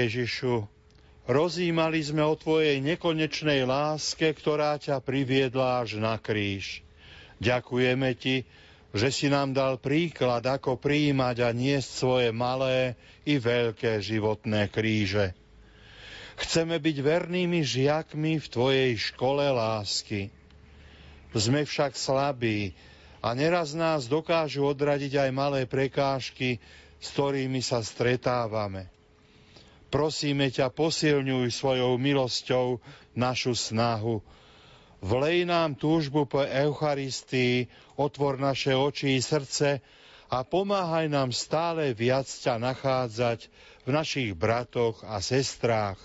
Ježišu, 0.08 0.64
rozímali 1.28 2.00
sme 2.00 2.24
o 2.24 2.32
Tvojej 2.32 2.80
nekonečnej 2.80 3.68
láske, 3.68 4.32
ktorá 4.32 4.80
ťa 4.80 5.04
priviedla 5.04 5.84
až 5.84 6.00
na 6.00 6.16
kríž. 6.16 6.80
Ďakujeme 7.44 8.16
Ti, 8.16 8.48
že 8.96 9.08
si 9.12 9.28
nám 9.28 9.52
dal 9.52 9.76
príklad, 9.76 10.48
ako 10.48 10.80
prijímať 10.80 11.44
a 11.44 11.52
niesť 11.52 11.90
svoje 11.92 12.28
malé 12.32 12.96
i 13.28 13.36
veľké 13.36 14.00
životné 14.00 14.72
kríže. 14.72 15.36
Chceme 16.40 16.80
byť 16.80 16.96
vernými 17.04 17.60
žiakmi 17.60 18.40
v 18.40 18.46
Tvojej 18.48 18.92
škole 19.12 19.44
lásky. 19.44 20.32
Sme 21.36 21.68
však 21.68 22.00
slabí 22.00 22.72
a 23.20 23.36
neraz 23.36 23.76
nás 23.76 24.08
dokážu 24.08 24.64
odradiť 24.64 25.20
aj 25.20 25.30
malé 25.36 25.68
prekážky, 25.68 26.56
s 26.96 27.12
ktorými 27.12 27.60
sa 27.60 27.84
stretávame. 27.84 28.97
Prosíme 29.88 30.52
ťa, 30.52 30.68
posilňuj 30.68 31.48
svojou 31.48 31.96
milosťou 31.96 32.80
našu 33.16 33.56
snahu, 33.56 34.20
Vlej 34.98 35.46
nám 35.46 35.78
túžbu 35.78 36.26
po 36.26 36.42
Eucharistii, 36.42 37.70
otvor 37.94 38.34
naše 38.34 38.74
oči 38.74 39.14
i 39.14 39.22
srdce 39.22 39.78
a 40.26 40.42
pomáhaj 40.42 41.06
nám 41.06 41.30
stále 41.30 41.94
viac 41.94 42.26
ťa 42.26 42.58
nachádzať 42.58 43.46
v 43.86 43.90
našich 43.94 44.34
bratoch 44.34 45.06
a 45.06 45.22
sestrách, 45.22 46.02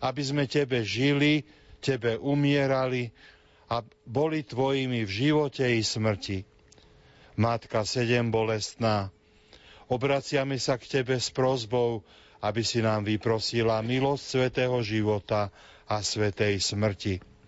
aby 0.00 0.22
sme 0.24 0.48
Tebe 0.48 0.88
žili, 0.88 1.44
Tebe 1.84 2.16
umierali 2.16 3.12
a 3.68 3.84
boli 4.08 4.40
Tvojimi 4.40 5.04
v 5.04 5.10
živote 5.12 5.68
i 5.68 5.84
smrti. 5.84 6.48
Matka 7.36 7.84
sedem 7.84 8.32
bolestná, 8.32 9.12
obraciame 9.92 10.56
sa 10.56 10.80
k 10.80 10.88
Tebe 10.88 11.20
s 11.20 11.28
prozbou, 11.28 12.00
aby 12.42 12.62
si 12.62 12.84
nám 12.84 13.06
vyprosila 13.06 13.82
milosť 13.82 14.24
svetého 14.24 14.78
života 14.82 15.50
a 15.88 16.02
svetej 16.02 16.60
smrti 16.60 17.38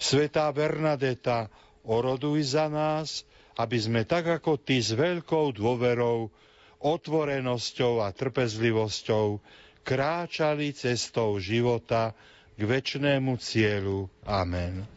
Svetá 0.00 0.48
Bernadeta, 0.48 1.52
oroduj 1.84 2.56
za 2.56 2.72
nás, 2.72 3.28
aby 3.60 3.76
sme 3.76 4.08
tak 4.08 4.32
ako 4.32 4.56
Ty 4.56 4.80
s 4.80 4.96
veľkou 4.96 5.52
dôverou, 5.52 6.32
otvorenosťou 6.80 8.00
a 8.00 8.08
trpezlivosťou 8.08 9.44
kráčali 9.84 10.72
cestou 10.72 11.36
života 11.36 12.16
k 12.56 12.64
väčšnému 12.64 13.36
cieľu. 13.36 14.08
Amen. 14.24 14.88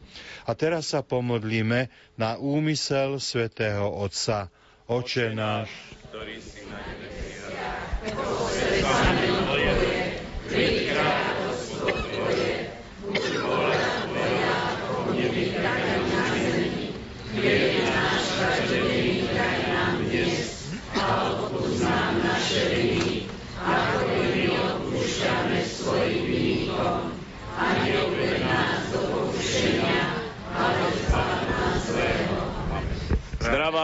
A 0.47 0.55
teraz 0.55 0.95
sa 0.95 1.03
pomodlíme 1.03 1.91
na 2.15 2.39
úmysel 2.39 3.19
svätého 3.19 3.83
Otca. 3.91 4.47
Oče 4.87 5.35
náš, 5.35 5.67
ktorý 6.07 6.39
si 6.39 6.62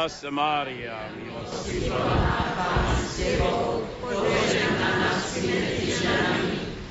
vás, 0.09 0.25
Mária, 0.33 0.97
milosti 1.13 1.85
Pán 1.85 2.17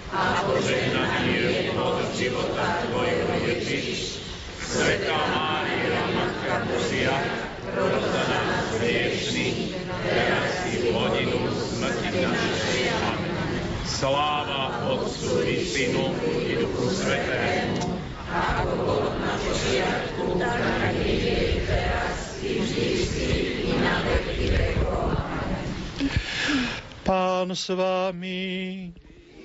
a 0.09 0.41
požehnaný 0.47 1.35
je 1.37 1.71
plod 1.75 1.99
života 2.15 2.65
Tvojho 2.87 3.35
Ježiš. 3.43 4.23
Svetá 4.63 5.19
Mária, 5.35 6.01
Matka 6.15 6.63
Božia, 6.71 7.17
roz 7.75 8.07
za 8.07 8.25
nás 8.29 8.65
hriešných, 8.79 9.75
teraz 10.07 10.53
i 10.71 10.75
v 10.79 10.85
hodinu 10.95 11.41
smrti 11.51 12.23
našej. 12.23 12.83
Amen. 13.03 13.35
Sláva 13.83 14.95
Otcu 14.95 15.43
i 15.43 15.65
Synu 15.67 16.15
i 16.45 16.55
Duchu 16.55 16.87
Svetému, 16.87 17.99
ako 18.31 18.73
bolo 18.85 19.11
na 19.17 19.33
počiatku, 19.41 20.39
tak 20.39 20.95
je 21.03 21.17
teraz 21.65 21.68
Pán 27.03 27.51
s 27.57 27.73
vami 27.73 28.93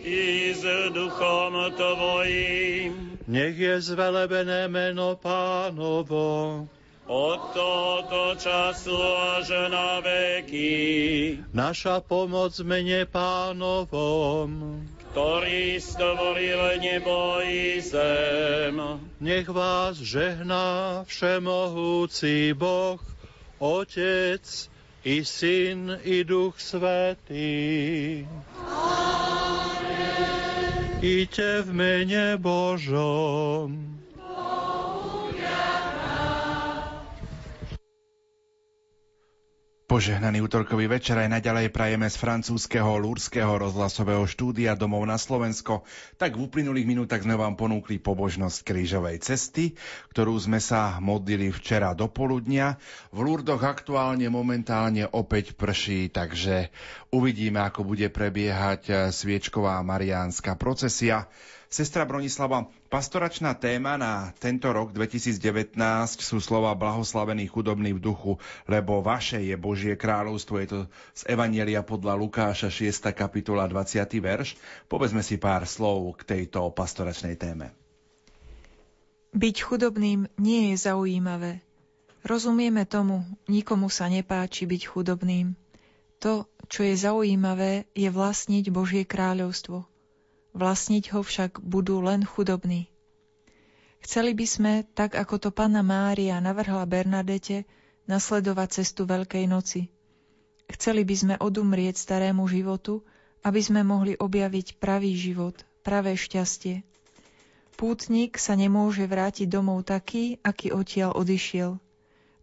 i 0.03 0.53
s 0.53 0.63
duchom 0.91 1.53
tvojim. 1.73 3.17
Nech 3.27 3.55
je 3.57 3.81
zvelebené 3.81 4.67
meno 4.67 5.15
pánovo. 5.15 6.67
Od 7.07 7.41
tohoto 7.55 8.35
času 8.35 8.95
až 9.35 9.49
na 9.71 9.99
veky. 9.99 11.39
Naša 11.55 11.99
pomoc 12.03 12.55
mene 12.63 13.07
pánovom 13.07 14.83
ktorý 15.13 15.77
stvoril 15.77 16.81
nebo 16.81 17.37
i 17.45 17.77
zem. 17.77 18.81
Nech 19.21 19.45
vás 19.45 20.01
žehná 20.01 21.05
všemohúci 21.05 22.57
Boh, 22.57 22.97
Otec 23.61 24.41
i 25.05 25.21
Syn 25.21 26.01
i 26.01 26.25
Duch 26.25 26.57
Svetý. 26.57 28.25
Amen. 28.57 29.53
Iďte 31.05 31.61
v 31.61 31.69
mene 31.77 32.33
Božom. 32.41 33.92
Požehnaný 39.93 40.41
útorkový 40.49 40.89
večer 40.89 41.21
aj 41.21 41.37
naďalej 41.37 41.69
prajeme 41.69 42.09
z 42.09 42.17
francúzského 42.17 42.97
lúrského 42.97 43.61
rozhlasového 43.61 44.25
štúdia 44.25 44.73
domov 44.73 45.05
na 45.05 45.21
Slovensko. 45.21 45.85
Tak 46.17 46.33
v 46.33 46.49
uplynulých 46.49 46.89
minútach 46.89 47.21
sme 47.21 47.37
vám 47.37 47.53
ponúkli 47.53 48.01
pobožnosť 48.01 48.65
krížovej 48.65 49.21
cesty, 49.21 49.77
ktorú 50.09 50.33
sme 50.41 50.57
sa 50.57 50.97
modlili 50.97 51.53
včera 51.53 51.93
do 51.93 52.09
poludnia. 52.09 52.81
V 53.13 53.21
Lúrdoch 53.21 53.61
aktuálne 53.61 54.25
momentálne 54.33 55.05
opäť 55.13 55.53
prší, 55.53 56.09
takže 56.09 56.73
uvidíme, 57.13 57.61
ako 57.61 57.85
bude 57.85 58.09
prebiehať 58.09 59.13
sviečková 59.13 59.77
mariánska 59.85 60.57
procesia. 60.57 61.29
Sestra 61.73 62.05
Bronislava, 62.05 62.69
pastoračná 62.85 63.57
téma 63.57 63.97
na 63.97 64.29
tento 64.37 64.69
rok 64.69 64.93
2019 64.93 65.73
sú 66.21 66.37
slova 66.37 66.69
blahoslavený 66.77 67.49
chudobný 67.49 67.97
v 67.97 68.03
duchu, 68.13 68.37
lebo 68.69 69.01
vaše 69.01 69.41
je 69.41 69.57
Božie 69.57 69.97
kráľovstvo, 69.97 70.61
je 70.61 70.67
to 70.69 70.79
z 71.17 71.33
Evanielia 71.33 71.81
podľa 71.81 72.13
Lukáša 72.13 72.69
6. 72.69 73.09
kapitola 73.17 73.65
20. 73.65 74.05
verš. 74.05 74.53
Povedzme 74.85 75.25
si 75.25 75.41
pár 75.41 75.65
slov 75.65 76.13
k 76.21 76.45
tejto 76.45 76.69
pastoračnej 76.69 77.41
téme. 77.41 77.73
Byť 79.33 79.55
chudobným 79.65 80.29
nie 80.37 80.69
je 80.69 80.75
zaujímavé. 80.77 81.65
Rozumieme 82.21 82.85
tomu, 82.85 83.25
nikomu 83.49 83.89
sa 83.89 84.05
nepáči 84.13 84.69
byť 84.69 84.81
chudobným. 84.93 85.57
To, 86.21 86.45
čo 86.69 86.85
je 86.85 86.93
zaujímavé, 86.93 87.89
je 87.97 88.13
vlastniť 88.13 88.69
Božie 88.69 89.09
kráľovstvo– 89.09 89.89
vlastniť 90.53 91.13
ho 91.13 91.21
však 91.25 91.61
budú 91.61 92.01
len 92.01 92.25
chudobní. 92.25 92.93
Chceli 94.03 94.35
by 94.35 94.45
sme, 94.45 94.73
tak 94.93 95.15
ako 95.15 95.35
to 95.39 95.49
panna 95.49 95.81
Mária 95.81 96.37
navrhla 96.43 96.83
Bernadete, 96.83 97.63
nasledovať 98.05 98.83
cestu 98.83 99.07
Veľkej 99.07 99.47
noci. 99.47 99.87
Chceli 100.67 101.07
by 101.07 101.15
sme 101.15 101.35
odumrieť 101.39 101.95
starému 101.95 102.43
životu, 102.51 103.03
aby 103.43 103.59
sme 103.59 103.83
mohli 103.83 104.15
objaviť 104.15 104.79
pravý 104.79 105.15
život, 105.15 105.55
pravé 105.83 106.15
šťastie. 106.15 106.83
Pútnik 107.75 108.39
sa 108.39 108.55
nemôže 108.55 109.03
vrátiť 109.03 109.47
domov 109.49 109.83
taký, 109.83 110.39
aký 110.43 110.71
odtiaľ 110.71 111.15
odišiel. 111.17 111.79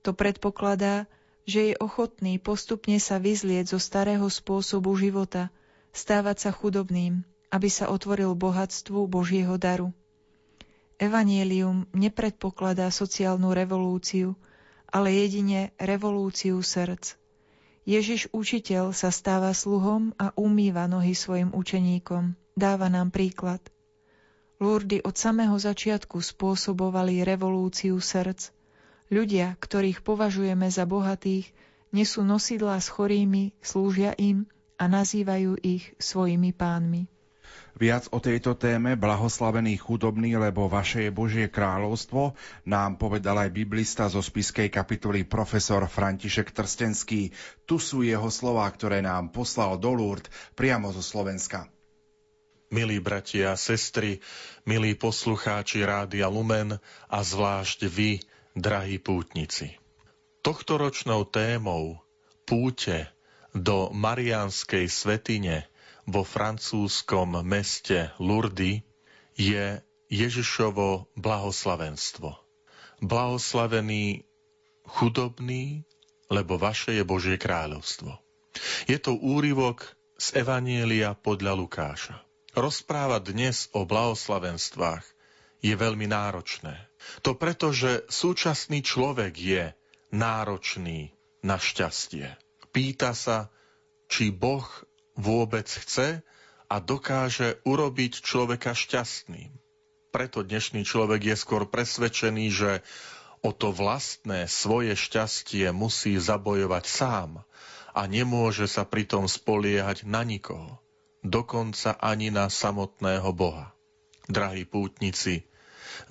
To 0.04 0.10
predpokladá, 0.16 1.08
že 1.44 1.72
je 1.72 1.74
ochotný 1.80 2.40
postupne 2.40 2.96
sa 3.00 3.16
vyzlieť 3.16 3.72
zo 3.72 3.78
starého 3.80 4.26
spôsobu 4.28 4.96
života, 4.96 5.48
stávať 5.92 6.48
sa 6.48 6.50
chudobným, 6.52 7.24
aby 7.50 7.68
sa 7.68 7.90
otvoril 7.90 8.32
bohatstvu 8.38 9.10
Božieho 9.10 9.58
daru. 9.58 9.90
Evangelium 11.00 11.88
nepredpokladá 11.96 12.92
sociálnu 12.94 13.50
revolúciu, 13.56 14.38
ale 14.90 15.14
jedine 15.14 15.74
revolúciu 15.80 16.62
srdc. 16.62 17.16
Ježiš 17.88 18.28
učiteľ 18.30 18.92
sa 18.92 19.08
stáva 19.10 19.50
sluhom 19.56 20.12
a 20.20 20.30
umýva 20.36 20.86
nohy 20.86 21.16
svojim 21.16 21.50
učeníkom. 21.56 22.36
Dáva 22.54 22.92
nám 22.92 23.10
príklad. 23.10 23.64
Lurdy 24.60 25.00
od 25.00 25.16
samého 25.16 25.56
začiatku 25.56 26.20
spôsobovali 26.20 27.24
revolúciu 27.24 27.96
srdc. 27.96 28.52
Ľudia, 29.08 29.56
ktorých 29.56 30.04
považujeme 30.04 30.68
za 30.68 30.84
bohatých, 30.84 31.50
nesú 31.90 32.22
nosidlá 32.22 32.78
s 32.78 32.92
chorými, 32.92 33.56
slúžia 33.64 34.12
im 34.20 34.46
a 34.76 34.86
nazývajú 34.86 35.58
ich 35.64 35.96
svojimi 35.96 36.52
pánmi. 36.52 37.08
Viac 37.80 38.12
o 38.12 38.20
tejto 38.20 38.60
téme 38.60 38.92
blahoslavený 38.92 39.80
chudobný, 39.80 40.36
lebo 40.36 40.68
vaše 40.68 41.08
je 41.08 41.16
Božie 41.16 41.48
kráľovstvo, 41.48 42.36
nám 42.68 43.00
povedal 43.00 43.40
aj 43.40 43.56
biblista 43.56 44.04
zo 44.12 44.20
spiskej 44.20 44.68
kapitoly 44.68 45.24
profesor 45.24 45.88
František 45.88 46.52
Trstenský. 46.52 47.32
Tu 47.64 47.80
sú 47.80 48.04
jeho 48.04 48.28
slová, 48.28 48.68
ktoré 48.68 49.00
nám 49.00 49.32
poslal 49.32 49.80
do 49.80 49.96
Lourdes 49.96 50.28
priamo 50.52 50.92
zo 50.92 51.00
Slovenska. 51.00 51.72
Milí 52.68 53.00
bratia 53.00 53.56
a 53.56 53.58
sestry, 53.58 54.20
milí 54.68 54.92
poslucháči 54.92 55.80
Rádia 55.80 56.28
Lumen 56.28 56.76
a 57.08 57.18
zvlášť 57.24 57.88
vy, 57.88 58.20
drahí 58.60 59.00
pútnici. 59.00 59.80
Tohtoročnou 60.44 61.24
témou 61.32 61.96
púte 62.44 63.08
do 63.56 63.88
Mariánskej 63.88 64.84
svetine 64.84 65.69
vo 66.10 66.26
francúzskom 66.26 67.40
meste 67.46 68.10
Lourdes 68.18 68.82
je 69.38 69.78
Ježišovo 70.10 71.06
blahoslavenstvo. 71.14 72.34
Blahoslavený 73.00 74.26
chudobný, 74.82 75.86
lebo 76.26 76.58
vaše 76.58 76.98
je 76.98 77.06
Božie 77.06 77.38
kráľovstvo. 77.38 78.18
Je 78.90 78.98
to 78.98 79.14
úryvok 79.14 79.86
z 80.18 80.42
Evanielia 80.42 81.14
podľa 81.14 81.54
Lukáša. 81.54 82.18
Rozprávať 82.58 83.30
dnes 83.30 83.56
o 83.70 83.86
blahoslavenstvách 83.86 85.06
je 85.62 85.74
veľmi 85.78 86.10
náročné. 86.10 86.90
To 87.22 87.38
preto, 87.38 87.70
že 87.70 88.02
súčasný 88.10 88.82
človek 88.82 89.32
je 89.38 89.64
náročný 90.10 91.14
na 91.46 91.56
šťastie. 91.56 92.34
Pýta 92.74 93.14
sa, 93.14 93.54
či 94.10 94.34
Boh 94.34 94.66
vôbec 95.20 95.68
chce 95.68 96.24
a 96.70 96.76
dokáže 96.80 97.60
urobiť 97.68 98.24
človeka 98.24 98.72
šťastným. 98.72 99.52
Preto 100.10 100.42
dnešný 100.42 100.82
človek 100.82 101.22
je 101.22 101.36
skôr 101.38 101.68
presvedčený, 101.68 102.46
že 102.50 102.72
o 103.44 103.54
to 103.54 103.70
vlastné 103.70 104.48
svoje 104.50 104.96
šťastie 104.96 105.70
musí 105.70 106.18
zabojovať 106.18 106.84
sám 106.88 107.30
a 107.94 108.02
nemôže 108.08 108.66
sa 108.66 108.82
pritom 108.88 109.26
spoliehať 109.26 110.08
na 110.08 110.24
nikoho, 110.26 110.82
dokonca 111.22 111.94
ani 111.98 112.32
na 112.32 112.50
samotného 112.50 113.30
Boha. 113.36 113.74
Drahí 114.30 114.62
pútnici, 114.66 115.46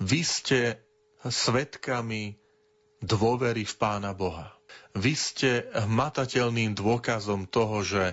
vy 0.00 0.20
ste 0.24 0.80
svetkami 1.24 2.36
dôvery 3.00 3.64
v 3.64 3.74
Pána 3.76 4.12
Boha. 4.12 4.52
Vy 4.92 5.14
ste 5.16 5.50
hmatateľným 5.72 6.76
dôkazom 6.76 7.48
toho, 7.48 7.82
že 7.82 8.04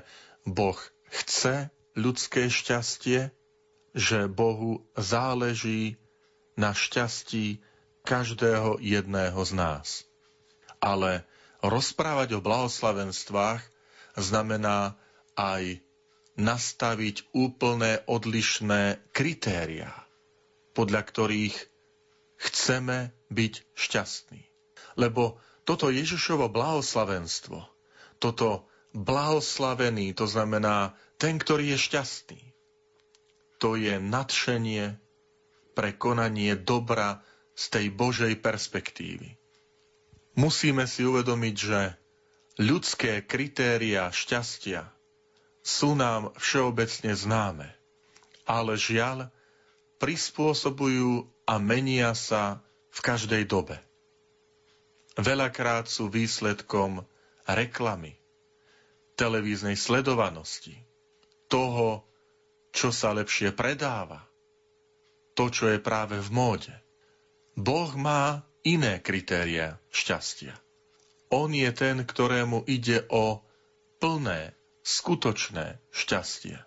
Boh 0.47 0.79
chce 1.11 1.67
ľudské 1.99 2.47
šťastie, 2.47 3.35
že 3.91 4.31
Bohu 4.31 4.87
záleží 4.95 5.99
na 6.55 6.71
šťastí 6.71 7.59
každého 8.07 8.79
jedného 8.79 9.37
z 9.43 9.51
nás. 9.51 9.87
Ale 10.79 11.27
rozprávať 11.59 12.39
o 12.39 12.43
blahoslavenstvách 12.43 13.59
znamená 14.15 14.95
aj 15.35 15.83
nastaviť 16.37 17.27
úplne 17.33 17.99
odlišné 18.05 19.01
kritéria, 19.11 19.91
podľa 20.77 21.01
ktorých 21.01 21.57
chceme 22.37 23.11
byť 23.33 23.53
šťastní. 23.73 24.45
Lebo 24.95 25.41
toto 25.65 25.89
Ježišovo 25.89 26.47
blahoslavenstvo, 26.47 27.65
toto 28.21 28.66
blahoslavený, 28.93 30.15
to 30.15 30.29
znamená 30.29 30.95
ten, 31.17 31.41
ktorý 31.41 31.75
je 31.75 31.79
šťastný. 31.91 32.41
To 33.57 33.73
je 33.73 33.97
nadšenie 33.97 34.97
pre 35.73 35.93
konanie 35.93 36.53
dobra 36.57 37.25
z 37.57 37.63
tej 37.73 37.85
Božej 37.89 38.37
perspektívy. 38.37 39.37
Musíme 40.37 40.85
si 40.85 41.01
uvedomiť, 41.01 41.55
že 41.57 41.97
ľudské 42.61 43.25
kritéria 43.25 44.13
šťastia 44.13 44.85
sú 45.61 45.97
nám 45.97 46.33
všeobecne 46.37 47.13
známe, 47.13 47.69
ale 48.45 48.73
žiaľ 48.77 49.33
prispôsobujú 49.97 51.25
a 51.45 51.57
menia 51.57 52.13
sa 52.17 52.61
v 52.93 52.99
každej 53.01 53.45
dobe. 53.45 53.77
Veľakrát 55.17 55.89
sú 55.89 56.09
výsledkom 56.09 57.01
reklamy, 57.45 58.16
televíznej 59.17 59.73
sledovanosti, 59.73 60.77
toho, 61.49 62.05
čo 62.69 62.93
sa 62.93 63.17
lepšie 63.17 63.51
predáva, 63.57 64.21
to, 65.33 65.49
čo 65.49 65.73
je 65.73 65.81
práve 65.81 66.21
v 66.21 66.29
móde. 66.29 66.73
Boh 67.57 67.89
má 67.97 68.45
iné 68.61 69.01
kritéria 69.01 69.81
šťastia. 69.89 70.53
On 71.33 71.49
je 71.49 71.67
ten, 71.73 72.05
ktorému 72.05 72.63
ide 72.69 73.03
o 73.09 73.41
plné, 73.97 74.53
skutočné 74.85 75.81
šťastie. 75.91 76.61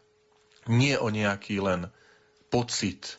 Nie 0.69 1.01
o 1.01 1.09
nejaký 1.09 1.63
len 1.63 1.89
pocit 2.53 3.17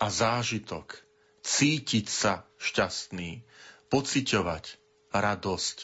a 0.00 0.08
zážitok, 0.08 0.96
cítiť 1.42 2.06
sa 2.06 2.46
šťastný, 2.62 3.44
pociťovať 3.90 4.81
radosť, 5.12 5.76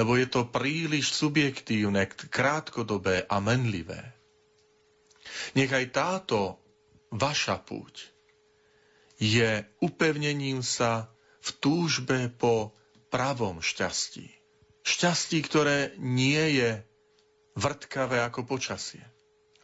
lebo 0.00 0.16
je 0.16 0.26
to 0.26 0.48
príliš 0.48 1.12
subjektívne, 1.12 2.08
krátkodobé 2.08 3.28
a 3.28 3.36
menlivé. 3.38 4.16
Nechaj 5.52 5.92
táto 5.92 6.56
vaša 7.12 7.60
púť 7.60 8.10
je 9.20 9.68
upevnením 9.84 10.64
sa 10.64 11.12
v 11.44 11.48
túžbe 11.60 12.32
po 12.32 12.72
pravom 13.12 13.60
šťastí. 13.60 14.32
Šťastí, 14.80 15.38
ktoré 15.44 15.92
nie 16.00 16.56
je 16.56 16.80
vrtkavé 17.52 18.24
ako 18.24 18.48
počasie, 18.48 19.04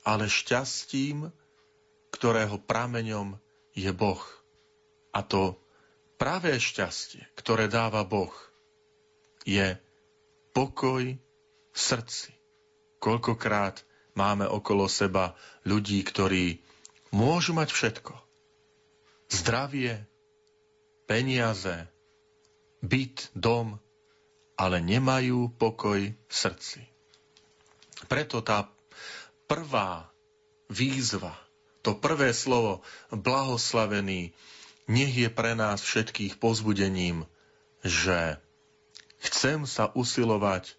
ale 0.05 0.29
šťastím, 0.29 1.33
ktorého 2.13 2.61
prameňom 2.61 3.41
je 3.73 3.89
Boh. 3.97 4.21
A 5.17 5.25
to 5.25 5.57
pravé 6.21 6.61
šťastie, 6.61 7.25
ktoré 7.33 7.73
dáva 7.73 8.05
Boh, 8.05 8.33
je 9.47 9.79
pokoj 10.51 11.15
v 11.15 11.79
srdci. 11.79 12.35
Koľkokrát 12.99 13.87
máme 14.19 14.51
okolo 14.51 14.91
seba 14.91 15.39
ľudí, 15.63 16.03
ktorí 16.03 16.59
môžu 17.15 17.55
mať 17.55 17.71
všetko. 17.71 18.13
Zdravie, 19.31 20.03
peniaze, 21.07 21.87
byt, 22.83 23.31
dom, 23.39 23.79
ale 24.59 24.83
nemajú 24.83 25.55
pokoj 25.55 26.01
v 26.11 26.33
srdci. 26.33 26.83
Preto 28.11 28.43
tá 28.43 28.67
prvá 29.47 30.11
výzva, 30.67 31.37
to 31.85 31.95
prvé 31.95 32.35
slovo 32.35 32.83
blahoslavený, 33.15 34.35
nech 34.87 35.15
je 35.15 35.31
pre 35.31 35.55
nás 35.55 35.83
všetkých 35.83 36.39
pozbudením, 36.39 37.27
že 37.83 38.39
Chcem 39.21 39.65
sa 39.65 39.91
usilovať 39.93 40.77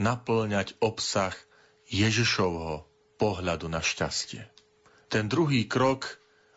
naplňať 0.00 0.78
obsah 0.80 1.36
Ježišovho 1.90 2.86
pohľadu 3.20 3.68
na 3.68 3.84
šťastie. 3.84 4.46
Ten 5.10 5.26
druhý 5.28 5.66
krok, 5.66 6.06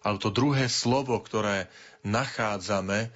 alebo 0.05 0.21
to 0.23 0.31
druhé 0.31 0.69
slovo, 0.69 1.17
ktoré 1.19 1.67
nachádzame 2.05 3.09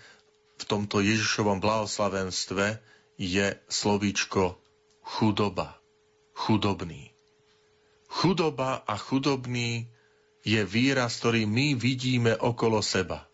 v 0.58 0.64
tomto 0.66 1.00
Ježišovom 1.00 1.62
blahoslavenstve, 1.62 2.82
je 3.18 3.48
slovíčko 3.70 4.58
chudoba. 5.02 5.80
Chudobný. 6.38 7.18
Chudoba 8.06 8.86
a 8.86 8.94
chudobný 8.94 9.90
je 10.46 10.62
výraz, 10.62 11.18
ktorý 11.18 11.50
my 11.50 11.74
vidíme 11.74 12.38
okolo 12.38 12.80
seba 12.86 13.26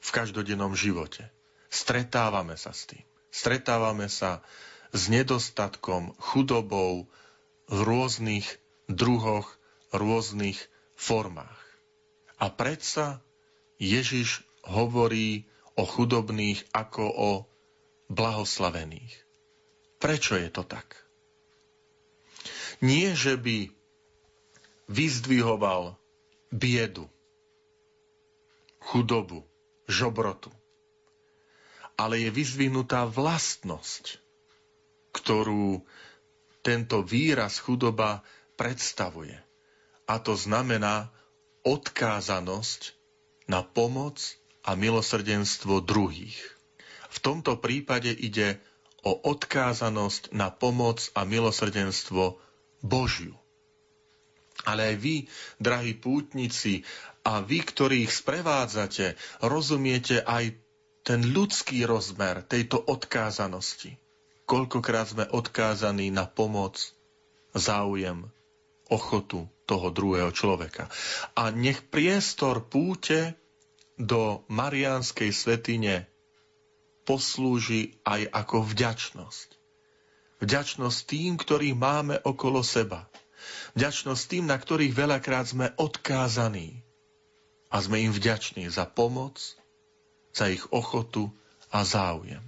v 0.00 0.08
každodennom 0.08 0.72
živote. 0.72 1.28
Stretávame 1.68 2.56
sa 2.56 2.72
s 2.72 2.88
tým. 2.88 3.09
Stretávame 3.30 4.10
sa 4.10 4.42
s 4.90 5.06
nedostatkom, 5.06 6.18
chudobou 6.18 7.06
v 7.70 7.78
rôznych 7.78 8.58
druhoch, 8.90 9.46
rôznych 9.94 10.58
formách. 10.98 11.62
A 12.42 12.50
predsa 12.50 13.22
Ježiš 13.78 14.42
hovorí 14.66 15.46
o 15.78 15.86
chudobných 15.86 16.66
ako 16.74 17.04
o 17.06 17.30
blahoslavených. 18.10 19.14
Prečo 20.02 20.34
je 20.34 20.50
to 20.50 20.66
tak? 20.66 21.06
Nie, 22.82 23.14
že 23.14 23.38
by 23.38 23.70
vyzdvihoval 24.90 25.94
biedu, 26.50 27.06
chudobu, 28.82 29.46
žobrotu 29.86 30.50
ale 32.00 32.24
je 32.24 32.32
vyzvinutá 32.32 33.04
vlastnosť, 33.04 34.16
ktorú 35.12 35.84
tento 36.64 37.04
výraz 37.04 37.60
chudoba 37.60 38.24
predstavuje. 38.56 39.36
A 40.08 40.16
to 40.16 40.32
znamená 40.32 41.12
odkázanosť 41.60 42.96
na 43.52 43.60
pomoc 43.60 44.16
a 44.64 44.72
milosrdenstvo 44.72 45.84
druhých. 45.84 46.40
V 47.12 47.18
tomto 47.20 47.60
prípade 47.60 48.08
ide 48.08 48.56
o 49.04 49.12
odkázanosť 49.12 50.32
na 50.32 50.48
pomoc 50.48 51.04
a 51.12 51.28
milosrdenstvo 51.28 52.40
Božiu. 52.80 53.36
Ale 54.64 54.92
aj 54.92 54.96
vy, 55.00 55.16
drahí 55.56 55.96
pútnici, 55.96 56.84
a 57.24 57.44
vy, 57.44 57.60
ktorí 57.60 58.08
ich 58.08 58.12
sprevádzate, 58.16 59.16
rozumiete 59.44 60.24
aj 60.24 60.56
ten 61.02 61.20
ľudský 61.32 61.84
rozmer 61.88 62.44
tejto 62.44 62.80
odkázanosti. 62.80 63.96
Koľkokrát 64.44 65.14
sme 65.14 65.24
odkázaní 65.30 66.10
na 66.10 66.26
pomoc, 66.26 66.92
záujem, 67.54 68.28
ochotu 68.90 69.46
toho 69.70 69.88
druhého 69.94 70.34
človeka. 70.34 70.90
A 71.38 71.54
nech 71.54 71.86
priestor 71.86 72.66
púte 72.66 73.38
do 73.94 74.42
Mariánskej 74.50 75.30
svetine 75.30 76.10
poslúži 77.06 78.02
aj 78.02 78.26
ako 78.34 78.66
vďačnosť. 78.66 79.48
Vďačnosť 80.40 80.98
tým, 81.06 81.38
ktorých 81.38 81.76
máme 81.76 82.16
okolo 82.26 82.64
seba. 82.64 83.06
Vďačnosť 83.78 84.22
tým, 84.26 84.44
na 84.50 84.56
ktorých 84.58 84.96
veľakrát 84.96 85.46
sme 85.52 85.70
odkázaní. 85.78 86.82
A 87.70 87.78
sme 87.78 88.02
im 88.02 88.10
vďační 88.10 88.66
za 88.66 88.82
pomoc, 88.88 89.59
za 90.34 90.50
ich 90.50 90.66
ochotu 90.70 91.30
a 91.70 91.86
záujem. 91.86 92.42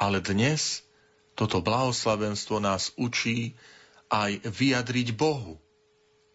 Ale 0.00 0.24
dnes 0.24 0.84
toto 1.36 1.60
blahoslavenstvo 1.64 2.60
nás 2.60 2.92
učí 3.00 3.56
aj 4.12 4.44
vyjadriť 4.44 5.08
Bohu, 5.16 5.56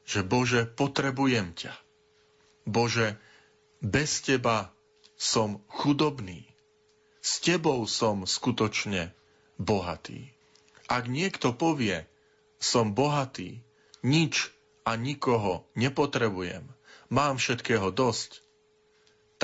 že 0.05 0.21
Bože, 0.21 0.69
potrebujem 0.69 1.53
ťa. 1.57 1.73
Bože, 2.65 3.17
bez 3.81 4.21
teba 4.21 4.73
som 5.17 5.61
chudobný. 5.69 6.45
S 7.25 7.41
tebou 7.41 7.89
som 7.89 8.25
skutočne 8.29 9.09
bohatý. 9.57 10.29
Ak 10.85 11.09
niekto 11.09 11.57
povie, 11.57 12.05
som 12.61 12.93
bohatý, 12.93 13.65
nič 14.05 14.53
a 14.85 14.93
nikoho 14.93 15.65
nepotrebujem, 15.73 16.69
mám 17.09 17.41
všetkého 17.41 17.89
dosť, 17.89 18.44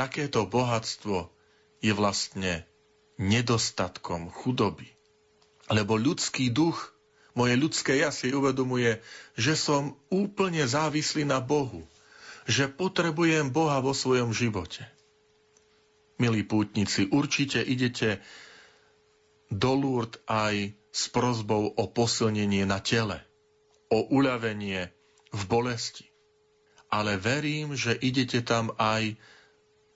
takéto 0.01 0.49
bohatstvo 0.49 1.29
je 1.85 1.93
vlastne 1.93 2.65
nedostatkom 3.21 4.33
chudoby. 4.33 4.89
Lebo 5.69 5.93
ľudský 5.93 6.49
duch, 6.49 6.97
moje 7.37 7.53
ľudské 7.53 8.01
ja 8.01 8.09
si 8.09 8.33
uvedomuje, 8.33 8.97
že 9.37 9.53
som 9.53 9.93
úplne 10.09 10.65
závislý 10.65 11.29
na 11.29 11.37
Bohu, 11.37 11.85
že 12.49 12.65
potrebujem 12.65 13.53
Boha 13.53 13.77
vo 13.79 13.93
svojom 13.93 14.33
živote 14.33 14.89
milí 16.21 16.45
pútnici, 16.45 17.09
určite 17.09 17.65
idete 17.65 18.21
do 19.49 19.73
Lourdes 19.73 20.21
aj 20.29 20.77
s 20.93 21.09
prozbou 21.09 21.73
o 21.73 21.83
posilnenie 21.89 22.69
na 22.69 22.77
tele, 22.77 23.17
o 23.89 24.05
uľavenie 24.05 24.93
v 25.33 25.41
bolesti. 25.49 26.05
Ale 26.93 27.17
verím, 27.17 27.73
že 27.73 27.97
idete 27.97 28.45
tam 28.45 28.69
aj 28.77 29.17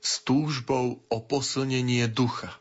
s 0.05 0.21
túžbou 0.21 1.01
o 1.09 1.17
posilnenie 1.17 2.05
ducha. 2.05 2.53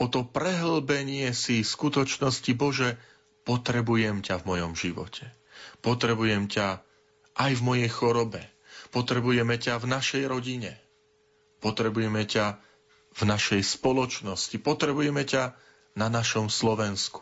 O 0.00 0.08
to 0.08 0.24
prehlbenie 0.24 1.28
si 1.36 1.60
skutočnosti 1.60 2.48
Bože, 2.56 2.96
potrebujem 3.44 4.24
ťa 4.24 4.40
v 4.40 4.46
mojom 4.48 4.72
živote. 4.72 5.28
Potrebujem 5.84 6.48
ťa 6.48 6.80
aj 7.36 7.52
v 7.60 7.62
mojej 7.62 7.90
chorobe. 7.92 8.40
Potrebujeme 8.88 9.60
ťa 9.60 9.76
v 9.76 9.86
našej 9.92 10.24
rodine. 10.24 10.80
Potrebujeme 11.60 12.24
ťa 12.24 12.56
v 13.12 13.22
našej 13.28 13.60
spoločnosti. 13.60 14.56
Potrebujeme 14.56 15.20
ťa 15.28 15.52
na 16.00 16.08
našom 16.08 16.48
Slovensku. 16.48 17.20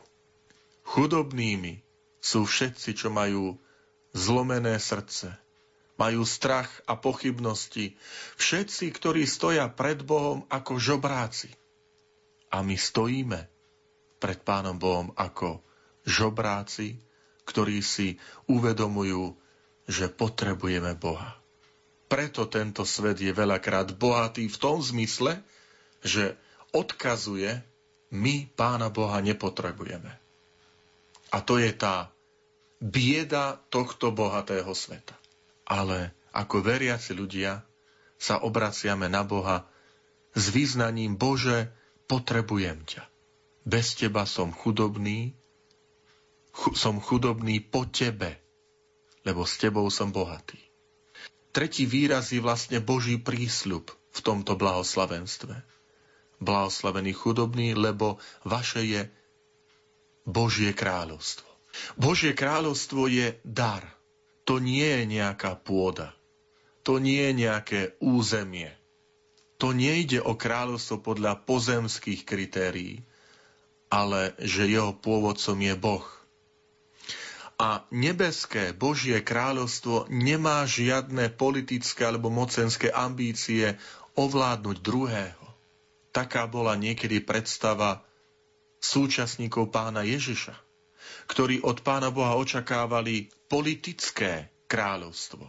Chudobnými 0.86 1.82
sú 2.22 2.46
všetci, 2.46 2.94
čo 2.94 3.10
majú 3.10 3.58
zlomené 4.14 4.78
srdce, 4.78 5.34
majú 6.02 6.26
strach 6.26 6.66
a 6.90 6.98
pochybnosti, 6.98 7.94
všetci, 8.34 8.90
ktorí 8.90 9.22
stoja 9.22 9.70
pred 9.70 10.02
Bohom 10.02 10.42
ako 10.50 10.82
žobráci. 10.82 11.54
A 12.50 12.66
my 12.66 12.74
stojíme 12.74 13.46
pred 14.18 14.38
Pánom 14.42 14.74
Bohom 14.74 15.14
ako 15.14 15.62
žobráci, 16.02 16.98
ktorí 17.46 17.78
si 17.86 18.18
uvedomujú, 18.50 19.38
že 19.86 20.10
potrebujeme 20.10 20.98
Boha. 20.98 21.38
Preto 22.10 22.50
tento 22.50 22.82
svet 22.82 23.22
je 23.22 23.30
veľakrát 23.30 23.94
bohatý 23.94 24.50
v 24.50 24.60
tom 24.60 24.82
zmysle, 24.82 25.38
že 26.02 26.34
odkazuje, 26.74 27.62
my 28.12 28.50
Pána 28.52 28.92
Boha 28.92 29.22
nepotrebujeme. 29.24 30.12
A 31.32 31.40
to 31.40 31.56
je 31.56 31.72
tá 31.72 32.12
bieda 32.82 33.56
tohto 33.72 34.12
bohatého 34.12 34.68
sveta. 34.76 35.21
Ale 35.72 36.12
ako 36.36 36.60
veriaci 36.60 37.16
ľudia 37.16 37.64
sa 38.20 38.44
obraciame 38.44 39.08
na 39.08 39.24
Boha 39.24 39.64
s 40.36 40.52
význaním 40.52 41.16
Bože, 41.16 41.72
potrebujem 42.04 42.84
ťa. 42.84 43.08
Bez 43.64 43.96
teba 43.96 44.28
som 44.28 44.52
chudobný, 44.52 45.32
ch- 46.52 46.76
som 46.76 47.00
chudobný 47.00 47.64
po 47.64 47.88
tebe, 47.88 48.36
lebo 49.24 49.48
s 49.48 49.56
tebou 49.56 49.88
som 49.88 50.12
bohatý. 50.12 50.60
Tretí 51.56 51.88
výraz 51.88 52.32
je 52.36 52.40
vlastne 52.44 52.84
Boží 52.84 53.16
prísľub 53.16 53.88
v 53.88 54.18
tomto 54.20 54.56
blahoslavenstve 54.60 55.72
blahoslavení 56.42 57.14
chudobní, 57.14 57.78
lebo 57.78 58.18
vaše 58.42 58.82
je 58.82 59.02
Božie 60.26 60.74
kráľovstvo. 60.74 61.46
Božie 61.94 62.34
kráľovstvo 62.34 63.06
je 63.06 63.38
dar. 63.46 63.86
To 64.44 64.58
nie 64.58 64.82
je 64.82 65.02
nejaká 65.06 65.54
pôda. 65.58 66.14
To 66.82 66.98
nie 66.98 67.30
je 67.30 67.32
nejaké 67.46 67.80
územie. 68.02 68.74
To 69.62 69.70
nejde 69.70 70.18
o 70.18 70.34
kráľovstvo 70.34 70.98
podľa 70.98 71.38
pozemských 71.46 72.26
kritérií, 72.26 73.06
ale 73.86 74.34
že 74.42 74.66
jeho 74.66 74.90
pôvodcom 74.90 75.54
je 75.54 75.74
Boh. 75.78 76.06
A 77.62 77.86
nebeské 77.94 78.74
Božie 78.74 79.22
kráľovstvo 79.22 80.10
nemá 80.10 80.66
žiadne 80.66 81.30
politické 81.30 82.02
alebo 82.02 82.26
mocenské 82.26 82.90
ambície 82.90 83.78
ovládnuť 84.18 84.76
druhého. 84.82 85.46
Taká 86.10 86.50
bola 86.50 86.74
niekedy 86.74 87.22
predstava 87.22 88.02
súčasníkov 88.82 89.70
pána 89.70 90.02
Ježiša, 90.02 90.58
ktorí 91.30 91.62
od 91.62 91.84
pána 91.84 92.10
Boha 92.10 92.34
očakávali 92.38 93.30
politické 93.46 94.50
kráľovstvo. 94.66 95.44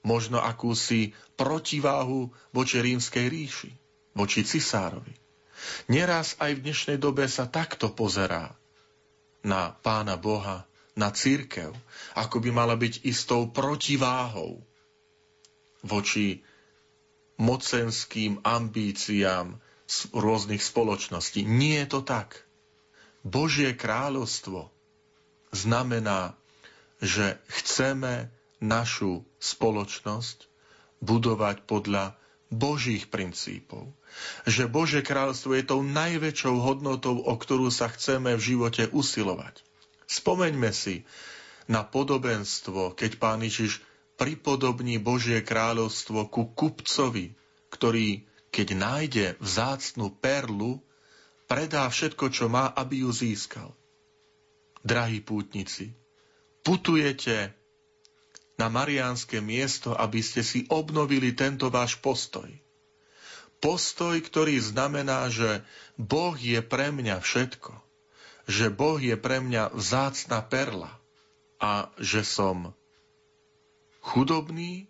Možno 0.00 0.40
akúsi 0.40 1.12
protiváhu 1.36 2.32
voči 2.56 2.80
rímskej 2.80 3.26
ríši, 3.28 3.70
voči 4.16 4.46
cisárovi. 4.46 5.12
Neraz 5.92 6.40
aj 6.40 6.56
v 6.56 6.64
dnešnej 6.64 6.96
dobe 6.96 7.28
sa 7.28 7.44
takto 7.44 7.92
pozerá 7.92 8.56
na 9.44 9.76
pána 9.84 10.16
Boha, 10.16 10.64
na 10.96 11.12
církev, 11.12 11.72
ako 12.16 12.36
by 12.44 12.50
mala 12.52 12.76
byť 12.76 13.04
istou 13.08 13.48
protiváhou 13.48 14.60
voči 15.80 16.44
mocenským 17.40 18.44
ambíciám 18.44 19.56
rôznych 20.12 20.60
spoločností. 20.60 21.42
Nie 21.42 21.84
je 21.84 21.88
to 21.88 22.00
tak. 22.04 22.44
Božie 23.20 23.76
kráľovstvo 23.76 24.72
znamená, 25.52 26.38
že 27.00 27.40
chceme 27.48 28.32
našu 28.60 29.24
spoločnosť 29.40 30.48
budovať 31.00 31.64
podľa 31.64 32.16
Božích 32.50 33.08
princípov. 33.08 33.88
Že 34.44 34.66
Božie 34.68 35.02
kráľstvo 35.06 35.54
je 35.54 35.64
tou 35.64 35.80
najväčšou 35.86 36.60
hodnotou, 36.60 37.22
o 37.22 37.34
ktorú 37.38 37.70
sa 37.70 37.88
chceme 37.88 38.36
v 38.36 38.42
živote 38.42 38.90
usilovať. 38.90 39.62
Spomeňme 40.10 40.74
si 40.74 41.06
na 41.70 41.86
podobenstvo, 41.86 42.98
keď 42.98 43.22
pán 43.22 43.46
Ježiš 43.46 43.78
pripodobní 44.18 44.98
Božie 44.98 45.40
kráľovstvo 45.40 46.26
ku 46.28 46.50
kupcovi, 46.50 47.32
ktorý, 47.70 48.26
keď 48.50 48.68
nájde 48.74 49.26
vzácnu 49.38 50.10
perlu, 50.18 50.82
predá 51.50 51.90
všetko, 51.90 52.30
čo 52.30 52.46
má, 52.46 52.70
aby 52.70 53.02
ju 53.02 53.10
získal. 53.10 53.74
Drahí 54.86 55.18
pútnici, 55.18 55.90
putujete 56.62 57.50
na 58.54 58.70
mariánske 58.70 59.42
miesto, 59.42 59.98
aby 59.98 60.22
ste 60.22 60.46
si 60.46 60.70
obnovili 60.70 61.34
tento 61.34 61.66
váš 61.66 61.98
postoj. 61.98 62.46
Postoj, 63.58 64.14
ktorý 64.22 64.62
znamená, 64.62 65.26
že 65.28 65.66
Boh 65.98 66.38
je 66.38 66.62
pre 66.62 66.94
mňa 66.94 67.18
všetko. 67.20 67.74
Že 68.48 68.66
Boh 68.72 68.96
je 68.96 69.18
pre 69.18 69.42
mňa 69.42 69.74
vzácna 69.74 70.46
perla. 70.46 70.96
a 71.60 71.92
že 72.00 72.24
som 72.24 72.72
chudobný 74.00 74.88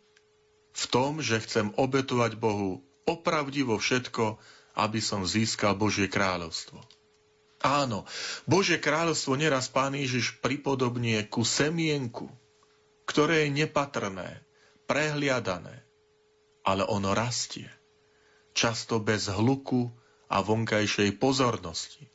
v 0.71 0.85
tom, 0.87 1.19
že 1.19 1.43
chcem 1.43 1.75
obetovať 1.75 2.39
Bohu 2.39 2.87
opravdivo 3.11 3.75
všetko, 3.75 4.39
aby 4.75 5.03
som 5.03 5.27
získal 5.27 5.75
Božie 5.75 6.07
kráľovstvo. 6.07 6.79
Áno, 7.61 8.09
Božie 8.49 8.81
kráľovstvo 8.81 9.37
neraz 9.37 9.69
Pán 9.69 9.93
Ježiš 9.93 10.41
pripodobnie 10.41 11.21
ku 11.29 11.45
semienku, 11.45 12.33
ktoré 13.05 13.47
je 13.47 13.67
nepatrné, 13.67 14.41
prehliadané, 14.89 15.85
ale 16.65 16.89
ono 16.89 17.13
rastie. 17.13 17.69
Často 18.57 18.99
bez 18.99 19.29
hluku 19.29 19.93
a 20.33 20.41
vonkajšej 20.41 21.21
pozornosti 21.21 22.11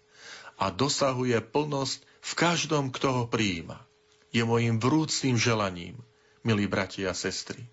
a 0.60 0.72
dosahuje 0.72 1.40
plnosť 1.44 2.00
v 2.04 2.32
každom, 2.34 2.90
kto 2.92 3.08
ho 3.12 3.24
prijíma. 3.28 3.80
Je 4.32 4.44
mojim 4.44 4.80
vrúcným 4.80 5.40
želaním, 5.40 6.00
milí 6.44 6.68
bratia 6.68 7.12
a 7.12 7.16
sestry, 7.16 7.64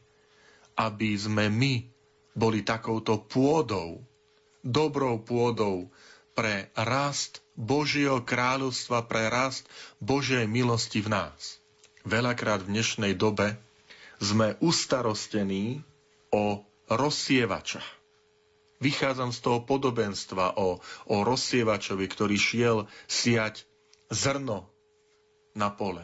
aby 0.79 1.15
sme 1.19 1.51
my 1.51 1.91
boli 2.39 2.63
takouto 2.63 3.23
pôdou, 3.27 4.03
dobrou 4.63 5.19
pôdou 5.19 5.91
pre 6.33 6.73
rast 6.79 7.45
Božieho 7.53 8.25
kráľovstva, 8.25 9.05
pre 9.05 9.29
rast 9.29 9.69
Božej 10.01 10.49
milosti 10.49 11.05
v 11.05 11.13
nás. 11.13 11.61
Veľakrát 12.03 12.65
v 12.65 12.73
dnešnej 12.79 13.13
dobe 13.15 13.61
sme 14.19 14.57
ustarostení 14.65 15.85
o 16.33 16.65
rozsievača. 16.89 17.85
Vychádzam 18.83 19.31
z 19.31 19.39
toho 19.39 19.59
podobenstva 19.63 20.59
o, 20.59 20.83
o 21.07 21.17
rozsievačovi, 21.23 22.07
ktorý 22.11 22.35
šiel 22.35 22.77
siať 23.07 23.63
zrno 24.11 24.67
na 25.55 25.71
pole. 25.71 26.03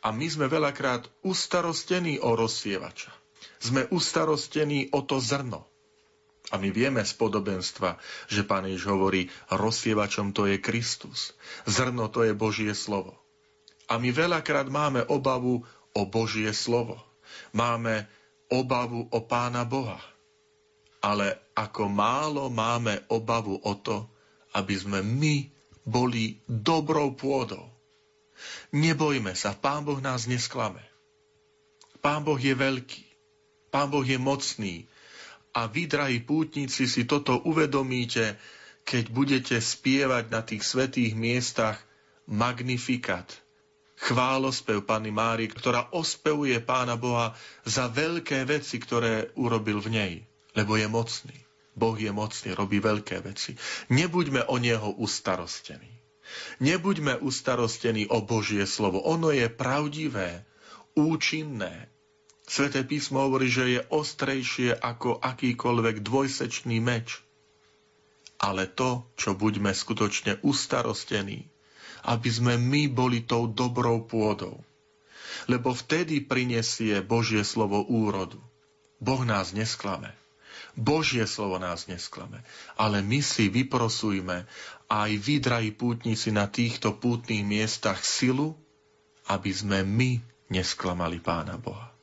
A 0.00 0.14
my 0.14 0.26
sme 0.30 0.46
veľakrát 0.48 1.10
ustarostení 1.26 2.22
o 2.22 2.38
rozsievača. 2.38 3.12
Sme 3.58 3.84
ustarostení 3.90 4.88
o 4.94 5.02
to 5.04 5.18
zrno. 5.18 5.66
A 6.48 6.56
my 6.56 6.72
vieme 6.72 7.04
z 7.04 7.12
podobenstva, 7.12 8.00
že 8.32 8.46
Pán 8.46 8.64
Ježiš 8.64 8.88
hovorí, 8.88 9.28
rozsievačom 9.52 10.32
to 10.32 10.48
je 10.48 10.56
Kristus. 10.56 11.36
Zrno 11.68 12.08
to 12.08 12.24
je 12.24 12.32
Božie 12.32 12.72
slovo. 12.72 13.20
A 13.88 14.00
my 14.00 14.08
veľakrát 14.08 14.68
máme 14.72 15.04
obavu 15.12 15.60
o 15.92 16.02
Božie 16.08 16.48
slovo. 16.56 16.96
Máme 17.52 18.08
obavu 18.48 19.04
o 19.12 19.20
Pána 19.20 19.68
Boha 19.68 20.00
ale 21.02 21.38
ako 21.54 21.86
málo 21.86 22.50
máme 22.50 23.06
obavu 23.10 23.58
o 23.62 23.72
to, 23.78 24.06
aby 24.54 24.74
sme 24.74 25.00
my 25.02 25.46
boli 25.86 26.42
dobrou 26.46 27.14
pôdou. 27.14 27.70
Nebojme 28.74 29.34
sa, 29.34 29.54
Pán 29.54 29.86
Boh 29.86 29.98
nás 29.98 30.26
nesklame. 30.30 30.82
Pán 31.98 32.22
Boh 32.22 32.38
je 32.38 32.54
veľký, 32.54 33.02
Pán 33.70 33.90
Boh 33.90 34.06
je 34.06 34.18
mocný 34.18 34.86
a 35.58 35.66
vy, 35.66 35.90
drahí 35.90 36.22
pútnici, 36.22 36.86
si 36.86 37.02
toto 37.02 37.42
uvedomíte, 37.42 38.38
keď 38.86 39.04
budete 39.10 39.56
spievať 39.58 40.24
na 40.30 40.40
tých 40.46 40.62
svetých 40.62 41.18
miestach 41.18 41.82
Magnifikat, 42.30 43.26
chválospev 43.98 44.86
Panny 44.86 45.10
Mári, 45.10 45.50
ktorá 45.50 45.90
ospevuje 45.90 46.62
Pána 46.62 46.94
Boha 46.94 47.34
za 47.66 47.90
veľké 47.90 48.46
veci, 48.46 48.78
ktoré 48.78 49.34
urobil 49.34 49.82
v 49.82 49.90
nej 49.90 50.14
lebo 50.58 50.74
je 50.74 50.90
mocný. 50.90 51.38
Boh 51.78 51.94
je 51.94 52.10
mocný, 52.10 52.58
robí 52.58 52.82
veľké 52.82 53.22
veci. 53.22 53.54
Nebuďme 53.94 54.50
o 54.50 54.58
Neho 54.58 54.90
ustarostení. 54.98 55.94
Nebuďme 56.58 57.22
ustarostení 57.22 58.10
o 58.10 58.18
Božie 58.18 58.66
slovo. 58.66 58.98
Ono 59.06 59.30
je 59.30 59.46
pravdivé, 59.46 60.42
účinné. 60.98 61.86
Sveté 62.48 62.80
písmo 62.80 63.28
hovorí, 63.28 63.52
že 63.52 63.64
je 63.76 63.80
ostrejšie 63.92 64.72
ako 64.80 65.20
akýkoľvek 65.20 66.00
dvojsečný 66.00 66.80
meč. 66.80 67.20
Ale 68.40 68.64
to, 68.64 69.04
čo 69.20 69.36
buďme 69.36 69.76
skutočne 69.76 70.40
ustarostení, 70.40 71.44
aby 72.08 72.30
sme 72.32 72.56
my 72.56 72.88
boli 72.88 73.28
tou 73.28 73.52
dobrou 73.52 74.00
pôdou. 74.08 74.64
Lebo 75.44 75.76
vtedy 75.76 76.24
prinesie 76.24 77.04
Božie 77.04 77.44
slovo 77.44 77.84
úrodu. 77.84 78.40
Boh 78.96 79.22
nás 79.28 79.52
nesklame. 79.52 80.16
Božie 80.72 81.28
slovo 81.28 81.60
nás 81.60 81.84
nesklame. 81.84 82.40
Ale 82.80 83.04
my 83.04 83.20
si 83.20 83.52
vyprosujme 83.52 84.48
aj 84.88 85.10
vy, 85.20 85.36
drahí 85.36 85.70
pútnici, 85.76 86.32
na 86.32 86.48
týchto 86.48 86.96
pútnych 86.96 87.44
miestach 87.44 88.00
silu, 88.00 88.56
aby 89.28 89.52
sme 89.52 89.84
my 89.84 90.16
nesklamali 90.48 91.20
Pána 91.20 91.60
Boha. 91.60 91.97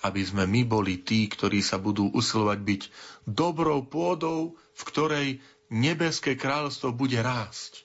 Aby 0.00 0.24
sme 0.24 0.48
my 0.48 0.64
boli 0.64 1.00
tí, 1.04 1.28
ktorí 1.28 1.60
sa 1.60 1.76
budú 1.76 2.08
usilovať 2.12 2.58
byť 2.64 2.82
dobrou 3.28 3.84
pôdou, 3.84 4.56
v 4.56 4.82
ktorej 4.88 5.28
nebeské 5.68 6.34
kráľstvo 6.40 6.96
bude 6.96 7.20
rásť. 7.20 7.84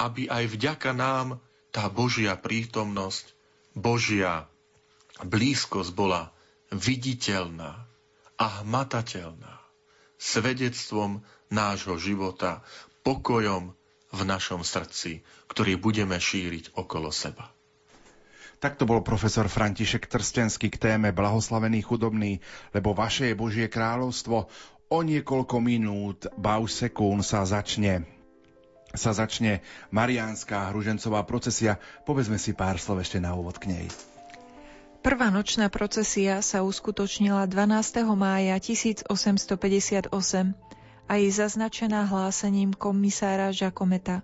Aby 0.00 0.26
aj 0.26 0.44
vďaka 0.50 0.90
nám 0.90 1.38
tá 1.70 1.86
Božia 1.86 2.34
prítomnosť, 2.34 3.30
Božia 3.78 4.50
blízkosť 5.22 5.94
bola 5.94 6.34
viditeľná, 6.74 7.90
a 8.40 8.64
hmatateľná, 8.64 9.60
svedectvom 10.16 11.20
nášho 11.52 12.00
života, 12.00 12.64
pokojom 13.04 13.76
v 14.10 14.20
našom 14.24 14.64
srdci, 14.64 15.20
ktorý 15.52 15.76
budeme 15.76 16.16
šíriť 16.16 16.72
okolo 16.72 17.12
seba. 17.12 17.52
Takto 18.60 18.84
bol 18.84 19.00
profesor 19.00 19.48
František 19.48 20.04
Trstenský 20.04 20.68
k 20.68 20.76
téme 20.76 21.16
Blahoslavený 21.16 21.80
chudobný, 21.80 22.44
lebo 22.76 22.92
vaše 22.92 23.32
je 23.32 23.34
Božie 23.34 23.72
kráľovstvo. 23.72 24.52
O 24.92 24.98
niekoľko 25.00 25.56
minút, 25.64 26.28
ba 26.36 26.60
už 26.60 26.86
sekúnd 26.86 27.24
sa 27.24 27.40
začne 27.48 28.04
sa 28.90 29.14
začne 29.14 29.62
Mariánska 29.94 30.74
hružencová 30.74 31.22
procesia. 31.22 31.78
Povedzme 32.02 32.42
si 32.42 32.50
pár 32.50 32.74
slov 32.82 33.06
ešte 33.06 33.22
na 33.22 33.38
úvod 33.38 33.62
k 33.62 33.70
nej. 33.70 33.86
Prvá 35.00 35.32
nočná 35.32 35.72
procesia 35.72 36.44
sa 36.44 36.60
uskutočnila 36.60 37.48
12. 37.48 38.02
mája 38.18 38.58
1858 38.60 40.10
a 41.08 41.12
je 41.16 41.30
zaznačená 41.32 42.04
hlásením 42.04 42.76
komisára 42.76 43.48
Žakometa. 43.54 44.20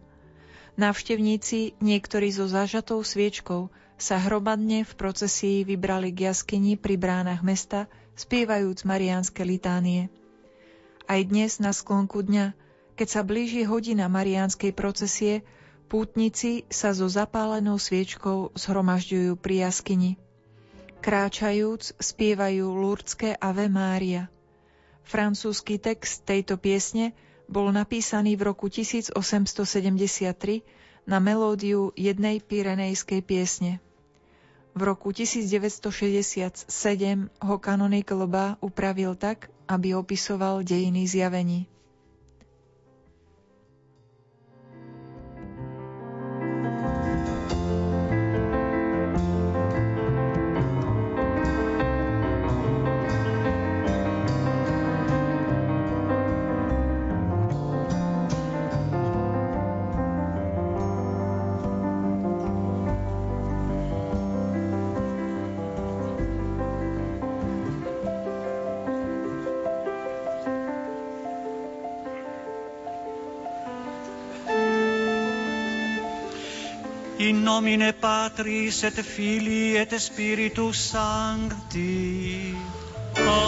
Návštevníci, 0.76 1.80
niektorí 1.80 2.28
so 2.28 2.44
zažatou 2.44 3.00
sviečkou, 3.00 3.72
sa 3.96 4.20
hromadne 4.20 4.84
v 4.84 4.92
procesii 4.92 5.64
vybrali 5.64 6.12
k 6.12 6.28
jaskyni 6.28 6.76
pri 6.76 7.00
bránach 7.00 7.40
mesta, 7.40 7.88
spievajúc 8.16 8.84
mariánske 8.84 9.40
litánie. 9.44 10.12
Aj 11.08 11.20
dnes 11.24 11.60
na 11.60 11.72
sklonku 11.72 12.20
dňa, 12.20 12.52
keď 12.96 13.08
sa 13.08 13.20
blíži 13.24 13.64
hodina 13.64 14.08
mariánskej 14.08 14.72
procesie, 14.72 15.44
pútnici 15.88 16.64
sa 16.68 16.92
so 16.92 17.08
zapálenou 17.08 17.76
sviečkou 17.80 18.52
zhromažďujú 18.56 19.36
pri 19.40 19.68
jaskyni. 19.68 20.16
Kráčajúc 21.04 21.94
spievajú 22.00 22.66
lurdské 22.72 23.36
Ave 23.38 23.70
Mária. 23.70 24.26
Francúzsky 25.06 25.78
text 25.78 26.26
tejto 26.26 26.58
piesne 26.58 27.14
bol 27.46 27.70
napísaný 27.70 28.34
v 28.34 28.50
roku 28.50 28.66
1873 28.66 29.14
na 31.06 31.22
melódiu 31.22 31.94
jednej 31.94 32.42
pyrenejskej 32.42 33.22
piesne. 33.22 33.78
V 34.76 34.82
roku 34.82 35.12
1967 35.12 37.30
ho 37.40 37.58
kanonik 37.58 38.10
Loba 38.10 38.56
upravil 38.60 39.14
tak, 39.14 39.50
aby 39.68 39.94
opisoval 39.94 40.62
dejiny 40.62 41.08
zjavení. 41.08 41.66
Nomine 77.46 77.92
Patris 77.92 78.82
et 78.82 79.02
Filii 79.02 79.76
et 79.76 79.98
Spiritus 79.98 80.90
Sancti. 80.90 82.54
Amen. 83.16 83.46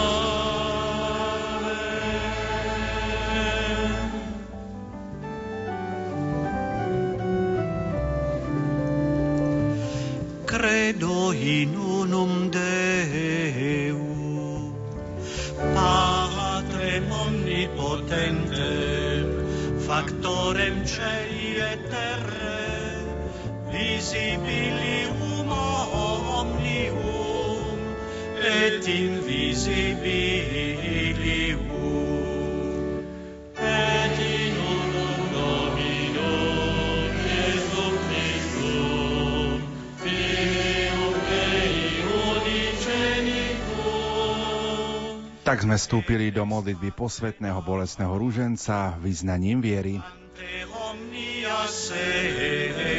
credo 10.45 11.31
in 11.31 11.75
unum 11.75 12.49
Deum, 12.49 14.73
Patrem 15.75 17.11
omnipotentem, 17.11 19.25
factorem 19.87 20.85
cei 20.85 21.59
et 21.59 21.89
terre, 21.89 22.58
visibilium 24.09 25.45
omnium, 26.41 27.77
et 28.41 28.81
invisibilium, 28.87 31.69
et 33.53 34.17
in 34.17 34.57
unum 34.57 35.29
Domino, 35.29 36.33
Iesum 37.21 37.93
Christum, 38.09 39.61
Filium 40.01 41.13
Dei 41.29 42.01
unigenitum, 42.09 43.61
Tak 45.45 45.61
sme 45.61 45.77
vstúpili 45.77 46.33
do 46.33 46.49
modlitby 46.49 46.97
posvetného 46.97 47.61
bolestného 47.61 48.17
rúženca 48.17 48.97
vyznaním 48.97 49.61
viery. 49.61 50.01
omnia 50.89 51.69
secula. 51.69 52.98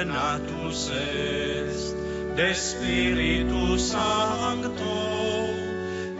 incarnatus 0.00 0.90
est 0.90 1.94
de 2.36 2.52
Spiritu 2.54 3.78
Sancto, 3.78 4.98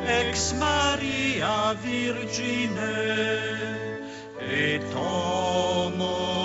ex 0.07 0.55
Maria 0.59 1.75
Virgine, 1.83 2.79
et 4.51 4.81
homo 4.95 6.40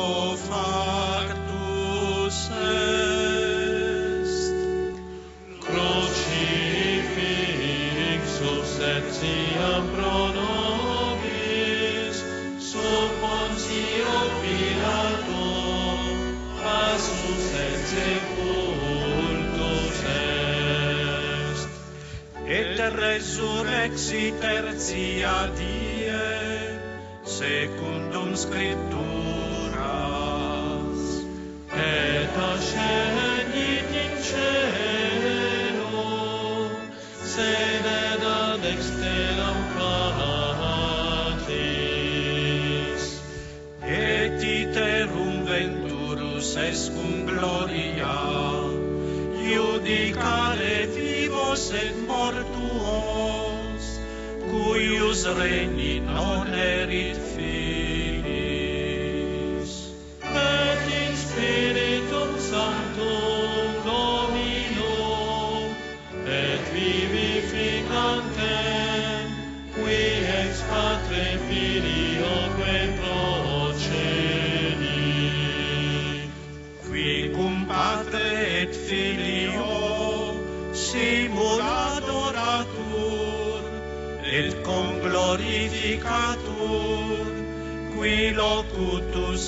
tertia 24.41 25.47
die, 25.55 26.11
secundum 27.23 28.35
scripturas, 28.35 28.83
et 31.71 32.35
misery. 55.25 55.74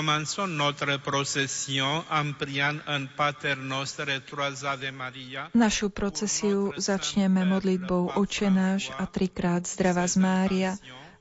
commençons 0.00 0.56
notre 0.56 0.96
procession 0.96 2.04
en 2.08 2.32
priant 2.32 2.80
un 2.86 3.04
Pater 3.04 3.56
Noster 3.56 4.08
et 4.08 4.24
trois 4.24 4.64
Ave 4.64 4.88
Maria. 4.92 5.50
Našu 5.52 5.92
procesiu 5.92 6.72
začneme 6.72 7.44
modlitbou 7.44 8.16
Oče 8.16 8.48
náš 8.48 8.88
a 8.96 9.04
trikrát 9.04 9.68
Zdravá 9.68 10.08
z 10.08 10.16
Mária 10.16 10.72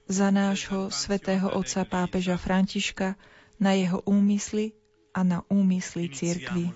za 0.08 0.32
nášho 0.32 0.88
svätého 0.96 1.52
otca 1.52 1.84
pápeža 1.84 2.40
Františka, 2.40 3.20
na 3.60 3.76
jeho 3.76 4.00
úmysly 4.08 4.72
a 5.12 5.28
na 5.28 5.44
úmysly 5.52 6.08
cirkvi. 6.16 6.72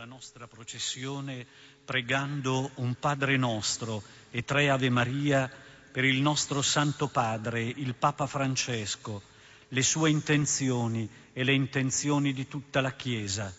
Pregando 1.88 2.68
un 2.84 2.99
Padre 2.99 3.39
nostro 3.39 4.04
e 4.28 4.43
tre 4.43 4.68
Ave 4.68 4.91
Maria 4.91 5.47
per 5.95 6.04
il 6.04 6.20
nostro 6.20 6.60
Santo 6.60 7.08
Padre, 7.08 7.64
il 7.64 7.95
Papa 7.95 8.28
Francesco, 8.28 9.24
le 9.72 9.84
sue 9.88 10.12
intenzioni 10.12 11.22
e 11.34 11.43
le 11.43 11.53
intenzioni 11.53 12.34
di 12.34 12.47
tutta 12.47 12.81
la 12.81 12.93
Chiesa. 12.93 13.53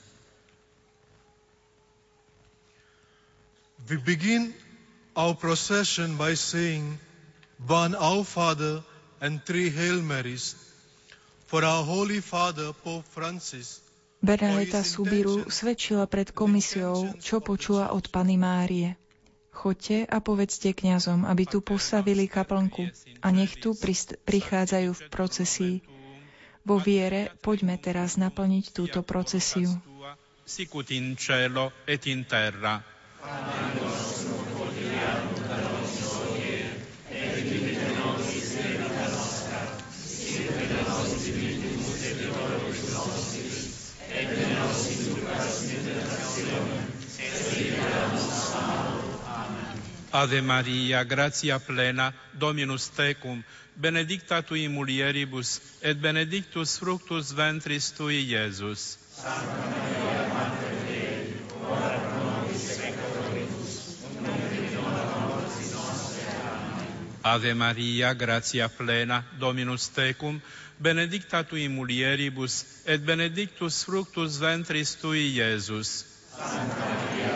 We 3.88 3.98
begin 3.98 4.54
our 5.14 5.36
procession 5.36 6.16
by 6.16 6.34
saying 6.34 6.98
one 7.66 7.94
Our 7.94 8.24
Father 8.24 8.82
and 9.20 9.42
three 9.44 9.68
Hail 9.70 10.00
Marys 10.00 10.56
for 11.46 11.64
our 11.64 11.84
Holy 11.84 12.20
Father 12.20 12.72
Pope 12.72 13.04
Francis. 13.04 13.84
Bernadeta 14.24 14.80
Subiru 14.80 15.44
svedčila 15.52 16.08
pred 16.08 16.32
komisiou, 16.32 17.12
čo 17.20 17.44
počula 17.44 17.92
od 17.92 18.08
Pany 18.08 18.40
Márie. 18.40 18.96
Choďte 19.52 20.08
a 20.08 20.18
povedzte 20.24 20.72
kňazom, 20.72 21.28
aby 21.28 21.44
tu 21.44 21.60
postavili 21.60 22.24
kaplnku 22.24 22.88
a 23.20 23.28
nech 23.28 23.54
tu 23.60 23.76
prichádzajú 24.24 24.90
v 24.96 25.02
procesii. 25.12 25.74
Vo 26.64 26.80
viere 26.80 27.28
poďme 27.44 27.76
teraz 27.76 28.16
naplniť 28.16 28.72
túto 28.72 29.04
procesiu. 29.04 29.68
Sicut 30.44 30.92
in 30.92 31.16
cielo 31.16 31.72
et 31.84 32.04
in 32.08 32.24
terra. 32.24 32.80
Ave 50.14 50.40
Maria, 50.40 51.02
gratia 51.02 51.58
plena, 51.58 52.14
Dominus 52.38 52.88
tecum, 52.94 53.42
benedicta 53.74 54.42
tui 54.42 54.68
mulieribus, 54.68 55.60
et 55.82 55.98
benedictus 55.98 56.78
fructus 56.78 57.32
ventris 57.34 57.90
tui, 57.90 58.20
Iesus. 58.30 58.96
Sancta 59.10 59.66
Maria, 59.66 60.28
Mater 60.34 60.76
Dei, 60.86 61.34
ora 61.66 61.98
pro 61.98 62.22
nobis 62.30 62.62
peccatoribus, 62.78 63.74
nunc 64.22 65.10
mortis 65.26 65.72
nostre. 65.74 66.30
Amen. 66.46 67.18
Ave 67.34 67.54
Maria, 67.54 68.14
gratia 68.14 68.68
plena, 68.68 69.24
Dominus 69.40 69.88
tecum, 69.88 70.40
benedicta 70.78 71.42
tui 71.42 71.66
mulieribus, 71.66 72.62
et 72.86 73.02
benedictus 73.02 73.82
fructus 73.82 74.38
ventris 74.38 74.94
tui, 74.94 75.26
Iesus. 75.40 76.04
Sancta 76.38 76.86
Maria, 76.86 77.34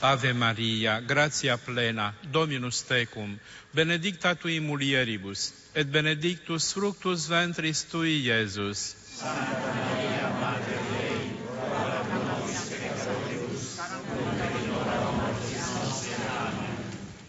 Ave 0.00 0.32
Maria, 0.32 1.00
gratia 1.00 1.58
plena, 1.58 2.14
Dominus 2.30 2.82
tecum, 2.82 3.38
benedicta 3.74 4.34
tui 4.34 4.60
mulieribus, 4.60 5.52
et 5.74 5.90
benedictus 5.90 6.72
fructus 6.72 7.26
ventris 7.26 7.82
tui, 7.90 8.22
Iesus. 8.22 8.94
Santa 9.18 9.74
Maria, 9.74 10.30
Mater 10.40 10.78
Dei. 10.92 11.18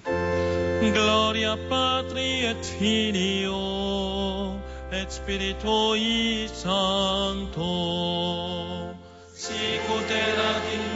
Amen. 0.05 0.93
Gloria 0.93 1.57
Patri 1.69 2.45
et 2.45 2.65
Filio, 2.77 4.61
et 4.91 5.09
Spiritui 5.09 6.47
Sancto, 6.53 7.73
sicut 9.33 10.09
erat 10.11 10.63
in 10.73 10.88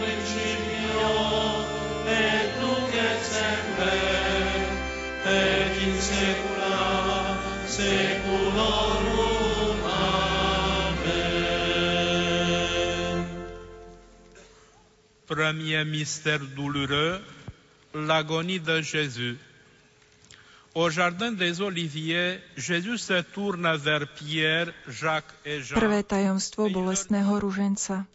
Premier 15.25 15.83
mystère 15.83 16.39
douloureux, 16.55 17.19
l'agonie 17.95 18.59
de 18.59 18.81
Jésus. 18.81 19.37
Au 20.75 20.89
jardin 20.89 21.31
des 21.31 21.61
Oliviers, 21.61 22.39
Jésus 22.55 22.97
se 22.97 23.21
tourne 23.21 23.75
vers 23.77 24.07
Pierre, 24.13 24.71
Jacques 24.87 25.33
et 25.45 25.61
Jean. 25.61 25.75
Prvé 25.75 26.03
tajomstvo 26.03 26.69
bolestného 26.69 27.39
ruženca. 27.39 28.05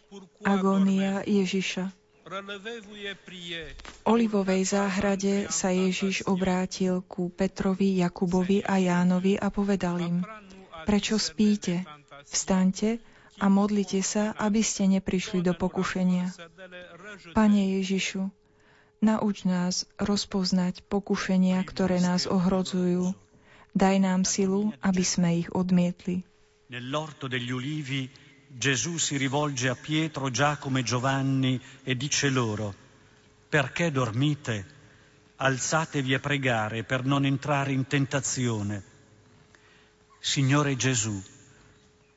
Agónia 0.43 1.23
Ježiša. 1.27 1.98
V 2.29 2.33
olivovej 4.05 4.61
záhrade 4.69 5.49
sa 5.49 5.73
Ježiš 5.73 6.29
obrátil 6.29 7.01
ku 7.09 7.33
Petrovi, 7.33 7.97
Jakubovi 7.97 8.61
a 8.61 8.77
Jánovi 8.77 9.33
a 9.41 9.49
povedal 9.49 9.97
im, 9.97 10.21
prečo 10.85 11.17
spíte? 11.17 11.81
Vstaňte 12.29 13.01
a 13.41 13.49
modlite 13.49 14.05
sa, 14.05 14.37
aby 14.37 14.61
ste 14.61 14.85
neprišli 14.85 15.41
do 15.41 15.57
pokušenia. 15.57 16.29
Pane 17.33 17.81
Ježišu, 17.81 18.29
Nauč 18.99 19.47
nás 19.47 19.87
rozpoznať 19.95 20.83
pokušenia, 20.91 21.63
ktoré 21.63 22.03
nás 22.03 22.27
ohrozujú. 22.27 23.15
Daj 23.71 23.95
nám 24.03 24.27
silu, 24.27 24.75
aby 24.83 25.03
sme 25.07 25.39
ich 25.39 25.47
odmietli. 25.55 26.27
Nell'orto 26.67 27.31
degli 27.31 27.55
ulivi 27.55 28.11
Gesù 28.51 28.97
si 28.97 29.15
rivolge 29.15 29.69
a 29.69 29.75
Pietro, 29.75 30.31
Giacomo 30.31 30.79
e 30.79 30.83
Giovanni 30.83 31.61
e 31.83 31.95
dice 31.95 32.29
loro, 32.29 32.73
perché 33.47 33.91
dormite? 33.91 34.77
Alzatevi 35.35 36.13
a 36.15 36.19
pregare 36.19 36.83
per 36.83 37.05
non 37.05 37.25
entrare 37.25 37.71
in 37.71 37.87
tentazione. 37.87 38.83
Signore 40.19 40.75
Gesù, 40.75 41.21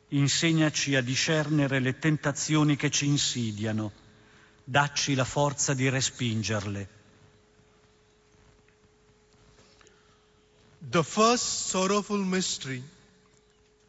insegnaci 0.08 0.96
a 0.96 1.02
discernere 1.02 1.78
le 1.78 1.98
tentazioni 1.98 2.76
che 2.76 2.90
ci 2.90 3.06
insidiano 3.06 3.92
dacci 4.64 5.14
la 5.14 5.24
forza 5.24 5.74
di 5.74 5.88
respingerle. 5.88 6.88
The 10.90 11.02
first 11.02 11.68
sorrowful 11.68 12.24
mystery, 12.24 12.82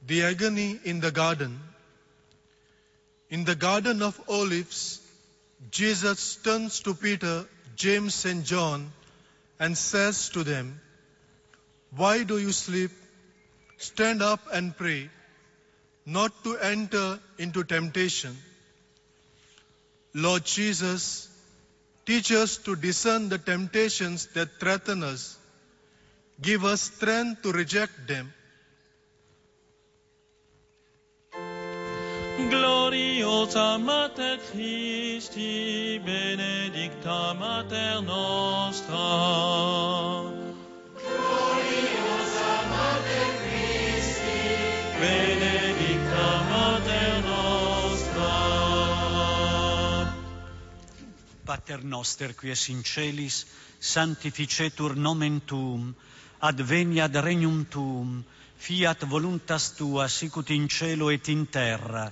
the 0.06 0.26
agony 0.26 0.80
in 0.84 1.00
the 1.00 1.12
garden. 1.12 1.73
In 3.34 3.46
the 3.46 3.56
Garden 3.56 4.04
of 4.04 4.22
Olives, 4.30 5.02
Jesus 5.72 6.36
turns 6.36 6.82
to 6.82 6.94
Peter, 6.94 7.46
James, 7.76 8.26
and 8.26 8.44
John 8.46 8.92
and 9.60 9.76
says 9.76 10.30
to 10.36 10.44
them, 10.44 10.80
Why 11.96 12.22
do 12.22 12.38
you 12.38 12.52
sleep? 12.52 12.92
Stand 13.78 14.22
up 14.22 14.42
and 14.54 14.78
pray, 14.78 15.10
not 16.06 16.44
to 16.44 16.58
enter 16.58 17.20
into 17.40 17.64
temptation. 17.64 18.38
Lord 20.14 20.46
Jesus, 20.46 21.28
teach 22.06 22.32
us 22.32 22.58
to 22.58 22.76
discern 22.76 23.30
the 23.30 23.40
temptations 23.40 24.28
that 24.36 24.60
threaten 24.60 25.02
us. 25.02 25.36
Give 26.40 26.64
us 26.66 26.82
strength 26.82 27.42
to 27.42 27.52
reject 27.52 28.08
them. 28.08 28.32
Gloriosa 32.34 33.78
Mater 33.78 34.40
Christi, 34.50 36.02
benedicta 36.04 37.34
Mater 37.38 38.02
nostra. 38.02 38.98
Gloriosa 40.98 42.54
Mater 42.74 43.30
Christi, 43.38 44.50
benedicta 44.98 46.42
Mater 46.50 47.22
nostra. 47.22 48.34
Pater 51.46 51.84
noster 51.84 52.34
qui 52.34 52.50
es 52.50 52.70
in 52.70 52.82
celis, 52.84 53.46
sanctificetur 53.80 54.96
nomen 54.96 55.42
tuum, 55.46 55.94
adveniat 56.42 57.14
regnum 57.22 57.66
tuum, 57.70 58.26
fiat 58.58 59.06
voluntas 59.06 59.76
tua 59.78 60.08
sicut 60.08 60.50
in 60.50 60.68
cielo 60.68 61.12
et 61.12 61.28
in 61.28 61.46
terra. 61.46 62.12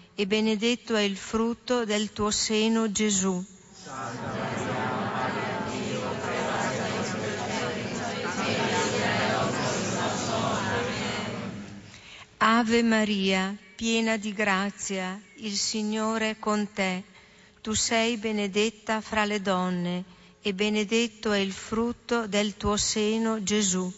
e 0.21 0.27
benedetto 0.27 0.95
è 0.95 1.01
il 1.01 1.17
frutto 1.17 1.83
del 1.83 2.13
tuo 2.13 2.29
seno, 2.29 2.91
Gesù. 2.91 3.43
Ave 12.37 12.83
Maria, 12.83 13.57
piena 13.75 14.17
di 14.17 14.31
grazia, 14.31 15.19
il 15.37 15.57
Signore 15.57 16.29
è 16.29 16.37
con 16.37 16.71
te. 16.71 17.01
Tu 17.61 17.73
sei 17.73 18.17
benedetta 18.17 19.01
fra 19.01 19.25
le 19.25 19.41
donne 19.41 20.03
e 20.43 20.53
benedetto 20.53 21.31
è 21.31 21.39
il 21.39 21.51
frutto 21.51 22.27
del 22.27 22.57
tuo 22.57 22.77
seno, 22.77 23.41
Gesù. 23.41 23.91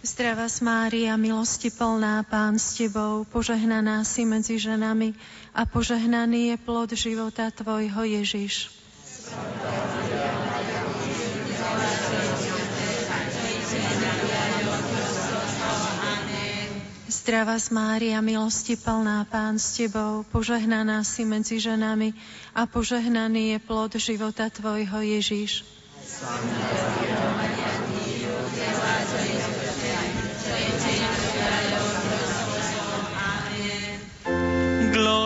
Zdravá 0.00 0.48
Mária, 0.64 1.12
milosti 1.20 1.68
plná, 1.68 2.24
Pán 2.24 2.56
s 2.56 2.72
Tebou, 2.72 3.28
požehnaná 3.28 4.00
si 4.00 4.24
medzi 4.24 4.56
ženami 4.56 5.12
a 5.52 5.68
požehnaný 5.68 6.48
je 6.48 6.56
plod 6.56 6.88
života 6.96 7.52
Tvojho 7.52 8.08
Ježiš. 8.08 8.72
Zdravá 17.12 17.60
Mária, 17.68 18.24
milosti 18.24 18.80
plná, 18.80 19.28
Pán 19.28 19.60
s 19.60 19.76
Tebou, 19.76 20.24
požehnaná 20.32 21.04
si 21.04 21.28
medzi 21.28 21.60
ženami 21.60 22.16
a 22.56 22.64
požehnaný 22.64 23.52
je 23.52 23.58
plod 23.60 23.92
života 24.00 24.48
Tvojho 24.48 25.04
Ježiš. 25.04 25.60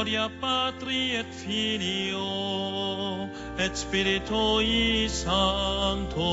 Gloria 0.05 0.28
Patri 0.39 1.16
et 1.16 1.24
Filio 1.32 3.26
et 3.56 3.74
Spiritui 3.74 5.09
Sancto. 5.09 6.28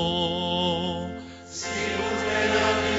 Sicut 1.48 2.28
erat 2.36 2.91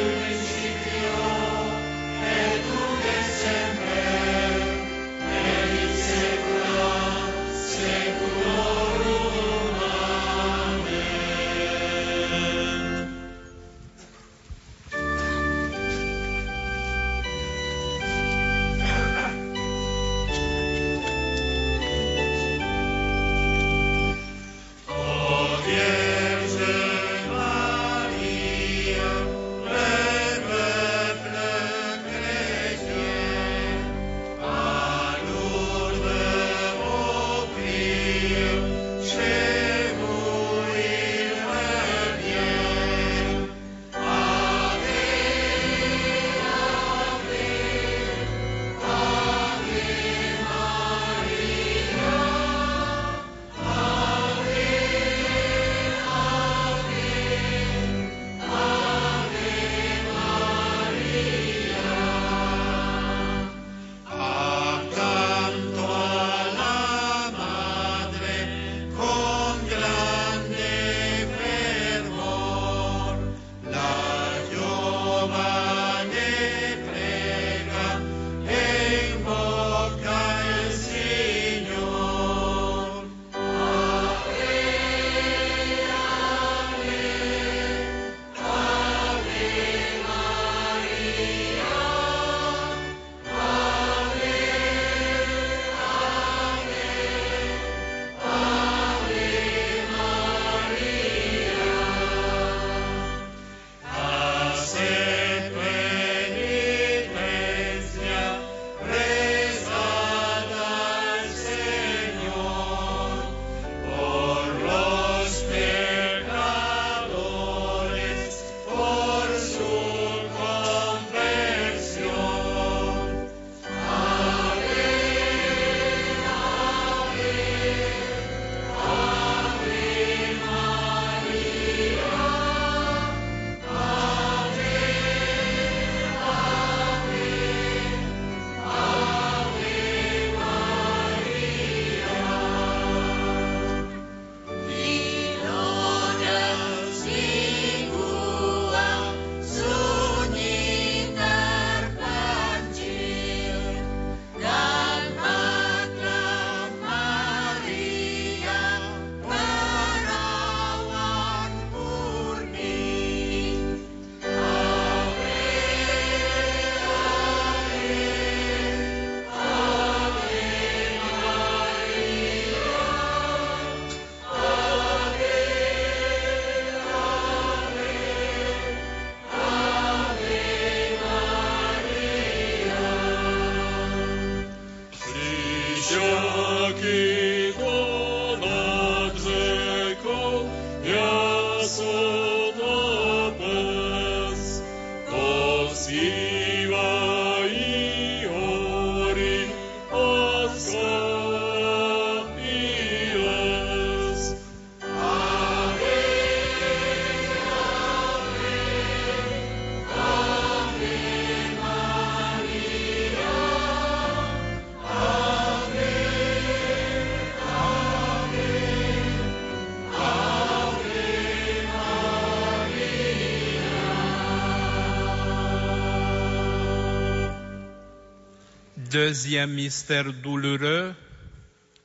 Deuxième 228.93 229.52
mystère 229.56 230.12
douloureux, 230.12 230.93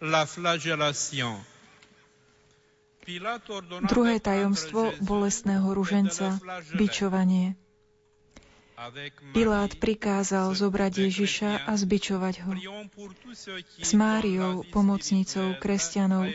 la 0.01 0.25
flagellation. 0.25 1.39
Druhé 3.88 4.19
tajomstvo 4.19 4.91
bolestného 4.99 5.71
ruženca, 5.71 6.35
bičovanie. 6.75 7.55
Pilát 9.31 9.71
prikázal 9.79 10.51
zobrať 10.51 11.07
Ježiša 11.07 11.65
a 11.65 11.73
zbičovať 11.79 12.35
ho. 12.43 12.51
S 13.79 13.91
Máriou, 13.95 14.67
pomocnicou 14.69 15.55
kresťanov, 15.57 16.27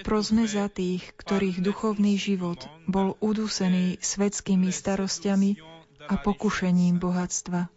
prosme 0.00 0.48
za 0.48 0.72
tých, 0.72 1.12
ktorých 1.20 1.60
duchovný 1.60 2.16
život 2.16 2.64
bol 2.88 3.20
udusený 3.20 4.00
svetskými 4.00 4.72
starostiami 4.72 5.60
a 6.08 6.14
pokušením 6.16 6.96
bohatstva. 6.96 7.75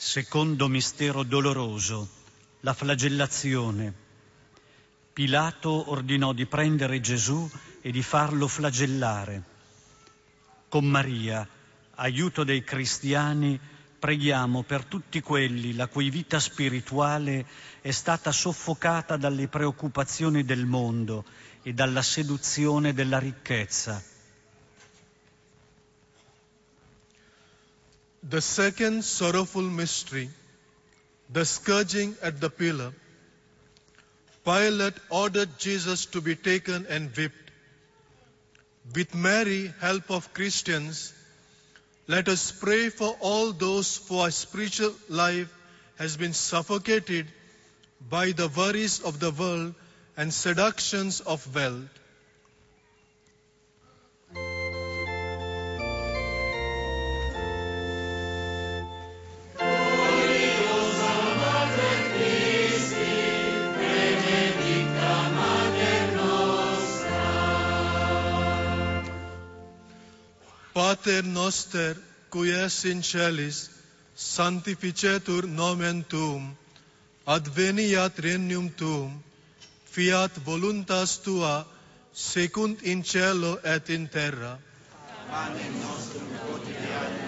Secondo 0.00 0.68
mistero 0.68 1.24
doloroso, 1.24 2.08
la 2.60 2.72
flagellazione. 2.72 3.92
Pilato 5.12 5.90
ordinò 5.90 6.32
di 6.32 6.46
prendere 6.46 7.00
Gesù 7.00 7.50
e 7.80 7.90
di 7.90 8.00
farlo 8.00 8.46
flagellare. 8.46 9.42
Con 10.68 10.84
Maria, 10.84 11.46
aiuto 11.96 12.44
dei 12.44 12.62
cristiani, 12.62 13.58
preghiamo 13.98 14.62
per 14.62 14.84
tutti 14.84 15.20
quelli 15.20 15.74
la 15.74 15.88
cui 15.88 16.10
vita 16.10 16.38
spirituale 16.38 17.44
è 17.80 17.90
stata 17.90 18.30
soffocata 18.30 19.16
dalle 19.16 19.48
preoccupazioni 19.48 20.44
del 20.44 20.64
mondo 20.64 21.24
e 21.64 21.72
dalla 21.72 22.02
seduzione 22.02 22.94
della 22.94 23.18
ricchezza. 23.18 24.00
The 28.30 28.42
second 28.42 29.04
sorrowful 29.04 29.62
mystery, 29.62 30.28
the 31.30 31.46
scourging 31.46 32.14
at 32.22 32.40
the 32.40 32.50
pillar. 32.50 32.92
Pilate 34.44 34.94
ordered 35.08 35.58
Jesus 35.58 36.04
to 36.06 36.20
be 36.20 36.36
taken 36.36 36.84
and 36.90 37.10
whipped. 37.16 37.50
With 38.94 39.14
Mary, 39.14 39.72
help 39.80 40.10
of 40.10 40.34
Christians, 40.34 41.14
let 42.06 42.28
us 42.28 42.52
pray 42.52 42.90
for 42.90 43.16
all 43.20 43.52
those 43.52 43.96
for 43.96 44.24
whose 44.26 44.34
spiritual 44.34 44.94
life 45.08 45.52
has 45.96 46.16
been 46.18 46.34
suffocated 46.34 47.26
by 48.10 48.32
the 48.32 48.48
worries 48.48 49.00
of 49.00 49.20
the 49.20 49.30
world 49.30 49.74
and 50.18 50.32
seductions 50.34 51.20
of 51.20 51.54
wealth. 51.54 51.88
Pater 70.88 71.22
noster, 71.22 71.96
qui 72.30 72.50
es 72.50 72.86
in 72.86 73.02
celis, 73.02 73.68
sanctificetur 74.16 75.44
nomen 75.44 76.00
tuum, 76.08 76.56
adveniat 77.26 78.16
regnum 78.24 78.70
tuum, 78.72 79.12
fiat 79.84 80.40
voluntas 80.46 81.18
tua, 81.20 81.66
secund 82.14 82.80
in 82.84 83.04
cielo 83.04 83.58
et 83.62 83.90
in 83.90 84.08
terra. 84.08 84.56
Panem 85.28 85.80
nostrum 85.84 86.28
quotidianum 86.46 87.27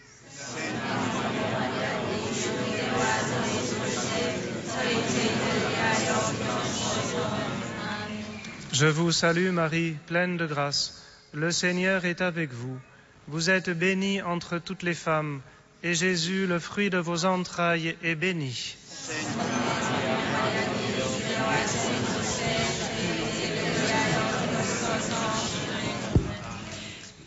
Je 8.73 8.85
vous 8.85 9.11
salue 9.11 9.49
Marie, 9.51 9.97
pleine 10.07 10.37
de 10.37 10.45
grâce. 10.45 11.03
Le 11.33 11.51
Seigneur 11.51 12.05
est 12.05 12.21
avec 12.21 12.53
vous. 12.53 12.79
Vous 13.27 13.49
êtes 13.49 13.69
bénie 13.69 14.21
entre 14.21 14.59
toutes 14.59 14.83
les 14.83 14.93
femmes, 14.93 15.41
et 15.83 15.93
Jésus, 15.93 16.47
le 16.47 16.57
fruit 16.57 16.89
de 16.89 16.97
vos 16.97 17.25
entrailles, 17.25 17.97
est 18.01 18.15
béni. 18.15 18.77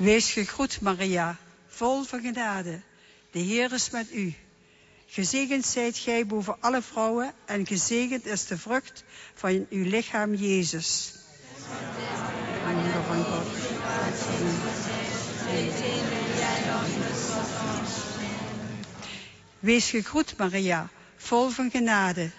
Wees 0.00 0.30
gegroet, 0.32 0.80
Maria, 0.80 1.36
vol 1.68 2.04
van 2.04 2.20
genade. 2.20 2.80
De 3.32 3.40
Heer 3.40 3.72
is 3.74 3.90
met 3.90 4.06
u. 4.14 4.34
Gezegend 5.08 5.66
zijt 5.66 5.98
gij 5.98 6.26
boven 6.26 6.56
alle 6.60 6.82
vrouwen 6.82 7.32
en 7.46 7.66
gezegend 7.66 8.26
is 8.26 8.46
de 8.46 8.58
vrucht 8.58 9.04
van 9.34 9.66
uw 9.70 9.84
lichaam, 9.84 10.34
Jezus. 10.34 11.23
Wees 19.60 19.90
gegroet, 19.90 20.36
Maria, 20.36 20.88
vol 21.16 21.48
van 21.48 21.70
genade. 21.70 22.30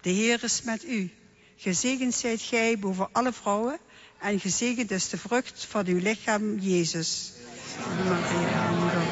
De 0.00 0.10
Heer 0.10 0.44
is 0.44 0.62
met 0.62 0.84
u. 0.84 1.10
Gezegend 1.56 2.14
zijt 2.14 2.40
gij 2.40 2.78
boven 2.78 3.08
alle 3.12 3.32
vrouwen 3.32 3.78
en 4.18 4.40
gezegend 4.40 4.90
is 4.90 5.08
de 5.08 5.18
vrucht 5.18 5.66
van 5.68 5.86
uw 5.86 5.98
lichaam, 5.98 6.58
Jezus. 6.58 7.32
Maria, 8.08 8.70
moeder. 8.70 9.02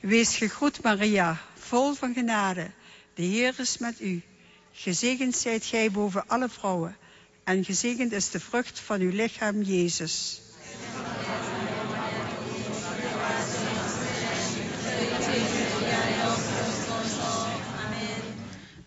Wees 0.00 0.36
gegroet, 0.36 0.82
Maria, 0.82 1.40
vol 1.68 1.94
van 1.94 2.14
genade. 2.14 2.70
De 3.14 3.22
Heer 3.22 3.54
is 3.60 3.78
met 3.78 4.00
u. 4.00 4.22
Gezegend 4.72 5.36
zijt 5.36 5.64
gij 5.64 5.90
boven 5.90 6.28
alle 6.28 6.48
vrouwen. 6.48 6.96
En 7.44 7.64
gezegend 7.64 8.12
is 8.12 8.30
de 8.30 8.40
vrucht 8.40 8.80
van 8.80 9.00
uw 9.00 9.10
lichaam, 9.10 9.62
Jezus. 9.62 10.40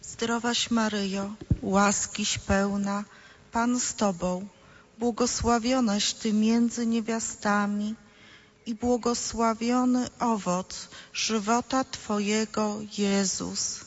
Zdrowaś 0.02 0.70
Maryjo, 0.70 1.36
łaskiś 1.62 2.38
pełna, 2.38 3.04
Pan 3.52 3.80
z 3.80 3.94
Tobą, 3.94 4.48
błogosławionaś 4.98 6.14
Ty 6.14 6.34
między 6.34 6.86
niewiastami 6.86 7.96
i 8.70 8.76
błogosławiony 8.76 10.08
owoc 10.20 10.88
żywota 11.14 11.84
Twojego, 11.84 12.78
Jezus. 12.98 13.80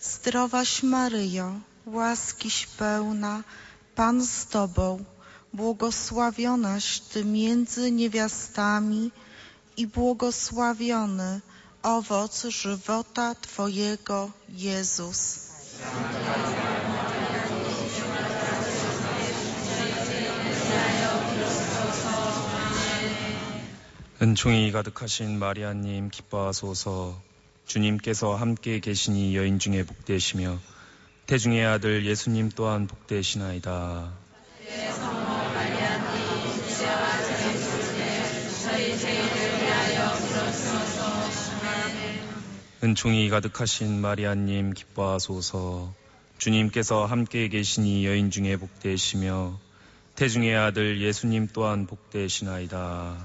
Zdrowaś 0.00 0.82
Maryjo, 0.82 1.60
łaskiś 1.86 2.66
pełna, 2.66 3.42
Pan 3.94 4.26
z 4.26 4.46
Tobą, 4.46 5.04
błogosławionaś 5.52 7.00
Ty 7.00 7.24
między 7.24 7.90
niewiastami 7.90 9.10
i 9.76 9.86
błogosławiony 9.86 11.40
owoc 11.82 12.44
żywota 12.44 13.34
Twojego, 13.34 14.30
Jezus. 14.48 15.43
은총이 24.22 24.72
가득하신 24.72 25.38
마리아님 25.38 26.08
기뻐하소서 26.08 27.20
주님께서 27.66 28.34
함께 28.34 28.80
계시니 28.80 29.36
여인 29.36 29.58
중에 29.58 29.84
복되시며 29.84 30.58
태중의 31.26 31.66
아들 31.66 32.06
예수님 32.06 32.50
또한 32.54 32.86
복되시나이다. 32.86 34.12
은총이 42.84 43.30
가득하신 43.30 44.02
마리아님 44.02 44.74
기뻐하소서 44.74 45.94
주님께서 46.36 47.06
함께 47.06 47.48
계시니 47.48 48.04
여인 48.04 48.30
중에 48.30 48.58
복되시며 48.58 49.58
태중의 50.16 50.54
아들 50.54 51.00
예수님 51.00 51.48
또한 51.54 51.86
복되시나이다. 51.86 53.24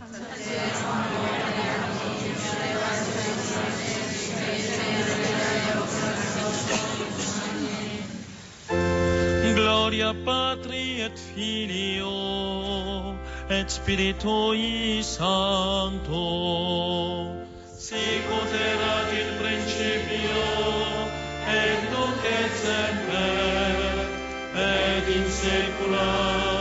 Gloria 9.55 10.13
Patri 10.23 11.01
et 11.01 11.19
Filio. 11.33 12.29
Sicut 17.89 18.51
erat 18.53 19.13
in 19.19 19.29
principio 19.39 20.43
et 21.53 21.89
nunc 21.89 22.27
et 22.33 22.53
semper 22.61 24.05
et 24.67 25.11
in 25.17 25.27
saecula 25.41 26.58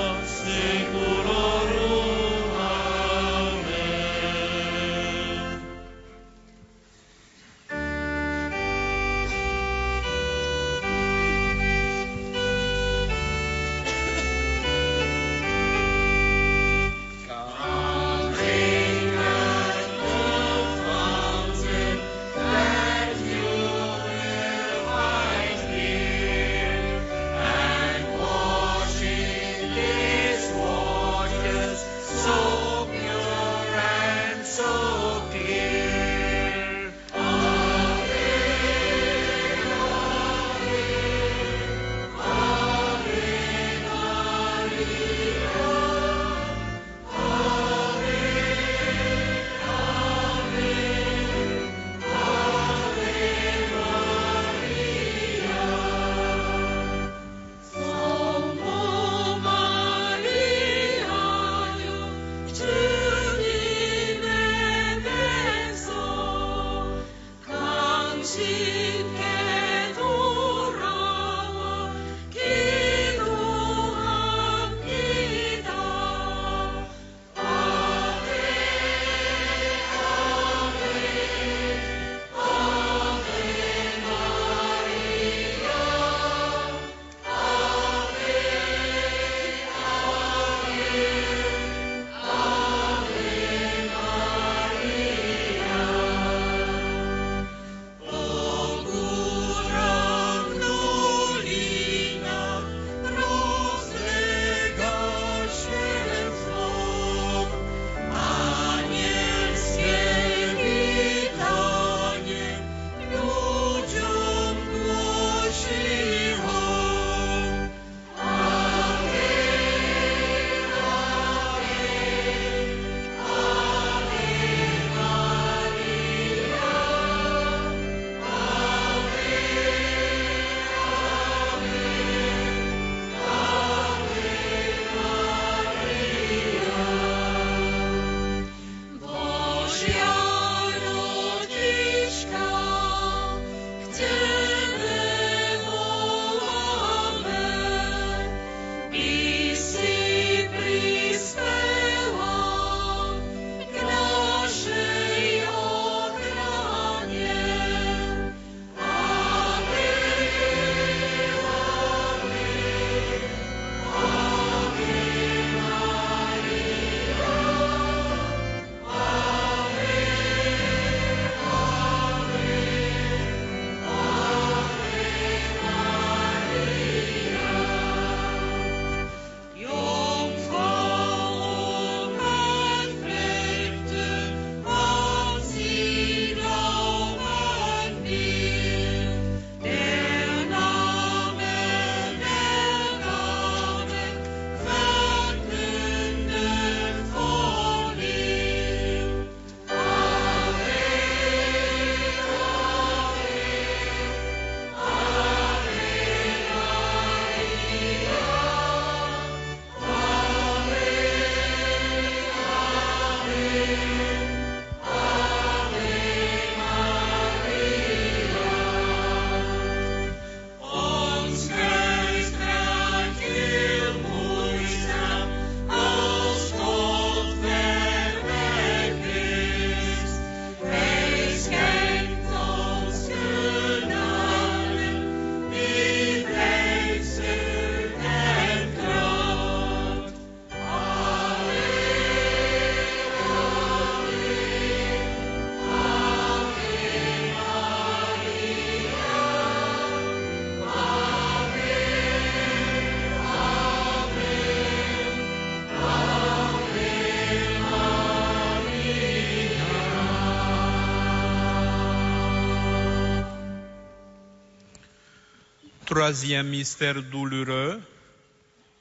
Troisième 265.99 266.47
mystère 266.47 267.03
douloureux, 267.03 267.83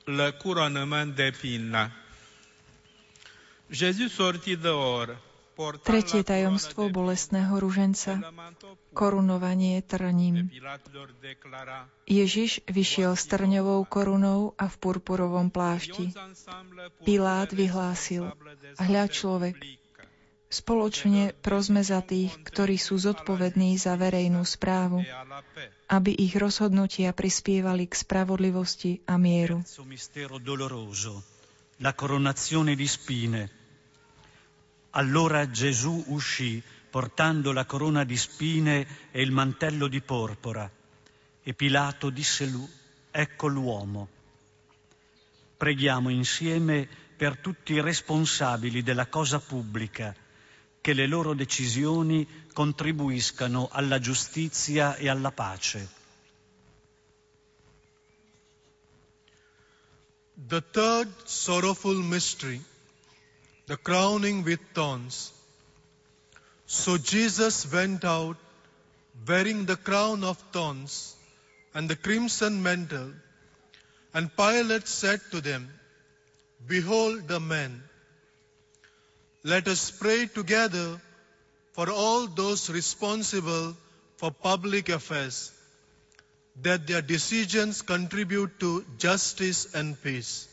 le 0.05 0.31
couronnement 0.37 1.07
d'épines. 1.07 1.89
Jésus 3.71 4.09
sortit 4.09 4.55
dehors, 4.55 5.17
Tretie 5.81 6.21
tajomstvo 6.21 6.93
bolestného 6.93 7.57
ruženca, 7.57 8.21
korunovanie 8.93 9.81
trním. 9.81 10.53
Ježiš 12.05 12.61
vyšiel 12.69 13.17
s 13.17 13.25
trňovou 13.25 13.81
korunou 13.89 14.53
a 14.53 14.69
v 14.69 14.75
purpurovom 14.77 15.49
plášti. 15.49 16.13
Pilát 17.01 17.49
vyhlásil, 17.49 18.29
hľa 18.77 19.09
človek, 19.09 19.57
spoločne 20.47 21.35
prosme 21.35 21.83
za 21.83 21.99
tých, 21.99 22.31
ktorí 22.47 22.79
sú 22.79 22.95
zodpovední 22.95 23.75
za 23.75 23.99
verejnú 23.99 24.47
správu, 24.47 25.03
aby 25.91 26.11
ich 26.15 26.35
rozhodnutia 26.39 27.11
prispievali 27.11 27.87
k 27.87 27.93
spravodlivosti 27.95 29.03
a 29.07 29.19
mieru. 29.19 29.63
La 31.77 31.93
coronazione 31.93 32.73
di 32.73 32.87
spine, 32.87 33.41
allora 34.97 35.45
Gesù 35.51 36.03
uscì 36.09 36.63
portando 36.89 37.51
la 37.51 37.65
corona 37.65 38.03
di 38.03 38.17
spine 38.17 38.87
e 39.11 39.21
il 39.21 39.31
mantello 39.31 39.87
di 39.87 40.01
porpora 40.01 40.65
e 41.43 41.53
Pilato 41.53 42.09
disse 42.09 42.45
lui, 42.45 42.67
ecco 43.11 43.47
l'uomo. 43.47 44.09
Preghiamo 45.55 46.09
insieme 46.09 46.87
per 47.15 47.37
tutti 47.37 47.73
i 47.73 47.81
responsabili 47.81 48.83
della 48.83 49.07
cosa 49.07 49.39
pubblica, 49.39 50.15
che 50.87 50.93
le 50.93 51.05
loro 51.05 51.33
decisioni 51.33 52.25
contribuiscano 52.53 53.67
alla 53.69 53.99
giustizia 53.99 54.95
e 54.95 55.09
alla 55.09 55.31
pace. 55.31 55.85
The 60.47 60.63
third 60.71 61.09
sorrowful 61.25 61.97
mystery 61.97 62.63
the 63.65 63.75
crowning 63.75 64.45
with 64.45 64.61
thorns. 64.71 65.33
So 66.67 66.97
Jesus 66.97 67.69
went 67.69 68.05
out 68.05 68.37
wearing 69.27 69.65
the 69.65 69.75
crown 69.75 70.23
of 70.23 70.41
thorns 70.53 71.17
and 71.73 71.89
the 71.89 71.97
crimson 71.97 72.63
mantle, 72.63 73.11
and 74.13 74.33
Pilate 74.37 74.87
said 74.87 75.19
to 75.31 75.41
them, 75.41 75.67
Behold 76.65 77.27
the 77.27 77.41
man. 77.41 77.83
Let 79.47 79.69
us 79.69 79.91
pray 79.91 80.25
together 80.25 80.99
for 81.71 81.89
all 81.89 82.27
those 82.27 82.69
responsible 82.69 83.77
for 84.17 84.29
public 84.29 84.89
affairs, 84.89 85.53
that 86.63 86.85
their 86.85 87.01
decisions 87.01 87.81
contribute 87.81 88.59
to 88.59 88.83
justice 88.97 89.73
and 89.73 89.95
peace. 90.03 90.49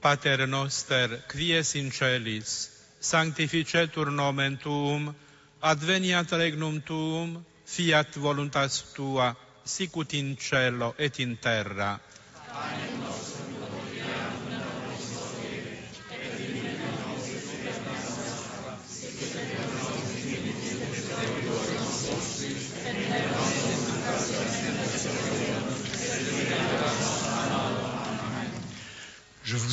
Pater 0.00 0.46
noster, 0.46 1.22
quies 1.28 1.74
in 1.74 1.90
celis, 1.90 2.70
sanctificetur 3.00 4.10
nomen 4.10 4.56
tuum, 4.56 5.14
adveniat 5.62 6.30
regnum 6.32 6.80
tuum, 6.82 7.44
fiat 7.66 8.14
voluntas 8.16 8.94
tua, 8.94 9.36
sicut 9.64 10.14
in 10.14 10.36
cielo 10.36 10.94
et 10.98 11.20
in 11.20 11.36
terra. 11.36 12.00
Amen. 12.54 12.89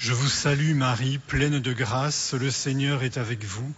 Je 0.00 0.14
vous 0.14 0.30
salue 0.30 0.74
Marie, 0.74 1.18
pleine 1.18 1.58
de 1.58 1.74
grâce, 1.74 2.32
le 2.32 2.50
Seigneur 2.50 3.02
est 3.02 3.18
avec 3.18 3.44
vous. 3.44 3.70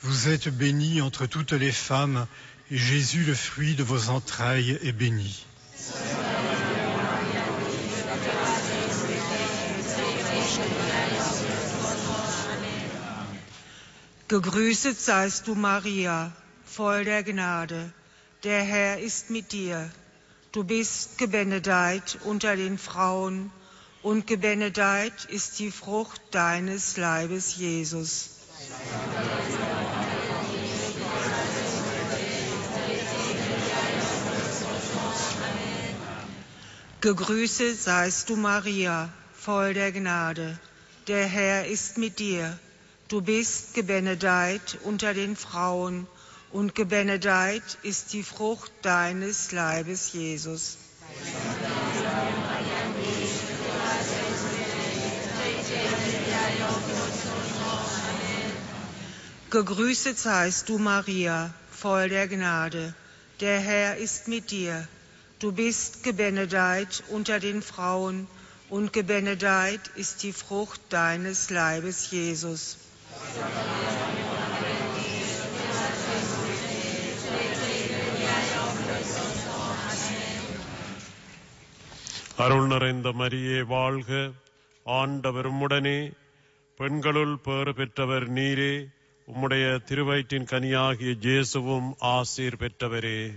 Vous 0.00 0.28
êtes 0.28 0.48
bénie 0.48 1.00
entre 1.00 1.26
toutes 1.26 1.50
les 1.50 1.72
femmes, 1.72 2.28
et 2.70 2.76
Jésus, 2.76 3.24
le 3.24 3.34
fruit 3.34 3.74
de 3.74 3.82
vos 3.82 4.08
entrailles, 4.10 4.78
est 4.84 4.92
béni. 4.92 5.44
Gegrüßet 14.28 14.94
seist 14.94 15.46
du, 15.46 15.56
Maria, 15.56 16.30
voll 16.64 17.04
der 17.04 17.24
Gnade. 17.24 17.90
Der 18.44 18.62
Herr 18.62 19.00
ist 19.00 19.30
mit 19.30 19.50
dir. 19.50 19.90
Du 20.52 20.62
bist 20.62 21.18
gebenedeit 21.18 22.18
unter 22.22 22.54
den 22.54 22.78
Frauen, 22.78 23.50
und 24.02 24.26
gebenedeit 24.26 25.24
ist 25.26 25.58
die 25.58 25.70
Frucht 25.70 26.20
deines 26.30 26.96
Leibes, 26.96 27.56
Jesus. 27.56 28.30
Gegrüßet 37.00 37.80
seist 37.80 38.30
du, 38.30 38.36
Maria, 38.36 39.10
voll 39.32 39.74
der 39.74 39.92
Gnade. 39.92 40.58
Der 41.06 41.26
Herr 41.26 41.66
ist 41.66 41.98
mit 41.98 42.18
dir. 42.18 42.58
Du 43.08 43.20
bist 43.20 43.74
gebenedeit 43.74 44.78
unter 44.82 45.14
den 45.14 45.36
Frauen, 45.36 46.08
und 46.52 46.74
gebenedeit 46.74 47.78
ist 47.82 48.12
die 48.12 48.22
Frucht 48.22 48.72
deines 48.82 49.52
Leibes, 49.52 50.12
Jesus. 50.12 50.78
Gegrüßet 59.49 60.17
seist 60.17 60.69
du, 60.69 60.77
Maria, 60.77 61.53
voll 61.71 62.09
der 62.09 62.27
Gnade. 62.27 62.93
Der 63.39 63.59
Herr 63.59 63.97
ist 63.97 64.27
mit 64.27 64.51
dir. 64.51 64.87
Du 65.39 65.51
bist 65.51 66.03
gebenedeit 66.03 67.03
unter 67.09 67.39
den 67.39 67.61
Frauen, 67.61 68.27
und 68.69 68.93
gebenedeit 68.93 69.87
ist 69.95 70.23
die 70.23 70.31
Frucht 70.31 70.81
deines 70.89 71.49
Leibes, 71.49 72.11
Jesus. 72.11 72.77
அருள் 82.43 82.67
நிறைந்த 82.67 83.09
மரியே 83.11 83.57
வாழ்க 83.61 84.09
ஆண்டவர் 84.83 85.47
உம்முடனே 85.51 85.99
பெண்களுள் 86.75 87.35
பேறு 87.37 87.73
பெற்றவர் 87.73 88.25
நீரே 88.31 88.73
உம்முடைய 89.28 89.64
திருவயிற்றின் 89.86 90.44
கனியாகிய 90.50 91.12
ஜேசுவும் 91.24 91.88
ஆசீர் 92.00 92.56
பெற்றவரே. 92.58 93.32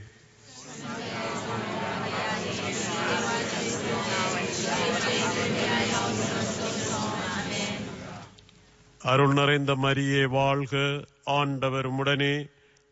அருள் 9.01 9.33
நிறைந்த 9.33 9.75
மரியே 9.75 10.23
வாழ்க 10.29 11.05
ஆண்டவர் 11.23 11.85
உடனே 11.85 12.45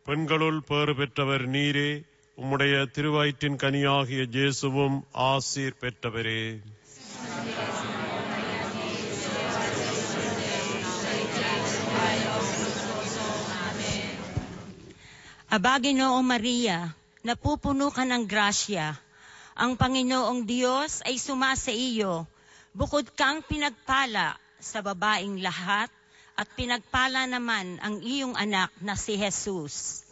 பெண்களுள் 0.06 0.61
பேறு 0.68 0.95
பெற்றவர் 0.95 1.49
நீரே 1.49 2.03
உம்முடைய 2.38 2.86
திருவயிற்றின் 2.98 3.61
கனியாகிய 3.64 4.26
ஜேசுவும் 4.38 4.99
ஆசீர் 5.14 5.80
பெற்றவரே. 5.80 6.41
Aba, 15.48 15.80
Ginoong 15.80 16.28
Maria, 16.28 16.91
napupuno 17.24 17.88
ka 17.88 18.03
ng 18.03 18.28
grasya. 18.28 18.99
Ang 19.56 19.80
Panginoong 19.80 20.44
Diyos 20.44 20.99
ay 21.07 21.15
sumasa 21.15 21.72
iyo. 21.72 22.28
Bukod 22.76 23.07
kang 23.15 23.40
pinagpala 23.48 24.36
sa 24.60 24.84
babaing 24.84 25.40
lahat, 25.40 25.88
at 26.36 26.52
pinagpala 26.52 27.32
naman 27.32 27.80
ang 27.80 28.03
iyong 28.03 28.36
anak 28.36 28.76
na 28.84 28.99
si 28.99 29.15
Jesus. 29.15 30.03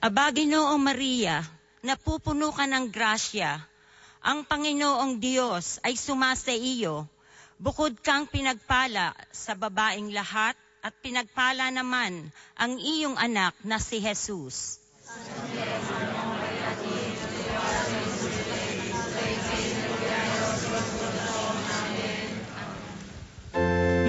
Aba, 0.00 0.32
Ginoong 0.32 0.80
Maria, 0.80 1.44
napupuno 1.84 2.48
ka 2.48 2.64
ng 2.64 2.88
grasya. 2.88 3.73
Ang 4.24 4.48
Panginoong 4.48 5.20
Diyos 5.20 5.84
ay 5.84 6.00
sumasa 6.00 6.56
iyo. 6.56 7.04
Bukod 7.60 8.00
kang 8.00 8.24
pinagpala 8.24 9.12
sa 9.28 9.52
babaing 9.52 10.16
lahat 10.16 10.56
at 10.80 10.96
pinagpala 11.04 11.68
naman 11.68 12.32
ang 12.56 12.80
iyong 12.80 13.20
anak 13.20 13.52
na 13.68 13.76
si 13.76 14.00
Jesus. 14.00 14.80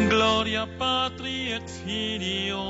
Gloria 0.07 0.63
Patri 0.79 1.51
et 1.51 1.67
Filio 1.67 2.63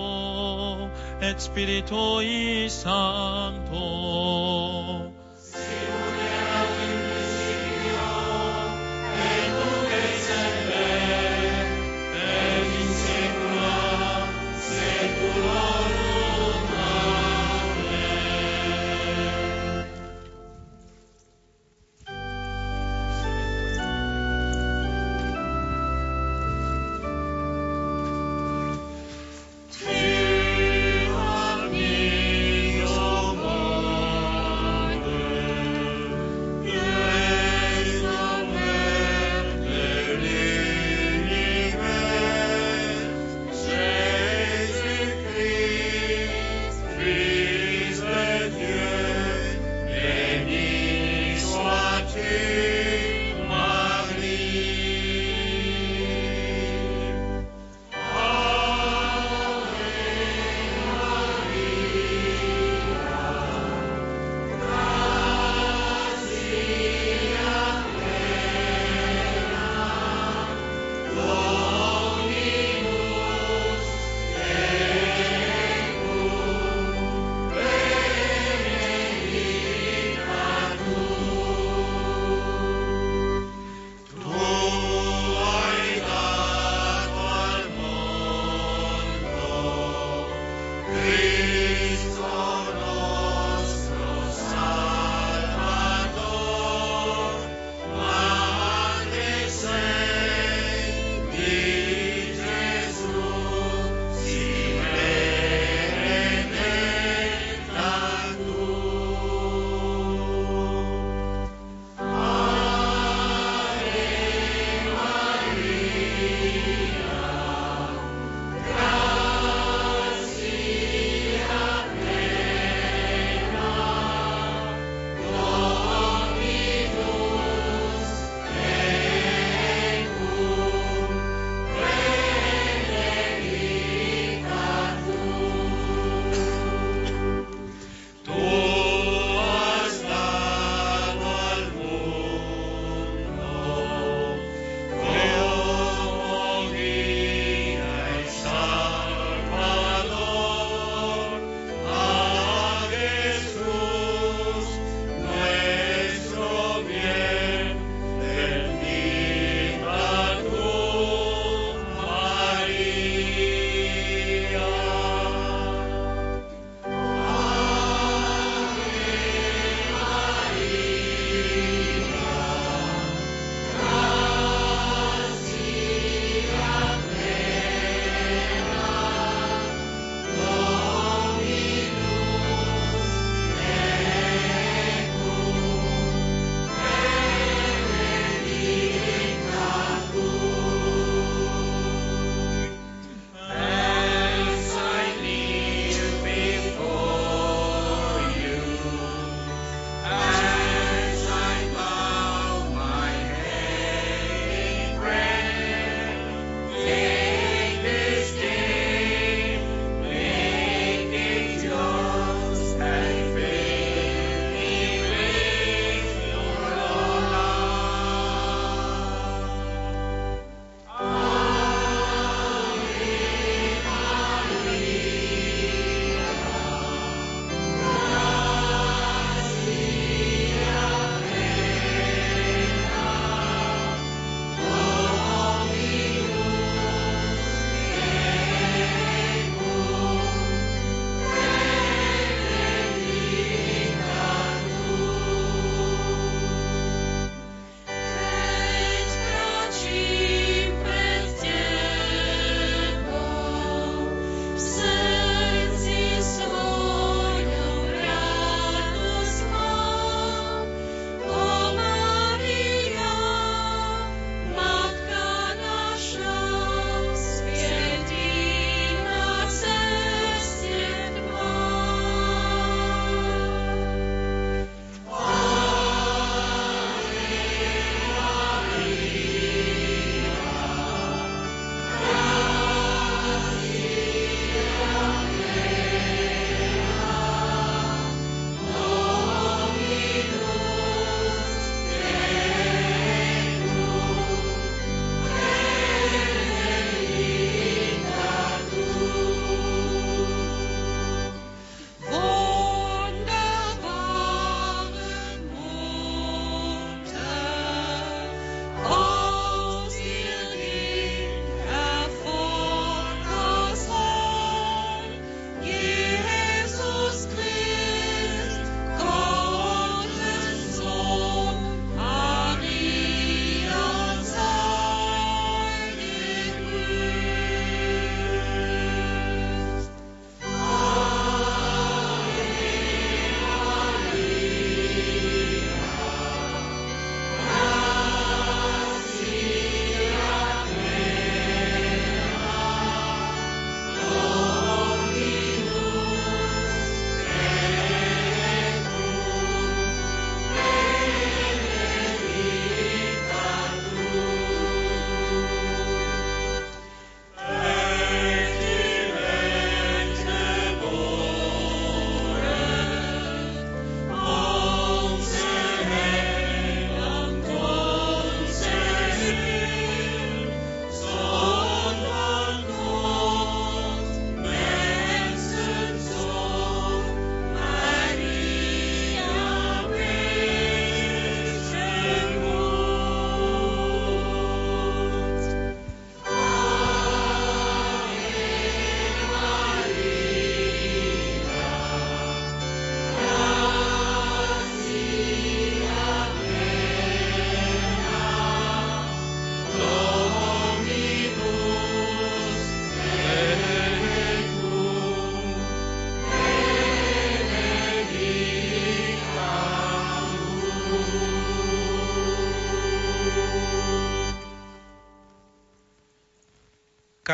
et 1.21 1.37
Spiritui 1.37 2.65
Sancto. 2.73 4.24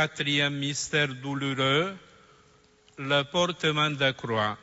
Quatrième 0.02 0.58
mystère 0.58 1.14
douloureux, 1.14 1.94
le 2.98 3.22
portement 3.22 3.92
de 3.92 4.10
croix. 4.18 4.58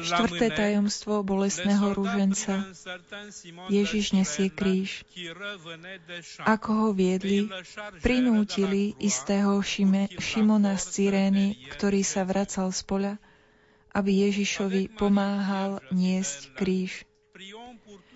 Štvrté 0.00 0.48
tajomstvo 0.48 1.20
bolestného 1.20 1.92
rúženca. 1.92 2.64
Ježiš 3.68 4.16
nesie 4.16 4.48
kríž. 4.48 5.04
Ako 6.40 6.70
ho 6.72 6.88
viedli, 6.96 7.44
prinútili 8.00 8.96
istého 8.96 9.60
Šime, 9.60 10.08
Šimona 10.16 10.80
z 10.80 10.84
Cyrény, 10.88 11.68
ktorý 11.76 12.00
sa 12.00 12.24
vracal 12.24 12.72
z 12.72 12.80
poľa, 12.88 13.14
aby 13.92 14.24
Ježišovi 14.24 14.96
pomáhal 14.96 15.84
niesť 15.92 16.56
kríž. 16.56 17.04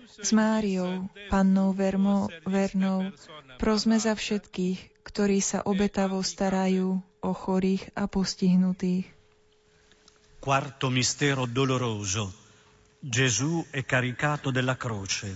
S 0.09 0.33
Máriou, 0.33 1.05
pannou 1.29 1.69
Vermo, 1.77 2.33
Vernou, 2.49 3.13
prosme 3.61 4.01
za 4.01 4.17
všetkých, 4.17 4.98
ktorí 5.09 5.41
sa 5.41 5.65
obetavo 5.65 6.21
starajú 6.21 7.01
o 7.25 7.31
chorých 7.33 7.97
a 7.97 8.05
postihnutých. 8.05 9.09
Quarto 10.37 10.93
mistero 10.93 11.49
doloroso. 11.49 12.29
Gesù 13.01 13.65
è 13.73 13.81
caricato 13.89 14.53
della 14.53 14.77
croce. 14.77 15.33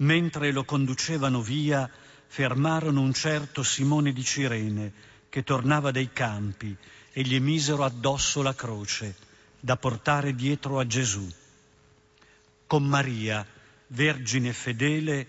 Mentre 0.00 0.56
lo 0.56 0.64
conducevano 0.64 1.42
via, 1.44 1.84
fermarono 2.26 3.04
un 3.04 3.12
certo 3.12 3.62
Simone 3.62 4.12
di 4.16 4.24
Cirene 4.24 4.92
che 5.28 5.44
tornava 5.44 5.90
dai 5.90 6.08
campi 6.10 6.74
e 7.12 7.20
gli 7.20 7.38
misero 7.38 7.84
addosso 7.84 8.40
la 8.40 8.54
croce 8.54 9.14
da 9.60 9.76
portare 9.76 10.34
dietro 10.34 10.80
a 10.80 10.86
Gesù. 10.86 11.28
Con 12.66 12.88
Maria, 12.88 13.44
Vergine 13.88 14.52
fedele, 14.52 15.26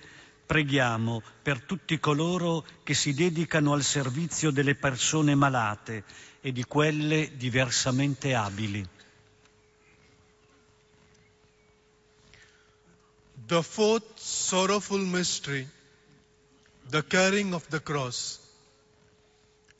preghiamo 0.51 1.23
per 1.41 1.61
tutti 1.61 1.97
coloro 1.97 2.65
che 2.83 2.93
si 2.93 3.13
dedicano 3.13 3.71
al 3.71 3.83
servizio 3.83 4.51
delle 4.51 4.75
persone 4.75 5.33
malate 5.33 6.03
e 6.41 6.51
di 6.51 6.65
quelle 6.65 7.37
diversamente 7.37 8.33
abili. 8.33 8.85
The 13.45 13.63
fourth 13.63 14.19
sorrowful 14.19 14.99
mystery, 14.99 15.65
the 16.89 17.07
carrying 17.07 17.53
of 17.53 17.65
the 17.69 17.81
cross. 17.81 18.41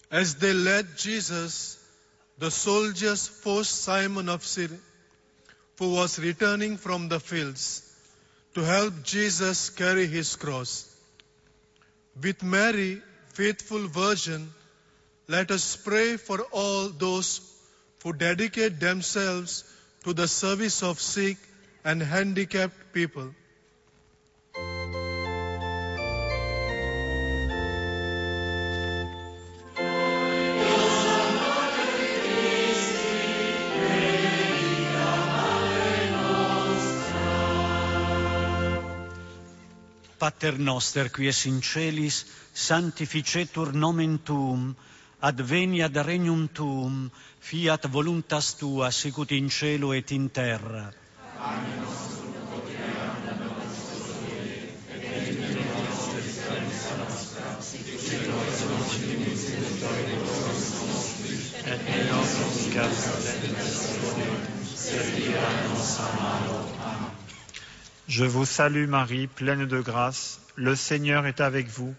As 0.09 0.37
they 0.37 0.53
led 0.53 0.95
Jesus, 0.95 1.79
the 2.37 2.49
soldiers 2.49 3.27
forced 3.27 3.81
Simon 3.81 4.29
of 4.29 4.41
Cyrene, 4.45 4.79
who 5.77 5.95
was 5.95 6.17
returning 6.17 6.77
from 6.77 7.09
the 7.09 7.19
fields, 7.19 7.90
to 8.55 8.61
help 8.61 9.03
Jesus 9.03 9.69
carry 9.69 10.07
his 10.07 10.35
cross. 10.35 10.87
With 12.21 12.43
Mary, 12.43 13.01
faithful 13.33 13.87
virgin, 13.87 14.49
let 15.27 15.51
us 15.51 15.75
pray 15.77 16.17
for 16.17 16.41
all 16.51 16.89
those 16.89 17.39
who 18.03 18.13
dedicate 18.13 18.79
themselves 18.79 19.63
to 20.03 20.13
the 20.13 20.27
service 20.27 20.83
of 20.83 20.99
sick 20.99 21.37
and 21.85 22.01
handicapped 22.01 22.93
people. 22.93 23.33
Pater 40.21 40.59
noster, 40.59 41.09
qui 41.09 41.27
es 41.31 41.45
in 41.49 41.61
celis, 41.65 42.19
sanctificetur 42.53 43.73
nomen 43.73 44.19
tuum, 44.27 44.67
adveniat 45.29 45.97
regnum 46.05 46.47
tuum, 46.53 47.09
fiat 47.49 47.89
voluntas 47.89 48.53
tua, 48.59 48.91
sicut 48.91 49.31
in 49.31 49.49
cielo 49.49 49.93
et 49.97 50.11
in 50.11 50.29
terra. 50.29 50.91
Amen. 51.41 51.81
Je 68.11 68.25
vous 68.25 68.43
salue 68.43 68.89
Marie, 68.89 69.27
pleine 69.27 69.65
de 69.65 69.79
grâce. 69.79 70.41
Le 70.57 70.75
Seigneur 70.75 71.25
est 71.27 71.39
avec 71.39 71.69
vous. 71.69 71.95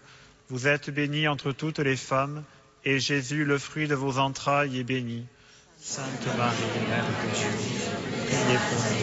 Vous 0.47 0.67
êtes 0.67 0.91
bénie 0.91 1.27
entre 1.27 1.51
toutes 1.51 1.79
les 1.79 1.95
femmes, 1.95 2.43
et 2.85 2.99
Jésus, 2.99 3.45
le 3.45 3.57
fruit 3.57 3.87
de 3.87 3.95
vos 3.95 4.19
entrailles, 4.19 4.77
est 4.77 4.83
béni. 4.83 5.25
Sainte 5.79 6.27
Marie, 6.37 6.55
Mère 6.87 7.03
de 7.03 7.13
Dieu, 7.35 7.47
priez 8.27 8.59
pour 8.69 8.77
nous. 8.77 8.99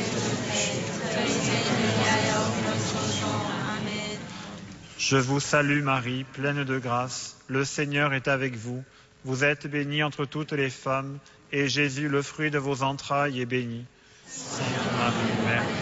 Je 4.97 5.17
vous 5.17 5.41
salue 5.41 5.83
Marie, 5.83 6.23
pleine 6.23 6.63
de 6.63 6.79
grâce. 6.79 7.39
Le 7.49 7.65
Seigneur 7.65 8.15
est 8.15 8.29
avec 8.29 8.55
vous. 8.55 8.85
Vous 9.25 9.43
êtes 9.43 9.67
bénie 9.67 10.05
entre 10.05 10.27
toutes 10.27 10.53
les 10.53 10.71
femmes, 10.71 11.19
et 11.51 11.67
Jésus, 11.67 12.09
le 12.09 12.23
fruit 12.23 12.53
de 12.53 12.59
vos 12.59 12.85
entrailles, 12.85 13.41
est 13.41 13.47
béni. 13.47 13.85
Sainte 14.29 14.63
Marie, 14.97 15.45
Mère 15.45 15.63
de 15.63 15.67
Dieu, 15.67 15.80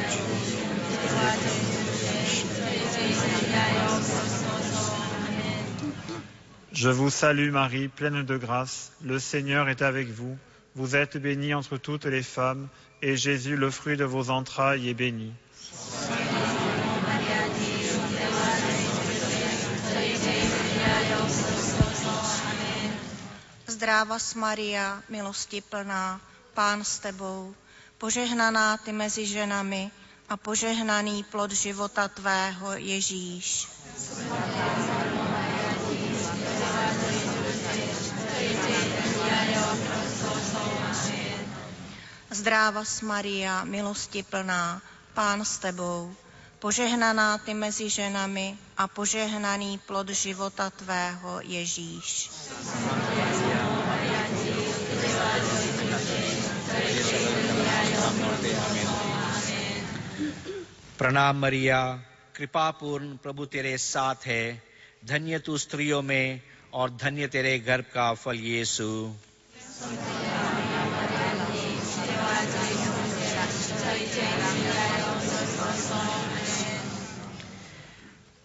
Je 6.78 6.90
vous 6.90 7.10
salue 7.10 7.50
Marie, 7.50 7.88
pleine 7.88 8.22
de 8.22 8.36
grâce. 8.36 8.92
Le 9.02 9.18
Seigneur 9.18 9.68
est 9.68 9.82
avec 9.82 10.10
vous. 10.10 10.38
Vous 10.76 10.94
êtes 10.94 11.16
bénie 11.16 11.52
entre 11.52 11.76
toutes 11.76 12.05
les 12.05 12.22
femmes, 12.22 12.68
et 13.02 13.16
Jésus, 13.16 13.56
le 13.56 13.68
fruit 13.72 13.96
de 13.96 14.05
vos 14.05 14.30
entrailles, 14.30 14.88
est 14.88 14.94
béni. 14.94 15.34
Zdrávas 23.66 24.36
Maria, 24.36 25.02
milosti 25.10 25.59
plná, 25.60 26.20
Pán 26.55 26.86
s 26.86 27.02
tebou, 27.02 27.55
požehnaná 27.98 28.78
ty 28.86 28.94
mezi 28.94 29.26
ženami 29.26 29.90
a 30.30 30.38
požehnaný 30.38 31.26
plod 31.26 31.50
života 31.50 32.06
tvého 32.06 32.78
Ježíš. 32.78 33.66
Zdrávas 42.31 43.01
Maria, 43.01 43.64
milosti 43.65 44.23
plná, 44.23 44.81
Pán 45.14 45.45
s 45.45 45.57
tebou, 45.57 46.10
požehnaná 46.57 47.38
ty 47.38 47.53
mezi 47.53 47.89
ženami 47.89 48.57
a 48.77 48.88
požehnaný 48.88 49.77
plod 49.85 50.10
života 50.10 50.72
tvého 50.72 51.41
Ježíš. 51.43 52.30
प्रणाम 60.97 61.38
मरिया 61.38 61.80
कृपापूर्ण 62.35 63.18
प्रभु 63.18 63.45
तेरे 63.45 63.77
साथ 63.77 64.26
है 64.26 64.43
धन्य 65.05 65.39
तू 65.39 65.57
स्त्रियों 65.57 66.01
में 66.01 66.41
और 66.73 66.89
धन्य 67.01 67.27
तेरे 67.27 67.57
गर्भ 67.60 67.85
का 67.93 68.14
फल 68.14 68.39
यीशु 68.39 68.88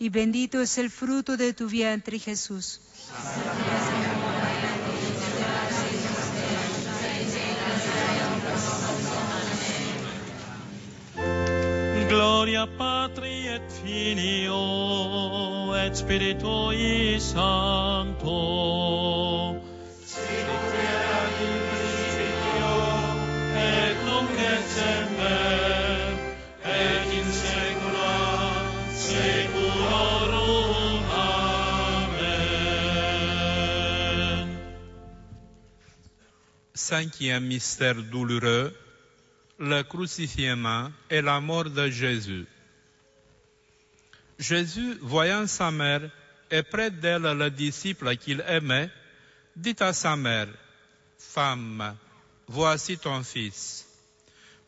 y 0.00 0.08
bendito 0.08 0.60
es 0.62 0.78
el 0.78 0.90
fruto 0.90 1.36
de 1.36 1.52
tu 1.52 1.68
vientre 1.68 2.18
Jesús. 2.18 2.80
Gloria 12.08 12.66
Patri 12.78 13.46
et 13.46 13.62
Filio 13.70 14.56
et 15.76 15.94
Spiritui 15.94 17.20
Sancto. 17.20 18.30
Cinquième 36.90 37.46
mystère 37.46 38.02
douloureux, 38.02 38.74
le 39.60 39.82
crucifixion 39.84 40.92
et 41.08 41.22
la 41.22 41.38
mort 41.40 41.70
de 41.70 41.88
Jésus. 41.88 42.44
Jésus, 44.40 44.98
voyant 45.00 45.46
sa 45.46 45.70
mère 45.70 46.10
et 46.50 46.64
près 46.64 46.90
d'elle 46.90 47.22
le 47.22 47.48
disciple 47.48 48.16
qu'il 48.16 48.42
aimait, 48.44 48.90
dit 49.54 49.76
à 49.78 49.92
sa 49.92 50.16
mère, 50.16 50.48
Femme, 51.16 51.96
voici 52.48 52.98
ton 52.98 53.22
fils. 53.22 53.86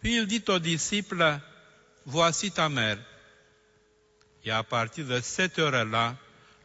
Puis 0.01 0.15
il 0.19 0.29
dit 0.29 0.45
au 0.47 0.61
disciple, 0.61 1.41
Voici 2.07 2.53
ta 2.53 2.69
mère. 2.69 2.99
Et 4.45 4.53
à 4.53 4.63
partir 4.63 5.07
de 5.07 5.21
cette 5.21 5.59
heure-là, 5.59 6.15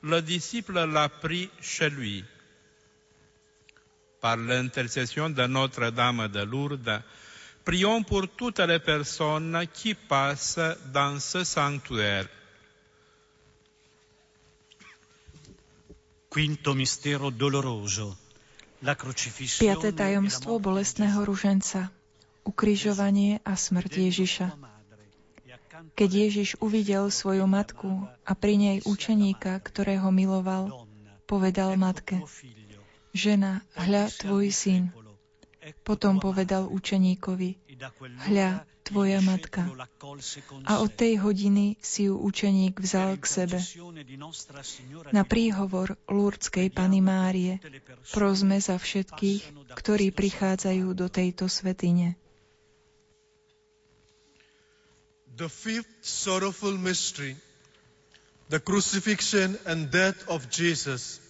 le 0.04 0.22
disciple 0.22 0.86
l'a 0.86 1.10
pris 1.10 1.50
chez 1.60 1.90
lui. 1.90 2.24
Par 4.28 4.36
l'intercession 4.36 5.30
de 5.30 5.48
Notre-Dame 5.48 6.28
de 6.28 6.44
Lourdes, 6.44 7.02
prions 7.64 8.04
pour 8.04 8.28
toutes 8.28 8.60
les 8.60 8.80
personnes 8.80 9.64
qui 9.74 9.94
passent 9.94 10.60
dans 10.92 11.18
ce 11.22 11.46
sanctuaire. 11.46 12.28
Quinto 16.30 16.74
mistero 16.76 17.32
doloroso. 17.32 18.18
La 18.84 19.00
Piaté 19.00 19.96
tajomstvo 19.96 20.60
bolestného 20.60 21.24
ruženca. 21.24 21.88
Ukrižovanie 22.44 23.40
a 23.48 23.56
smrť 23.56 24.12
Ježiša. 24.12 24.48
Keď 25.96 26.10
Ježiš 26.12 26.60
uvidel 26.60 27.08
svoju 27.16 27.48
matku 27.48 28.12
a 28.28 28.36
pri 28.36 28.60
nej 28.60 28.78
učeníka, 28.84 29.64
ktorého 29.64 30.12
miloval, 30.12 30.84
povedal 31.32 31.80
matke, 31.80 32.20
žena, 33.16 33.64
hľa 33.76 34.12
tvoj 34.12 34.52
syn. 34.52 34.84
Potom 35.84 36.24
povedal 36.24 36.68
učeníkovi, 36.72 37.60
hľa 38.32 38.64
tvoja 38.88 39.20
matka. 39.20 39.68
A 40.64 40.80
od 40.80 40.92
tej 40.96 41.20
hodiny 41.20 41.76
si 41.84 42.08
ju 42.08 42.16
učeník 42.16 42.80
vzal 42.80 43.20
k 43.20 43.26
sebe. 43.28 43.60
Na 45.12 45.28
príhovor 45.28 46.00
Lurdskej 46.08 46.72
Pany 46.72 47.04
Márie 47.04 47.60
prosme 48.16 48.64
za 48.64 48.80
všetkých, 48.80 49.76
ktorí 49.76 50.16
prichádzajú 50.16 50.88
do 50.96 51.12
tejto 51.12 51.52
svetine. 51.52 52.16
The 55.38 55.52
fifth 55.52 56.02
sorrowful 56.02 56.74
mystery, 56.82 57.38
the 58.50 58.58
crucifixion 58.58 59.54
and 59.70 59.94
death 59.94 60.26
of 60.32 60.50
Jesus. 60.50 61.22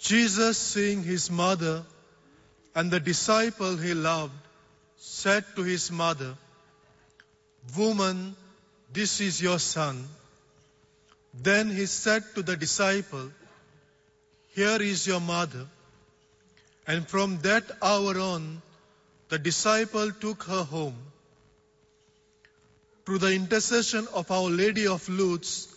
Jesus, 0.00 0.56
seeing 0.56 1.02
his 1.02 1.30
mother 1.30 1.82
and 2.74 2.90
the 2.90 3.00
disciple 3.00 3.76
he 3.76 3.92
loved, 3.92 4.32
said 4.96 5.44
to 5.56 5.62
his 5.62 5.90
mother, 5.90 6.34
Woman, 7.76 8.34
this 8.92 9.20
is 9.20 9.42
your 9.42 9.58
son. 9.58 10.08
Then 11.34 11.70
he 11.70 11.86
said 11.86 12.24
to 12.34 12.42
the 12.42 12.56
disciple, 12.56 13.30
Here 14.54 14.80
is 14.80 15.06
your 15.06 15.20
mother. 15.20 15.66
And 16.86 17.06
from 17.06 17.38
that 17.42 17.70
hour 17.82 18.18
on, 18.18 18.62
the 19.28 19.38
disciple 19.38 20.10
took 20.12 20.44
her 20.44 20.64
home. 20.64 20.96
Through 23.04 23.18
the 23.18 23.32
intercession 23.32 24.08
of 24.14 24.30
Our 24.30 24.50
Lady 24.50 24.86
of 24.86 25.08
Lourdes, 25.08 25.68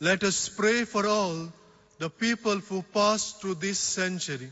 let 0.00 0.24
us 0.24 0.48
pray 0.48 0.84
for 0.84 1.06
all 1.06 1.52
the 2.00 2.08
people 2.08 2.58
who 2.60 2.82
passed 2.94 3.42
through 3.42 3.56
this 3.56 3.78
century. 3.78 4.50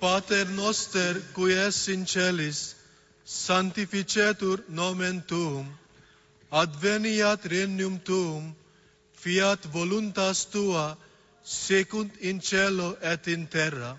Pater 0.00 0.44
noster, 0.44 1.20
qui 1.34 1.54
es 1.54 1.88
in 1.88 2.06
celis, 2.06 2.76
sanctificetur 3.26 4.62
nomen 4.68 5.24
tuum, 5.26 5.66
adveniat 6.52 7.42
regnum 7.50 7.98
tuum, 8.04 8.54
fiat 9.18 9.66
voluntas 9.72 10.46
tua, 10.46 10.96
secunt 11.42 12.14
in 12.20 12.40
cielo 12.40 12.96
et 13.00 13.26
in 13.28 13.48
terra. 13.48 13.98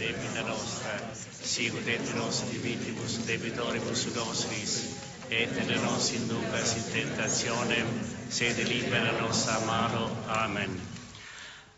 Debita 0.00 0.42
nostra, 0.46 0.92
sicut 1.44 1.86
et 1.88 2.14
nos 2.16 2.40
dimittimus 2.50 3.18
debitoribus 3.26 4.06
nostris, 4.14 4.74
et 5.30 5.52
ne 5.66 5.76
nos 5.82 6.08
inducas 6.16 6.74
in 6.76 6.86
tentationem, 6.94 7.88
sed 8.30 8.58
libera 8.68 9.12
nos 9.20 9.46
a 9.48 9.58
malo. 9.66 10.08
Amen. 10.28 10.80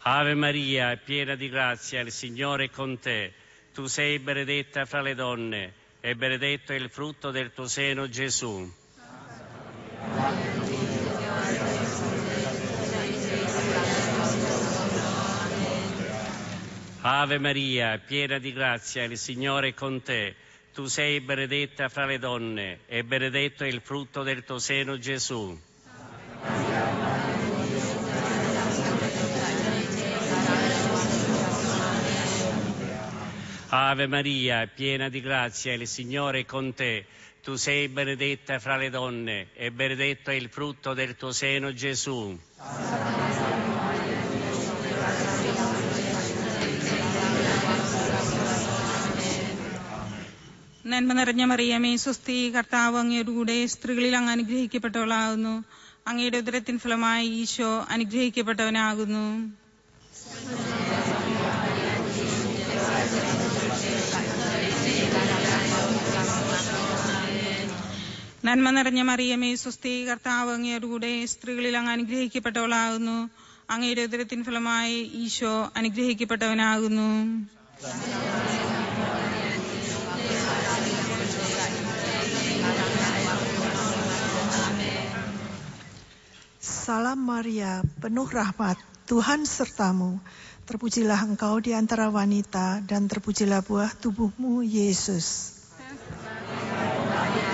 Ave 0.04 0.34
Maria, 0.34 0.96
piena 0.96 1.36
di 1.36 1.48
grazia, 1.48 2.00
il 2.00 2.12
Signore 2.12 2.64
è 2.64 2.70
con 2.70 2.98
te. 2.98 3.32
Tu 3.74 3.86
sei 3.86 4.18
benedetta 4.18 4.84
fra 4.84 5.00
le 5.00 5.14
donne 5.14 5.81
e 6.04 6.16
benedetto 6.16 6.72
è 6.72 6.74
il 6.74 6.90
frutto 6.90 7.30
del 7.30 7.52
tuo 7.52 7.68
seno, 7.68 8.08
Gesù. 8.08 8.68
Ave 17.02 17.38
Maria, 17.38 17.98
piena 17.98 18.38
di 18.38 18.52
grazia, 18.52 19.04
il 19.04 19.16
Signore 19.16 19.68
è 19.68 19.74
con 19.74 20.02
te. 20.02 20.34
Tu 20.74 20.86
sei 20.86 21.20
benedetta 21.20 21.88
fra 21.88 22.04
le 22.04 22.18
donne 22.18 22.80
e 22.86 23.04
benedetto 23.04 23.62
è 23.62 23.68
il 23.68 23.80
frutto 23.80 24.24
del 24.24 24.42
tuo 24.42 24.58
seno, 24.58 24.98
Gesù. 24.98 25.56
Ave 33.71 34.07
Maria, 34.07 34.67
piena 34.67 35.09
di 35.09 35.21
grazia, 35.21 35.73
il 35.73 35.87
Signore 35.87 36.39
è 36.41 36.45
con 36.45 36.73
te. 36.73 37.05
Tu 37.43 37.55
sei 37.55 37.87
benedetta 37.87 38.59
fra 38.59 38.75
le 38.77 38.89
donne 38.89 39.47
e 39.53 39.71
benedetto 39.71 40.31
è 40.31 40.33
il 40.33 40.49
frutto 40.49 40.93
del 40.93 41.15
tuo 41.15 41.31
seno, 41.31 41.71
Gesù. 41.73 42.19
നന്മ 50.91 51.11
നിറഞ്ഞ 51.17 51.43
മറിയമേ 51.51 51.89
സ്വസ്തി 52.03 52.35
കർത്താവ് 52.55 52.97
അങ്ങയുടെ 53.01 53.31
കൂടെ 53.37 53.55
സ്ത്രീകളിൽ 53.73 54.13
അങ്ങ് 54.19 54.31
അനുഗ്രഹിക്കപ്പെട്ടവളാകുന്നു 54.35 55.53
അങ്ങയുടെ 56.09 56.37
ഉദരത്തിൻ 56.43 56.77
ഫലമായി 56.83 57.25
ഈശോ 57.41 57.71
അനുഗ്രഹിക്കപ്പെട്ടവനാകുന്നു 57.95 59.25
നന്മ 68.46 68.68
നിറഞ്ഞ 68.76 69.00
മറിയമേ 69.08 69.48
സ്വസ്തി 69.60 69.90
കർത്താവ് 70.06 70.50
അങ്ങയുടെ 70.54 70.86
കൂടെ 70.92 71.10
സ്ത്രീകളിൽ 71.32 71.74
അങ്ങ് 71.80 71.92
അനുഗ്രഹിക്കപ്പെട്ടവളാകുന്നു 71.94 73.16
അങ്ങയുടെ 73.74 74.02
ഉദരത്തിൻ 74.08 74.40
ഫലമായി 74.48 74.98
ഈശോ 75.22 75.54
അനുഗ്രഹിക്കപ്പെട്ടവനാകുന്നു 75.80 77.08
Salam 86.82 87.20
Maria, 87.30 87.72
penuh 88.02 88.26
rahmat, 88.38 88.78
Tuhan 89.10 89.40
sertamu. 89.46 90.10
Terpujilah 90.68 91.20
engkau 91.26 91.54
di 91.66 91.72
antara 91.72 92.06
wanita, 92.10 92.66
dan 92.90 93.06
terpujilah 93.06 93.62
buah 93.62 93.90
tubuhmu, 94.02 94.52
Yesus. 94.76 95.26
Maria, 97.12 97.51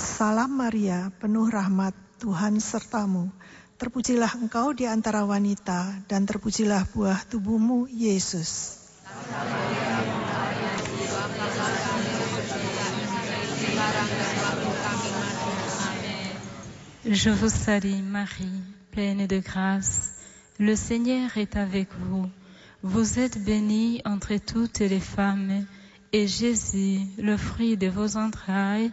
Salam 0.00 0.56
Maria, 0.56 1.12
penuh 1.20 1.52
rahmat, 1.52 1.92
Tuhan 2.16 2.56
sertamu. 2.56 3.28
Terpujilah 3.76 4.32
engkau 4.40 4.72
di 4.72 4.88
antara 4.88 5.28
wanita 5.28 5.92
dan 6.08 6.24
terpujilah 6.24 6.88
buah 6.88 7.20
tubuhmu, 7.28 7.84
Yesus. 7.84 8.80
Je 17.04 17.30
vous 17.36 17.52
salue 17.52 18.00
Marie, 18.00 18.64
pleine 18.96 19.28
de 19.28 19.44
grâce. 19.44 20.16
Le 20.56 20.80
Seigneur 20.80 21.36
est 21.36 21.60
avec 21.60 21.92
vous. 22.08 22.24
Vous 22.80 23.20
êtes 23.20 23.36
bénie 23.36 24.00
entre 24.08 24.40
toutes 24.40 24.80
les 24.80 25.04
femmes, 25.04 25.68
et 26.16 26.24
Jésus, 26.24 27.04
le 27.20 27.36
fruit 27.36 27.76
de 27.76 27.92
vos 27.92 28.16
entrailles, 28.16 28.92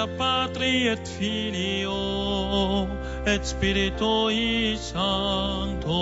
Gloria 0.00 0.16
Patri 0.16 0.88
et 0.88 1.06
Filio 1.06 2.88
et 3.26 3.44
Spiritui 3.44 4.78
Sancto. 4.78 6.00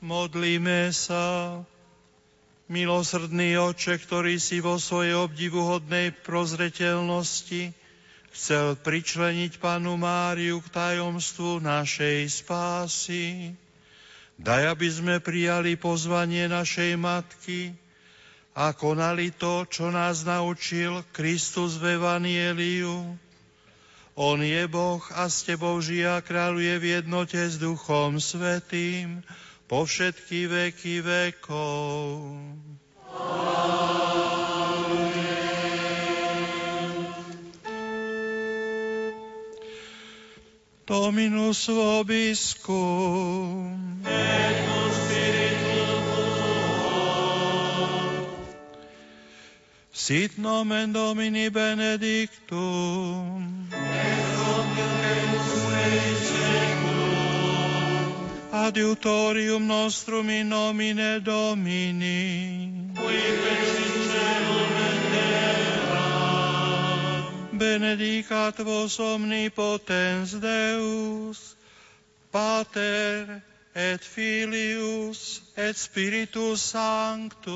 Modlíme 0.00 0.92
sa. 0.92 1.77
Milosrdný 2.68 3.56
oče, 3.56 3.96
ktorý 3.96 4.36
si 4.36 4.60
vo 4.60 4.76
svojej 4.76 5.16
obdivuhodnej 5.16 6.12
prozreteľnosti 6.20 7.72
chcel 8.36 8.76
pričleniť 8.76 9.56
panu 9.56 9.96
Máriu 9.96 10.60
k 10.60 10.68
tajomstvu 10.76 11.64
našej 11.64 12.28
spásy. 12.28 13.56
Daj, 14.36 14.76
aby 14.76 14.88
sme 14.92 15.16
prijali 15.16 15.80
pozvanie 15.80 16.44
našej 16.44 17.00
matky 17.00 17.72
a 18.52 18.76
konali 18.76 19.32
to, 19.32 19.64
čo 19.64 19.88
nás 19.88 20.28
naučil 20.28 21.00
Kristus 21.16 21.80
v 21.80 21.96
Evanieliu. 21.96 23.16
On 24.12 24.36
je 24.44 24.62
Boh 24.68 25.00
a 25.16 25.24
s 25.32 25.40
Tebou 25.48 25.80
žije 25.80 26.04
a 26.04 26.20
kráľuje 26.20 26.76
v 26.76 27.00
jednote 27.00 27.40
s 27.40 27.56
Duchom 27.56 28.20
Svetým 28.20 29.24
po 29.68 29.84
všetky 29.84 30.48
veky 30.48 31.04
vekov. 31.04 32.24
Dominus 40.88 41.68
vobiscum. 41.68 42.80
Et 44.08 44.56
spiritu. 44.96 45.84
Sit 49.92 50.40
nomen 50.40 50.96
Domini 50.96 51.52
benedictum. 51.52 53.68
Adiutorium 58.58 59.66
nostrum 59.66 60.28
in 60.30 60.48
nomine 60.48 61.20
Domini. 61.20 62.90
Benedicat 67.52 68.58
vos 68.58 68.98
omnipotens 68.98 70.32
Deus, 70.40 71.56
Pater 72.32 73.42
et 73.74 74.02
Filius 74.02 75.40
et 75.56 75.76
Spiritus 75.76 76.60
Sanctus. 76.60 77.54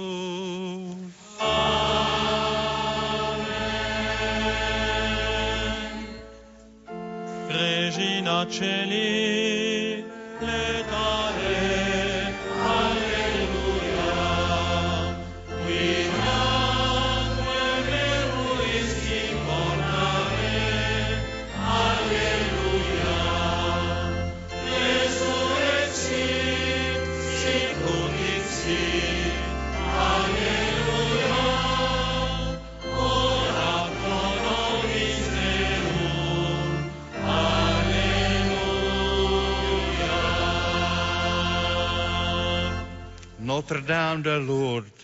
Regina 7.49 8.47
Celi, 8.47 10.12
let 10.43 11.42
Notre-Dame 43.53 44.23
de 44.23 44.37
Lourdes. 44.41 45.01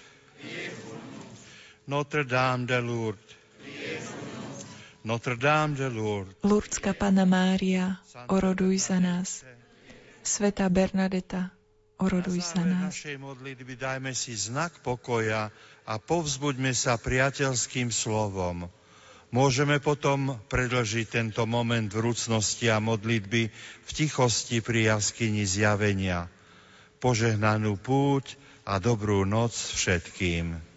Notre-Dame 1.84 2.64
de 2.64 2.80
Lourdes. 2.80 3.30
Notre-Dame 5.04 5.76
de 5.76 5.88
Lourdes. 5.92 6.32
Lurdská 6.40 6.96
Pana 6.96 7.28
Mária, 7.28 8.00
oroduj 8.32 8.88
za 8.88 9.04
nás. 9.04 9.44
Sveta 10.24 10.72
Bernadeta, 10.72 11.52
oroduj 12.00 12.40
za 12.40 12.64
nás. 12.64 12.96
našej 12.96 13.20
modlitby 13.20 13.76
dajme 13.76 14.16
si 14.16 14.32
znak 14.32 14.80
pokoja 14.80 15.52
a 15.84 15.94
povzbuďme 16.00 16.72
sa 16.72 16.96
priateľským 16.96 17.92
slovom. 17.92 18.72
Môžeme 19.28 19.76
potom 19.76 20.40
predlžiť 20.48 21.04
tento 21.20 21.44
moment 21.44 21.92
vrúcnosti 21.92 22.72
a 22.72 22.80
modlitby 22.80 23.52
v 23.84 23.90
tichosti 23.92 24.64
pri 24.64 24.96
jaskyni 24.96 25.44
zjavenia. 25.44 26.32
Požehnanú 26.98 27.78
púť 27.78 28.34
a 28.66 28.82
dobrú 28.82 29.22
noc 29.24 29.54
všetkým. 29.54 30.68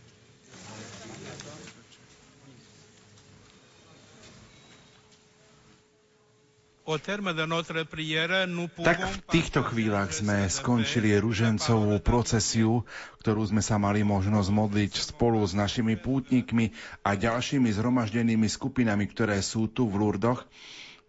Tak 8.82 9.00
v 9.00 9.18
týchto 9.32 9.62
chvíľach 9.64 10.12
sme 10.12 10.50
skončili 10.52 11.16
ružencovú 11.16 12.04
procesiu, 12.04 12.84
ktorú 13.24 13.48
sme 13.48 13.64
sa 13.64 13.80
mali 13.80 14.04
možnosť 14.04 14.50
modliť 14.52 14.94
spolu 15.16 15.40
s 15.46 15.56
našimi 15.56 15.96
pútnikmi 15.96 16.76
a 17.06 17.16
ďalšími 17.16 17.72
zhromaždenými 17.72 18.50
skupinami, 18.52 19.08
ktoré 19.08 19.40
sú 19.40 19.72
tu 19.72 19.88
v 19.88 20.04
Lurdoch. 20.04 20.44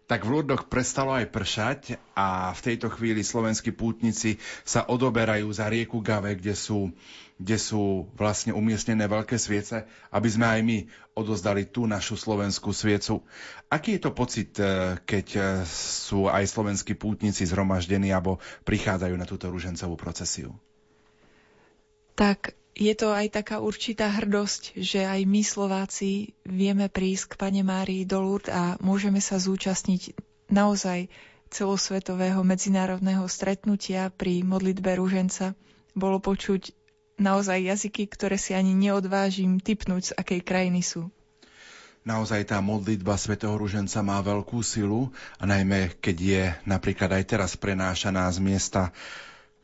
Tak 0.03 0.27
v 0.27 0.35
Lurdoch 0.35 0.67
prestalo 0.67 1.15
aj 1.15 1.31
pršať 1.31 1.79
a 2.11 2.51
v 2.51 2.59
tejto 2.59 2.91
chvíli 2.91 3.23
slovenskí 3.23 3.71
pútnici 3.71 4.35
sa 4.67 4.83
odoberajú 4.83 5.47
za 5.47 5.71
rieku 5.71 6.03
Gave, 6.03 6.35
kde 6.35 6.51
sú, 6.59 6.91
kde 7.39 7.55
sú 7.55 8.11
vlastne 8.19 8.51
umiestnené 8.51 9.07
veľké 9.07 9.39
sviece, 9.39 9.87
aby 10.11 10.27
sme 10.27 10.45
aj 10.51 10.59
my 10.59 10.77
odozdali 11.15 11.71
tú 11.71 11.87
našu 11.87 12.19
slovenskú 12.19 12.75
sviecu. 12.75 13.23
Aký 13.71 13.95
je 13.95 14.01
to 14.03 14.11
pocit, 14.11 14.51
e, 14.59 14.99
keď 15.07 15.27
e, 15.33 15.41
sú 15.71 16.27
aj 16.27 16.51
slovenskí 16.51 16.99
pútnici 16.99 17.47
zhromaždení 17.47 18.11
alebo 18.11 18.43
prichádzajú 18.67 19.15
na 19.15 19.23
túto 19.23 19.47
ružencovú 19.47 19.95
procesiu? 19.95 20.51
Tak 22.19 22.53
je 22.73 22.93
to 22.97 23.13
aj 23.13 23.37
taká 23.37 23.61
určitá 23.61 24.09
hrdosť, 24.09 24.77
že 24.81 25.05
aj 25.05 25.29
my 25.29 25.41
Slováci 25.45 26.33
vieme 26.41 26.89
prísť 26.89 27.33
k 27.33 27.39
Pane 27.39 27.61
Márii 27.61 28.01
do 28.05 28.17
Lourdes 28.21 28.49
a 28.49 28.81
môžeme 28.81 29.21
sa 29.21 29.37
zúčastniť 29.37 30.17
naozaj 30.49 31.09
celosvetového 31.53 32.41
medzinárodného 32.41 33.29
stretnutia 33.29 34.09
pri 34.09 34.41
modlitbe 34.41 34.97
rúženca. 34.97 35.53
Bolo 35.93 36.17
počuť 36.17 36.73
naozaj 37.21 37.61
jazyky, 37.61 38.09
ktoré 38.09 38.41
si 38.41 38.57
ani 38.57 38.73
neodvážim 38.73 39.61
typnúť, 39.61 40.09
z 40.09 40.15
akej 40.17 40.41
krajiny 40.41 40.81
sú. 40.81 41.13
Naozaj 42.03 42.51
tá 42.51 42.59
modlitba 42.59 43.15
svätého 43.15 43.55
Ruženca 43.55 44.03
má 44.03 44.19
veľkú 44.19 44.59
silu 44.59 45.13
a 45.39 45.47
najmä 45.47 45.95
keď 46.03 46.17
je 46.19 46.43
napríklad 46.67 47.15
aj 47.15 47.23
teraz 47.23 47.51
prenášaná 47.55 48.27
z 48.27 48.43
miesta, 48.43 48.91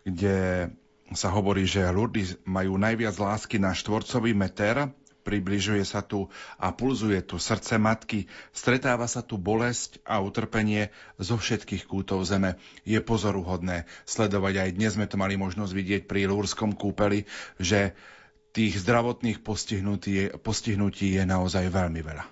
kde 0.07 0.69
sa 1.14 1.34
hovorí, 1.34 1.65
že 1.65 1.86
Lourdes 1.90 2.38
majú 2.45 2.77
najviac 2.77 3.18
lásky 3.18 3.57
na 3.57 3.73
štvorcový 3.73 4.38
meter, 4.38 4.94
približuje 5.26 5.86
sa 5.86 6.02
tu 6.02 6.30
a 6.57 6.73
pulzuje 6.73 7.22
tu 7.22 7.38
srdce 7.38 7.77
matky, 7.77 8.26
stretáva 8.49 9.06
sa 9.06 9.22
tu 9.22 9.38
bolesť 9.38 10.02
a 10.06 10.22
utrpenie 10.22 10.90
zo 11.22 11.38
všetkých 11.38 11.86
kútov 11.86 12.26
zeme. 12.26 12.57
Je 12.88 12.98
pozoruhodné 13.02 13.86
sledovať, 14.10 14.53
aj 14.57 14.69
dnes 14.73 14.91
sme 14.98 15.06
to 15.06 15.22
mali 15.22 15.38
možnosť 15.38 15.72
vidieť 15.73 16.02
pri 16.10 16.30
Lúrskom 16.30 16.73
kúpeli, 16.73 17.30
že 17.61 17.94
tých 18.49 18.81
zdravotných 18.81 19.45
postihnutí, 19.45 20.41
postihnutí 20.41 21.22
je 21.22 21.23
naozaj 21.26 21.69
veľmi 21.69 22.02
veľa. 22.02 22.26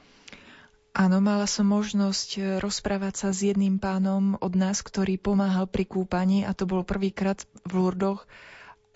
Áno, 0.97 1.21
mala 1.21 1.45
som 1.45 1.69
možnosť 1.69 2.57
rozprávať 2.57 3.13
sa 3.13 3.29
s 3.29 3.45
jedným 3.45 3.77
pánom 3.77 4.33
od 4.41 4.57
nás, 4.57 4.81
ktorý 4.81 5.21
pomáhal 5.21 5.69
pri 5.69 5.85
kúpaní 5.85 6.41
a 6.41 6.57
to 6.57 6.65
bol 6.65 6.81
prvýkrát 6.81 7.37
v 7.69 7.77
Lurdoch 7.77 8.25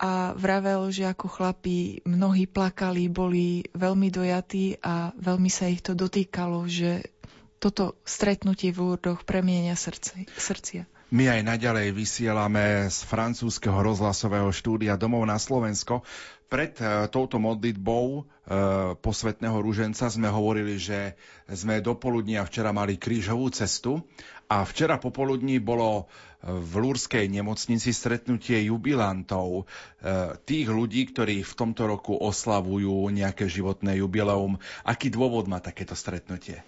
a 0.02 0.34
vravel, 0.34 0.90
že 0.90 1.06
ako 1.06 1.30
chlapí 1.30 2.02
mnohí 2.02 2.50
plakali, 2.50 3.06
boli 3.06 3.62
veľmi 3.70 4.10
dojatí 4.10 4.82
a 4.82 5.14
veľmi 5.14 5.46
sa 5.46 5.70
ich 5.70 5.78
to 5.78 5.94
dotýkalo, 5.94 6.66
že 6.66 7.06
toto 7.62 7.94
stretnutie 8.02 8.74
v 8.74 8.82
Lurdoch 8.82 9.22
premienia 9.22 9.78
srdce, 9.78 10.26
srdcia. 10.26 10.90
My 11.12 11.28
aj 11.28 11.44
naďalej 11.44 11.92
vysielame 11.92 12.88
z 12.88 13.04
francúzského 13.04 13.76
rozhlasového 13.84 14.48
štúdia 14.48 14.96
domov 14.96 15.28
na 15.28 15.36
Slovensko. 15.36 16.00
Pred 16.48 16.80
e, 16.80 16.84
touto 17.12 17.36
modlitbou 17.36 18.06
e, 18.16 18.20
posvetného 18.96 19.60
rúženca 19.60 20.08
sme 20.08 20.32
hovorili, 20.32 20.80
že 20.80 21.12
sme 21.52 21.84
do 21.84 22.00
poludnia 22.00 22.40
včera 22.48 22.72
mali 22.72 22.96
krížovú 22.96 23.52
cestu 23.52 24.00
a 24.48 24.64
včera 24.64 24.96
popoludní 24.96 25.60
bolo 25.60 26.08
e, 26.40 26.48
v 26.48 26.72
Lúrskej 26.80 27.28
nemocnici 27.28 27.92
stretnutie 27.92 28.72
jubilantov, 28.72 29.68
tých 30.48 30.64
ľudí, 30.72 31.12
ktorí 31.12 31.44
v 31.44 31.52
tomto 31.52 31.92
roku 31.92 32.16
oslavujú 32.16 33.12
nejaké 33.12 33.52
životné 33.52 34.00
jubileum. 34.00 34.56
Aký 34.80 35.12
dôvod 35.12 35.44
má 35.44 35.60
takéto 35.60 35.92
stretnutie? 35.92 36.64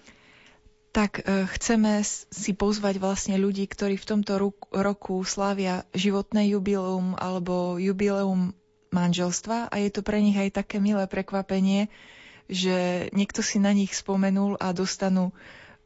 Tak 0.95 1.27
chceme 1.27 1.99
si 2.07 2.55
pozvať 2.55 3.03
vlastne 3.03 3.35
ľudí, 3.35 3.67
ktorí 3.67 3.99
v 3.99 4.07
tomto 4.15 4.39
roku 4.71 5.27
slávia 5.27 5.83
životné 5.91 6.55
jubileum 6.55 7.19
alebo 7.19 7.75
jubileum 7.75 8.55
manželstva 8.95 9.67
a 9.67 9.75
je 9.75 9.91
to 9.91 9.99
pre 10.07 10.23
nich 10.23 10.39
aj 10.39 10.55
také 10.63 10.79
milé 10.79 11.03
prekvapenie, 11.03 11.91
že 12.47 13.11
niekto 13.11 13.43
si 13.43 13.59
na 13.59 13.75
nich 13.75 13.91
spomenul 13.91 14.55
a 14.55 14.71
dostanú 14.71 15.35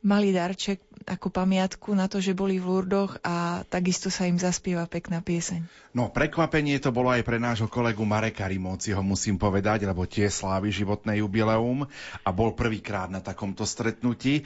malý 0.06 0.30
darček 0.32 0.80
ako 1.10 1.34
pamiatku 1.34 1.92
na 1.98 2.06
to, 2.06 2.22
že 2.22 2.38
boli 2.38 2.62
v 2.62 2.70
Lurdoch 2.70 3.18
a 3.26 3.66
takisto 3.66 4.14
sa 4.14 4.30
im 4.30 4.38
zaspieva 4.38 4.86
pekná 4.86 5.26
pieseň. 5.26 5.66
No, 5.92 6.14
prekvapenie 6.14 6.78
to 6.78 6.94
bolo 6.94 7.10
aj 7.10 7.26
pre 7.26 7.42
nášho 7.42 7.66
kolegu 7.66 8.06
Mareka 8.06 8.46
Rimóciho, 8.46 9.02
musím 9.02 9.42
povedať, 9.42 9.90
lebo 9.90 10.06
tie 10.06 10.30
slávy 10.30 10.70
životné 10.70 11.20
jubileum 11.20 11.84
a 12.22 12.30
bol 12.30 12.54
prvýkrát 12.54 13.10
na 13.10 13.20
takomto 13.20 13.66
stretnutí. 13.66 14.46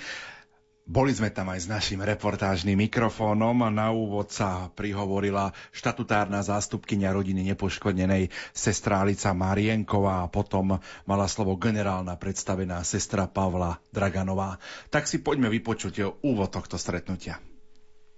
Boli 0.84 1.16
sme 1.16 1.32
tam 1.32 1.48
aj 1.48 1.64
s 1.64 1.72
našim 1.72 2.04
reportážnym 2.04 2.76
mikrofónom 2.76 3.72
na 3.72 3.96
úvod 3.96 4.36
sa 4.36 4.68
prihovorila 4.76 5.56
štatutárna 5.72 6.44
zástupkynia 6.44 7.16
rodiny 7.16 7.40
nepoškodenej 7.56 8.28
sestrálica 8.52 9.32
Marienková 9.32 10.28
a 10.28 10.32
potom 10.32 10.84
mala 11.08 11.28
slovo 11.32 11.56
generálna 11.56 12.20
predstavená 12.20 12.84
sestra 12.84 13.32
Pavla 13.32 13.80
Draganová. 13.96 14.60
Tak 14.92 15.08
si 15.08 15.24
poďme 15.24 15.48
vypočuť 15.56 16.20
úvod 16.20 16.52
tohto 16.52 16.76
stretnutia. 16.76 17.40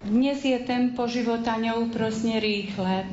Dnes 0.02 0.42
je 0.42 0.58
tempo 0.66 1.06
života 1.06 1.62
neúprosne 1.62 2.42
rýchle. 2.42 3.06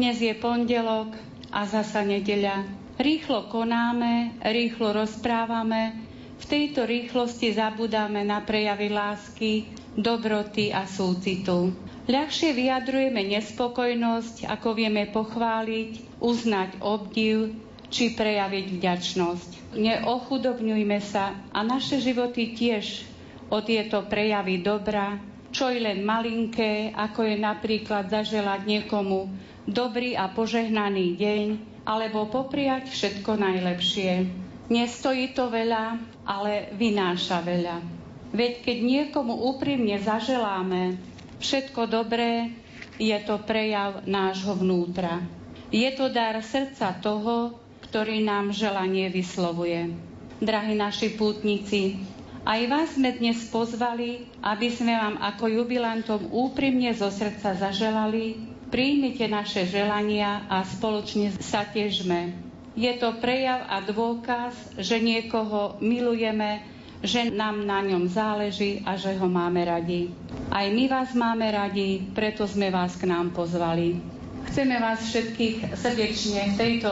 Dnes 0.00 0.16
je 0.16 0.32
pondelok 0.32 1.12
a 1.52 1.68
zasa 1.68 2.08
nedeľa. 2.08 2.64
Rýchlo 2.96 3.52
konáme, 3.52 4.40
rýchlo 4.40 4.96
rozprávame, 4.96 5.92
v 6.38 6.44
tejto 6.44 6.84
rýchlosti 6.84 7.54
zabudáme 7.54 8.26
na 8.26 8.42
prejavy 8.42 8.90
lásky, 8.90 9.52
dobroty 9.94 10.74
a 10.74 10.84
súcitu. 10.84 11.70
Ľahšie 12.04 12.52
vyjadrujeme 12.52 13.24
nespokojnosť, 13.32 14.44
ako 14.50 14.68
vieme 14.76 15.08
pochváliť, 15.08 16.20
uznať 16.20 16.84
obdiv 16.84 17.56
či 17.88 18.12
prejaviť 18.12 18.66
vďačnosť. 18.76 19.50
Neochudobňujme 19.78 20.98
sa 21.00 21.32
a 21.48 21.60
naše 21.64 22.02
životy 22.02 22.52
tiež 22.52 23.06
o 23.48 23.62
tieto 23.64 24.04
prejavy 24.04 24.60
dobra, 24.60 25.16
čo 25.54 25.70
je 25.70 25.78
len 25.80 26.02
malinké, 26.02 26.92
ako 26.92 27.24
je 27.24 27.36
napríklad 27.38 28.10
zaželať 28.10 28.66
niekomu 28.66 29.30
dobrý 29.64 30.12
a 30.12 30.28
požehnaný 30.28 31.16
deň, 31.16 31.46
alebo 31.88 32.28
popriať 32.28 32.92
všetko 32.92 33.38
najlepšie. 33.38 34.43
Nestojí 34.64 35.36
to 35.36 35.52
veľa, 35.52 36.00
ale 36.24 36.72
vynáša 36.72 37.44
veľa. 37.44 37.84
Veď 38.32 38.64
keď 38.64 38.78
niekomu 38.80 39.36
úprimne 39.52 40.00
zaželáme 40.00 40.96
všetko 41.36 41.84
dobré, 41.84 42.56
je 42.96 43.14
to 43.28 43.36
prejav 43.44 44.08
nášho 44.08 44.56
vnútra. 44.56 45.20
Je 45.68 45.86
to 45.92 46.08
dar 46.08 46.40
srdca 46.40 46.96
toho, 47.04 47.60
ktorý 47.84 48.24
nám 48.24 48.56
želanie 48.56 49.12
vyslovuje. 49.12 49.92
Drahí 50.40 50.74
naši 50.74 51.12
pútnici, 51.12 52.00
aj 52.48 52.60
vás 52.66 52.88
sme 52.96 53.12
dnes 53.14 53.44
pozvali, 53.52 54.28
aby 54.40 54.68
sme 54.72 54.96
vám 54.96 55.20
ako 55.20 55.44
jubilantom 55.48 56.32
úprimne 56.32 56.92
zo 56.96 57.12
srdca 57.12 57.52
zaželali, 57.52 58.40
príjmite 58.72 59.28
naše 59.28 59.68
želania 59.68 60.48
a 60.48 60.64
spoločne 60.64 61.36
sa 61.38 61.68
težme 61.68 62.43
je 62.74 62.92
to 62.98 63.14
prejav 63.22 63.62
a 63.70 63.78
dôkaz, 63.80 64.54
že 64.78 64.98
niekoho 64.98 65.78
milujeme, 65.78 66.66
že 67.04 67.30
nám 67.30 67.62
na 67.62 67.84
ňom 67.86 68.10
záleží 68.10 68.82
a 68.82 68.98
že 68.98 69.14
ho 69.14 69.30
máme 69.30 69.62
radi. 69.62 70.10
Aj 70.50 70.66
my 70.66 70.84
vás 70.90 71.14
máme 71.14 71.46
radi, 71.54 72.02
preto 72.14 72.50
sme 72.50 72.74
vás 72.74 72.98
k 72.98 73.06
nám 73.06 73.30
pozvali. 73.30 74.02
Chceme 74.50 74.76
vás 74.82 75.00
všetkých 75.06 75.72
srdečne 75.76 76.40
v 76.52 76.58
tejto, 76.58 76.90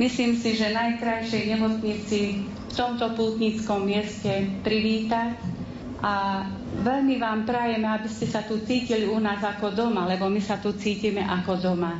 myslím 0.00 0.34
si, 0.34 0.56
že 0.56 0.74
najkrajšej 0.74 1.42
nemocnici 1.52 2.20
v 2.42 2.72
tomto 2.72 3.14
pútnickom 3.14 3.86
mieste 3.86 4.50
privítať 4.66 5.38
a 6.02 6.44
veľmi 6.82 7.16
vám 7.16 7.46
prajeme, 7.46 7.86
aby 7.86 8.08
ste 8.10 8.26
sa 8.26 8.42
tu 8.42 8.58
cítili 8.60 9.06
u 9.06 9.16
nás 9.22 9.40
ako 9.40 9.72
doma, 9.72 10.04
lebo 10.04 10.26
my 10.26 10.42
sa 10.42 10.58
tu 10.58 10.74
cítime 10.74 11.22
ako 11.22 11.60
doma. 11.60 11.94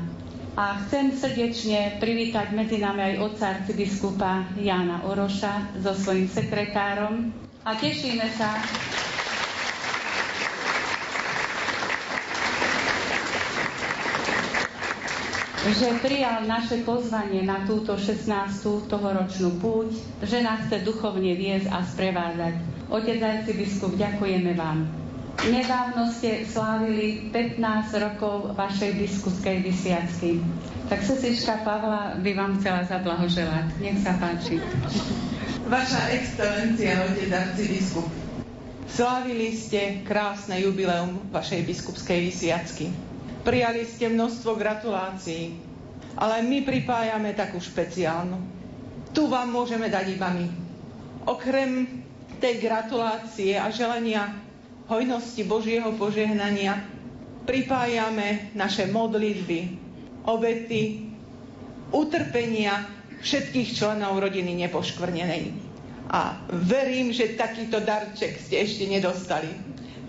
A 0.55 0.79
chcem 0.87 1.11
srdečne 1.11 1.99
privítať 1.99 2.55
medzi 2.55 2.79
nami 2.79 3.03
aj 3.03 3.15
otca 3.27 3.45
arcibiskupa 3.59 4.55
Jana 4.55 5.03
Oroša 5.03 5.83
so 5.83 5.91
svojím 5.99 6.31
sekretárom. 6.31 7.35
A 7.67 7.75
tešíme 7.75 8.23
sa, 8.39 8.55
že 15.75 15.91
prijal 15.99 16.47
naše 16.47 16.87
pozvanie 16.87 17.43
na 17.43 17.67
túto 17.67 17.99
16. 17.99 18.31
tohoročnú 18.87 19.59
púť, 19.59 19.91
že 20.23 20.39
nás 20.39 20.71
chce 20.71 20.87
duchovne 20.87 21.35
viesť 21.35 21.67
a 21.67 21.83
sprevázať. 21.83 22.55
Otec 22.95 23.19
arcibiskup, 23.19 23.99
ďakujeme 23.99 24.55
vám. 24.55 25.04
Nedávno 25.43 26.15
ste 26.15 26.47
slávili 26.47 27.29
15 27.35 27.59
rokov 27.99 28.55
vašej 28.55 28.95
biskupskej 28.95 29.67
vysiacky. 29.67 30.39
Tak 30.87 31.03
sesička 31.03 31.67
Pavla 31.67 32.15
by 32.23 32.31
vám 32.39 32.63
chcela 32.63 32.87
zablahoželať. 32.87 33.75
Nech 33.83 33.99
sa 34.05 34.15
páči. 34.21 34.63
Vaša 35.67 36.13
excelencia, 36.15 37.03
otec 37.09 37.31
arcibiskup, 37.35 38.07
Slávili 38.95 39.57
ste 39.57 40.07
krásne 40.07 40.61
jubileum 40.61 41.33
vašej 41.35 41.67
biskupskej 41.67 42.31
vysviacky. 42.31 42.93
Prijali 43.43 43.89
ste 43.89 44.13
množstvo 44.13 44.55
gratulácií, 44.55 45.57
ale 46.15 46.45
my 46.47 46.63
pripájame 46.63 47.35
takú 47.35 47.59
špeciálnu. 47.59 48.39
Tu 49.11 49.27
vám 49.27 49.51
môžeme 49.51 49.91
dať 49.91 50.15
iba 50.15 50.31
my. 50.31 50.47
Okrem 51.27 52.05
tej 52.39 52.61
gratulácie 52.61 53.57
a 53.57 53.73
želania 53.73 54.44
hojnosti 54.89 55.43
Božieho 55.49 55.97
požehnania 55.97 56.85
pripájame 57.45 58.53
naše 58.57 58.89
modlitby, 58.89 59.77
obety, 60.25 61.13
utrpenia 61.93 62.89
všetkých 63.21 63.69
členov 63.77 64.21
rodiny 64.21 64.57
nepoškvrnenej. 64.67 65.53
A 66.13 66.37
verím, 66.53 67.13
že 67.17 67.37
takýto 67.37 67.81
darček 67.81 68.37
ste 68.37 68.61
ešte 68.65 68.85
nedostali. 68.85 69.49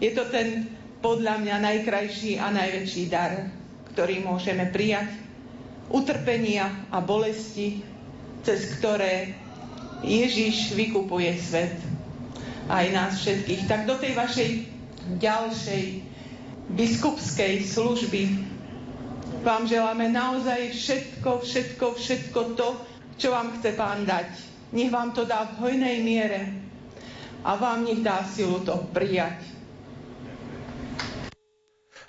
Je 0.04 0.12
to 0.12 0.28
ten 0.28 0.68
podľa 1.00 1.40
mňa 1.40 1.56
najkrajší 1.64 2.36
a 2.36 2.52
najväčší 2.52 3.04
dar, 3.08 3.48
ktorý 3.96 4.20
môžeme 4.28 4.68
prijať. 4.76 5.08
Utrpenia 5.88 6.68
a 6.92 7.00
bolesti, 7.00 7.80
cez 8.44 8.76
ktoré 8.76 9.32
Ježiš 10.04 10.76
vykupuje 10.76 11.32
svet. 11.40 11.95
Aj 12.66 12.86
nás 12.90 13.22
všetkých. 13.22 13.70
Tak 13.70 13.86
do 13.86 13.96
tej 13.98 14.18
vašej 14.18 14.50
ďalšej 15.22 15.84
biskupskej 16.74 17.62
služby 17.62 18.24
vám 19.46 19.70
želáme 19.70 20.10
naozaj 20.10 20.74
všetko, 20.74 21.46
všetko, 21.46 21.86
všetko 21.94 22.40
to, 22.58 22.70
čo 23.22 23.30
vám 23.30 23.54
chce 23.62 23.78
Pán 23.78 24.10
dať 24.10 24.56
nech 24.76 24.92
vám 24.92 25.16
to 25.16 25.24
dá 25.24 25.48
v 25.48 25.54
hojnej 25.64 26.04
miere 26.04 26.52
a 27.46 27.56
vám 27.56 27.88
nech 27.88 28.04
dá 28.04 28.26
silu 28.28 28.60
to 28.60 28.76
prijať. 28.92 29.40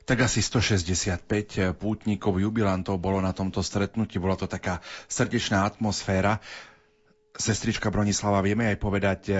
Tak 0.06 0.22
asi 0.22 0.38
165 0.38 1.74
pútnikov, 1.78 2.38
jubilantov 2.38 2.98
bolo 3.02 3.18
na 3.18 3.34
tomto 3.34 3.58
stretnutí. 3.58 4.22
Bola 4.22 4.38
to 4.38 4.46
taká 4.46 4.78
srdečná 5.10 5.66
atmosféra. 5.66 6.38
Sestrička 7.34 7.90
Bronislava, 7.90 8.38
vieme 8.38 8.70
aj 8.70 8.78
povedať, 8.78 9.20
eh, 9.34 9.38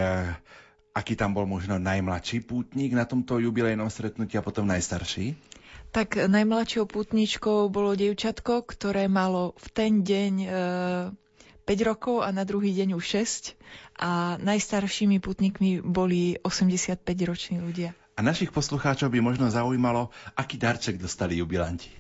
aký 0.97 1.13
tam 1.13 1.37
bol 1.37 1.45
možno 1.45 1.77
najmladší 1.77 2.49
pútnik 2.49 2.97
na 2.97 3.05
tomto 3.05 3.37
jubilejnom 3.37 3.93
stretnutí 3.93 4.41
a 4.41 4.47
potom 4.47 4.65
najstarší? 4.65 5.37
Tak 5.93 6.17
najmladšou 6.17 6.89
pútničkou 6.89 7.69
bolo 7.69 7.93
dievčatko, 7.93 8.65
ktoré 8.65 9.05
malo 9.07 9.53
v 9.61 9.67
ten 9.77 9.93
deň 10.01 10.33
e, 10.41 10.49
5 11.69 11.89
rokov 11.89 12.25
a 12.25 12.33
na 12.33 12.49
druhý 12.49 12.73
deň 12.73 12.97
už 12.97 13.05
6 13.53 14.01
a 14.01 14.41
najstaršími 14.41 15.21
putníkmi 15.21 15.85
boli 15.85 16.41
85-roční 16.41 17.61
ľudia. 17.61 17.93
A 18.17 18.25
našich 18.25 18.49
poslucháčov 18.49 19.13
by 19.13 19.21
možno 19.21 19.53
zaujímalo, 19.53 20.09
aký 20.33 20.57
darček 20.57 20.97
dostali 20.97 21.37
jubilanti. 21.37 21.93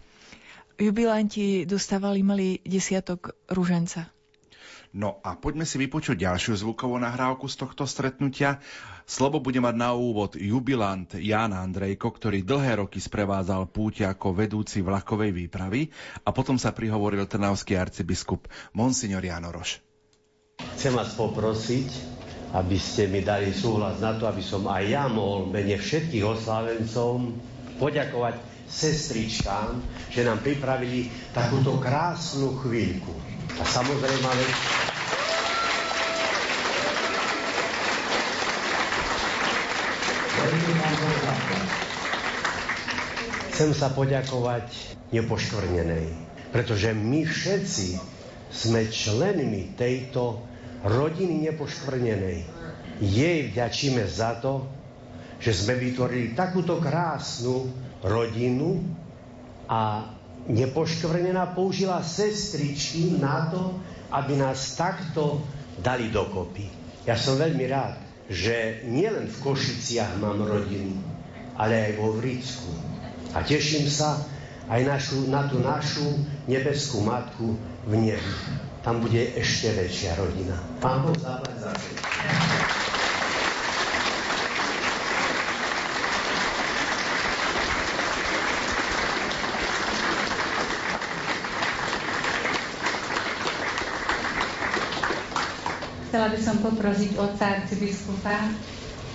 Jubilanti 0.80 1.68
dostávali 1.68 2.24
malý 2.24 2.60
desiatok 2.64 3.36
ruženca. 3.52 4.15
No 4.96 5.20
a 5.20 5.36
poďme 5.36 5.68
si 5.68 5.76
vypočuť 5.76 6.24
ďalšiu 6.24 6.56
zvukovú 6.56 6.96
nahrávku 6.96 7.44
z 7.52 7.60
tohto 7.60 7.84
stretnutia. 7.84 8.64
Slovo 9.04 9.44
bude 9.44 9.60
mať 9.60 9.76
na 9.76 9.92
úvod 9.92 10.40
jubilant 10.40 11.12
Jan 11.20 11.52
Andrejko, 11.52 12.08
ktorý 12.16 12.40
dlhé 12.40 12.80
roky 12.80 12.96
sprevádzal 12.96 13.68
púť 13.68 14.08
ako 14.08 14.32
vedúci 14.32 14.80
vlakovej 14.80 15.36
výpravy 15.36 15.92
a 16.24 16.32
potom 16.32 16.56
sa 16.56 16.72
prihovoril 16.72 17.28
trnavský 17.28 17.76
arcibiskup 17.76 18.48
Monsignor 18.72 19.20
Janoroš. 19.20 19.84
Chcem 20.80 20.96
vás 20.96 21.12
poprosiť, 21.12 21.88
aby 22.56 22.80
ste 22.80 23.12
mi 23.12 23.20
dali 23.20 23.52
súhlas 23.52 24.00
na 24.00 24.16
to, 24.16 24.24
aby 24.24 24.40
som 24.40 24.64
aj 24.64 24.80
ja 24.88 25.12
mohol 25.12 25.52
mene 25.52 25.76
všetkých 25.76 26.24
oslávencov 26.24 27.36
poďakovať 27.76 28.40
sestričkám, 28.64 29.76
že 30.08 30.24
nám 30.24 30.40
pripravili 30.40 31.12
takúto 31.36 31.76
krásnu 31.76 32.56
chvíľku. 32.64 33.35
A 33.56 33.64
samozrejme, 33.64 34.26
ale 34.26 34.44
Chcem 43.56 43.72
sa 43.72 43.88
poďakovať 43.88 44.68
nepoškvrnenej, 45.16 46.12
pretože 46.52 46.92
my 46.92 47.24
všetci 47.24 47.96
sme 48.52 48.84
členmi 48.92 49.72
tejto 49.80 50.44
rodiny 50.84 51.48
nepoškvrnenej. 51.48 52.44
Jej 53.00 53.38
vďačíme 53.52 54.04
za 54.04 54.36
to, 54.44 54.68
že 55.40 55.56
sme 55.56 55.80
vytvorili 55.80 56.36
takúto 56.36 56.76
krásnu 56.80 57.72
rodinu 58.04 58.84
a 59.68 60.14
nepoškvrnená 60.46 61.52
použila 61.54 62.02
sestričky 62.02 63.18
na 63.18 63.50
to, 63.50 63.74
aby 64.14 64.38
nás 64.38 64.78
takto 64.78 65.42
dali 65.82 66.08
dokopy. 66.08 66.70
Ja 67.06 67.18
som 67.18 67.38
veľmi 67.38 67.66
rád, 67.66 67.98
že 68.26 68.82
nielen 68.86 69.30
v 69.30 69.36
Košiciach 69.42 70.18
mám 70.18 70.42
rodinu, 70.42 70.98
ale 71.54 71.90
aj 71.90 71.92
vo 71.98 72.14
Vricku. 72.18 72.70
A 73.34 73.42
teším 73.42 73.86
sa 73.86 74.18
aj 74.66 74.82
našu, 74.82 75.30
na 75.30 75.46
tú 75.46 75.62
našu 75.62 76.06
nebeskú 76.50 77.02
matku 77.02 77.54
v 77.86 77.92
nebi. 77.94 78.34
Tam 78.82 79.02
bude 79.02 79.34
ešte 79.34 79.74
väčšia 79.74 80.18
rodina. 80.18 80.58
Pán 80.78 81.02
Boh 81.02 81.14
zaplať 81.18 81.54
za 81.58 81.70
Chcela 96.16 96.32
by 96.32 96.40
som 96.40 96.56
poprosiť 96.64 97.12
otca 97.20 97.60
arcibiskupa, 97.60 98.48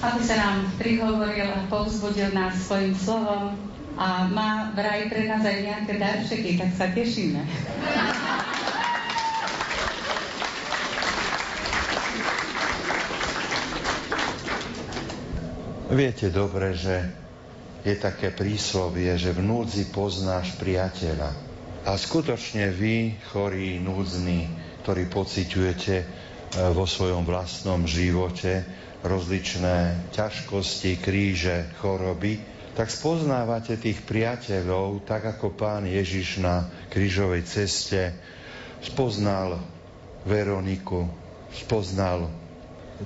aby 0.06 0.22
sa 0.22 0.38
nám 0.38 0.70
prihovoril 0.78 1.50
a 1.50 1.66
povzbudil 1.66 2.30
nás 2.30 2.54
svojim 2.62 2.94
slovom 2.94 3.58
a 3.98 4.30
má 4.30 4.70
vraj 4.78 5.10
pre 5.10 5.26
nás 5.26 5.42
aj 5.42 5.66
nejaké 5.66 5.98
darčeky, 5.98 6.62
tak 6.62 6.70
sa 6.78 6.94
tešíme. 6.94 7.42
Viete 15.90 16.30
dobre, 16.30 16.78
že 16.78 17.10
je 17.82 17.98
také 17.98 18.30
príslovie, 18.30 19.10
že 19.18 19.34
v 19.34 19.42
núdzi 19.42 19.90
poznáš 19.90 20.54
priateľa. 20.62 21.34
A 21.82 21.98
skutočne 21.98 22.70
vy, 22.70 23.18
chorí, 23.34 23.82
núdzni, 23.82 24.54
ktorí 24.86 25.10
pociťujete 25.10 26.21
vo 26.52 26.84
svojom 26.84 27.24
vlastnom 27.24 27.88
živote 27.88 28.68
rozličné 29.02 30.12
ťažkosti, 30.12 31.00
kríže, 31.00 31.72
choroby, 31.80 32.38
tak 32.76 32.92
spoznávate 32.92 33.76
tých 33.80 34.04
priateľov, 34.04 35.04
tak 35.04 35.28
ako 35.38 35.56
pán 35.56 35.88
Ježiš 35.88 36.40
na 36.44 36.68
krížovej 36.92 37.44
ceste 37.48 38.16
spoznal 38.84 39.60
Veroniku, 40.24 41.10
spoznal 41.52 42.30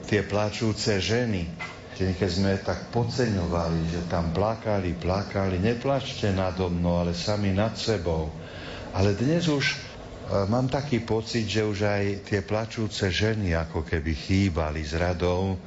tie 0.05 0.21
plačúce 0.21 0.99
ženy. 0.99 1.47
Keď 1.95 2.29
sme 2.29 2.59
tak 2.59 2.91
podceňovali, 2.91 3.79
že 3.87 4.01
tam 4.11 4.35
plakali, 4.35 4.91
plakali, 4.99 5.63
neplačte 5.63 6.35
nado 6.35 6.67
mnou, 6.67 7.07
ale 7.07 7.15
sami 7.15 7.55
nad 7.55 7.71
sebou. 7.79 8.27
Ale 8.91 9.15
dnes 9.15 9.47
už 9.47 9.63
E, 9.63 9.84
mám 10.49 10.65
taký 10.65 11.05
pocit, 11.05 11.45
že 11.45 11.61
už 11.61 11.85
aj 11.85 12.03
tie 12.25 12.41
plačúce 12.41 13.13
ženy 13.13 13.53
ako 13.53 13.85
keby 13.85 14.11
chýbali 14.13 14.81
z 14.81 14.97
radou 14.97 15.53
e, 15.53 15.57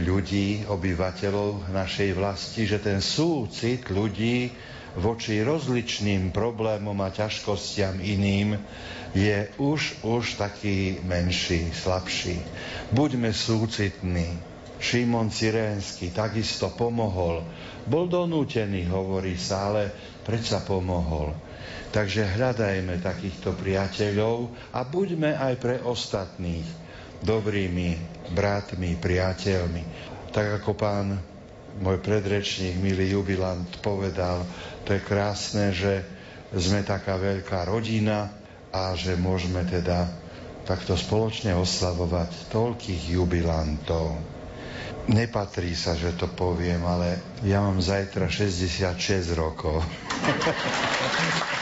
ľudí, 0.00 0.64
obyvateľov 0.64 1.68
našej 1.72 2.10
vlasti, 2.16 2.64
že 2.64 2.80
ten 2.80 3.04
súcit 3.04 3.84
ľudí 3.92 4.48
voči 4.96 5.44
rozličným 5.44 6.32
problémom 6.32 6.96
a 7.04 7.12
ťažkostiam 7.12 8.00
iným 8.00 8.56
je 9.12 9.48
už, 9.60 10.00
už 10.04 10.40
taký 10.40 11.00
menší, 11.04 11.68
slabší. 11.72 12.40
Buďme 12.92 13.32
súcitní. 13.32 14.56
Šimon 14.76 15.32
Cyrénsky 15.32 16.12
takisto 16.12 16.68
pomohol. 16.68 17.40
Bol 17.88 18.12
donútený, 18.12 18.84
hovorí 18.92 19.40
sa, 19.40 19.72
ale 19.72 19.88
predsa 20.20 20.60
pomohol. 20.60 21.45
Takže 21.90 22.22
hľadajme 22.36 22.98
takýchto 22.98 23.54
priateľov 23.54 24.50
a 24.74 24.82
buďme 24.82 25.38
aj 25.38 25.54
pre 25.62 25.76
ostatných 25.80 26.66
dobrými 27.22 27.96
bratmi, 28.34 28.98
priateľmi. 28.98 29.82
Tak 30.34 30.60
ako 30.60 30.72
pán 30.76 31.16
môj 31.80 32.00
predrečník, 32.00 32.76
milý 32.80 33.16
jubilant, 33.16 33.68
povedal, 33.80 34.44
to 34.84 34.96
je 34.96 35.00
krásne, 35.00 35.72
že 35.72 36.04
sme 36.52 36.82
taká 36.86 37.16
veľká 37.20 37.68
rodina 37.68 38.32
a 38.72 38.92
že 38.96 39.16
môžeme 39.16 39.64
teda 39.64 40.08
takto 40.66 40.98
spoločne 40.98 41.54
oslavovať 41.54 42.50
toľkých 42.50 43.02
jubilantov. 43.14 44.18
Nepatrí 45.06 45.70
sa, 45.78 45.94
že 45.94 46.18
to 46.18 46.26
poviem, 46.26 46.82
ale 46.82 47.22
ja 47.46 47.62
mám 47.62 47.78
zajtra 47.78 48.26
66 48.26 49.38
rokov. 49.38 49.78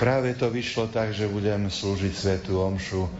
práve 0.00 0.32
to 0.32 0.48
vyšlo 0.48 0.88
tak, 0.88 1.12
že 1.12 1.28
budem 1.28 1.68
slúžiť 1.68 2.12
Svetu 2.16 2.56
Omšu 2.56 3.04
e, 3.04 3.10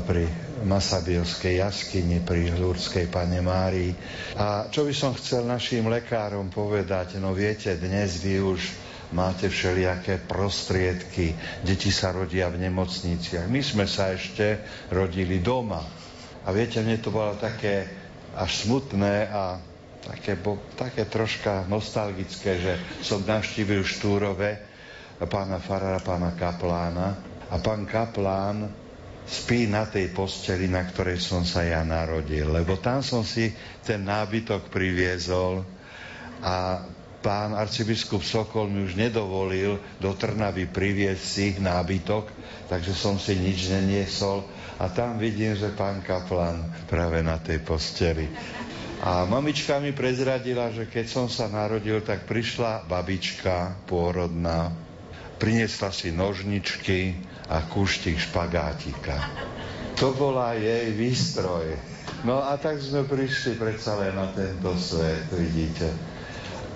pri 0.00 0.24
Masabielskej 0.64 1.60
jaskyni, 1.60 2.24
pri 2.24 2.56
Lurdskej 2.56 3.12
Pane 3.12 3.44
Márii. 3.44 3.92
A 4.40 4.72
čo 4.72 4.88
by 4.88 4.96
som 4.96 5.12
chcel 5.12 5.44
našim 5.44 5.84
lekárom 5.84 6.48
povedať, 6.48 7.20
no 7.20 7.36
viete, 7.36 7.76
dnes 7.76 8.24
vy 8.24 8.40
už 8.40 8.60
máte 9.12 9.52
všelijaké 9.52 10.24
prostriedky, 10.24 11.36
deti 11.60 11.92
sa 11.92 12.16
rodia 12.16 12.48
v 12.48 12.64
nemocniciach. 12.64 13.44
My 13.52 13.60
sme 13.60 13.84
sa 13.84 14.16
ešte 14.16 14.64
rodili 14.88 15.44
doma. 15.44 15.84
A 16.42 16.48
viete, 16.48 16.80
mne 16.80 16.96
to 16.96 17.12
bolo 17.12 17.36
také 17.36 17.84
až 18.32 18.64
smutné 18.64 19.28
a 19.28 19.60
také, 20.00 20.32
bo, 20.40 20.56
také 20.80 21.04
troška 21.04 21.68
nostalgické, 21.68 22.56
že 22.56 22.72
som 23.04 23.20
navštívil 23.20 23.84
Štúrove 23.84 24.65
pána 25.24 25.56
Farara, 25.56 26.04
pána 26.04 26.36
Kaplána. 26.36 27.16
A 27.48 27.56
pán 27.62 27.88
Kaplán 27.88 28.68
spí 29.26 29.66
na 29.66 29.88
tej 29.88 30.12
posteli, 30.12 30.68
na 30.70 30.86
ktorej 30.86 31.18
som 31.18 31.42
sa 31.42 31.66
ja 31.66 31.82
narodil, 31.82 32.46
lebo 32.46 32.78
tam 32.78 33.00
som 33.02 33.26
si 33.26 33.50
ten 33.82 34.06
nábytok 34.06 34.70
priviezol 34.70 35.66
a 36.44 36.84
pán 37.26 37.58
arcibiskup 37.58 38.22
Sokol 38.22 38.70
mi 38.70 38.86
už 38.86 38.94
nedovolil 38.94 39.82
do 39.98 40.14
Trnavy 40.14 40.70
priviesť 40.70 41.24
si 41.26 41.46
nábytok, 41.58 42.30
takže 42.70 42.94
som 42.94 43.18
si 43.18 43.34
nič 43.34 43.66
neniesol. 43.66 44.46
A 44.78 44.92
tam 44.92 45.18
vidím, 45.18 45.58
že 45.58 45.74
pán 45.74 46.04
Kaplan 46.06 46.86
práve 46.86 47.24
na 47.24 47.40
tej 47.42 47.64
posteli. 47.64 48.30
A 49.02 49.26
mamička 49.26 49.82
mi 49.82 49.90
prezradila, 49.90 50.70
že 50.70 50.86
keď 50.86 51.06
som 51.08 51.26
sa 51.26 51.50
narodil, 51.50 51.98
tak 52.04 52.28
prišla 52.30 52.86
babička 52.86 53.74
pôrodná 53.90 54.85
priniesla 55.36 55.92
si 55.92 56.12
nožničky 56.12 57.16
a 57.52 57.62
kuštík 57.64 58.16
špagátika. 58.18 59.16
To 59.96 60.12
bola 60.12 60.52
jej 60.56 60.92
výstroj. 60.92 61.72
No 62.24 62.40
a 62.40 62.56
tak 62.56 62.80
sme 62.80 63.04
prišli 63.04 63.56
predsa 63.60 63.96
len 64.00 64.16
na 64.16 64.28
tento 64.32 64.72
svet, 64.76 65.28
vidíte. 65.32 65.88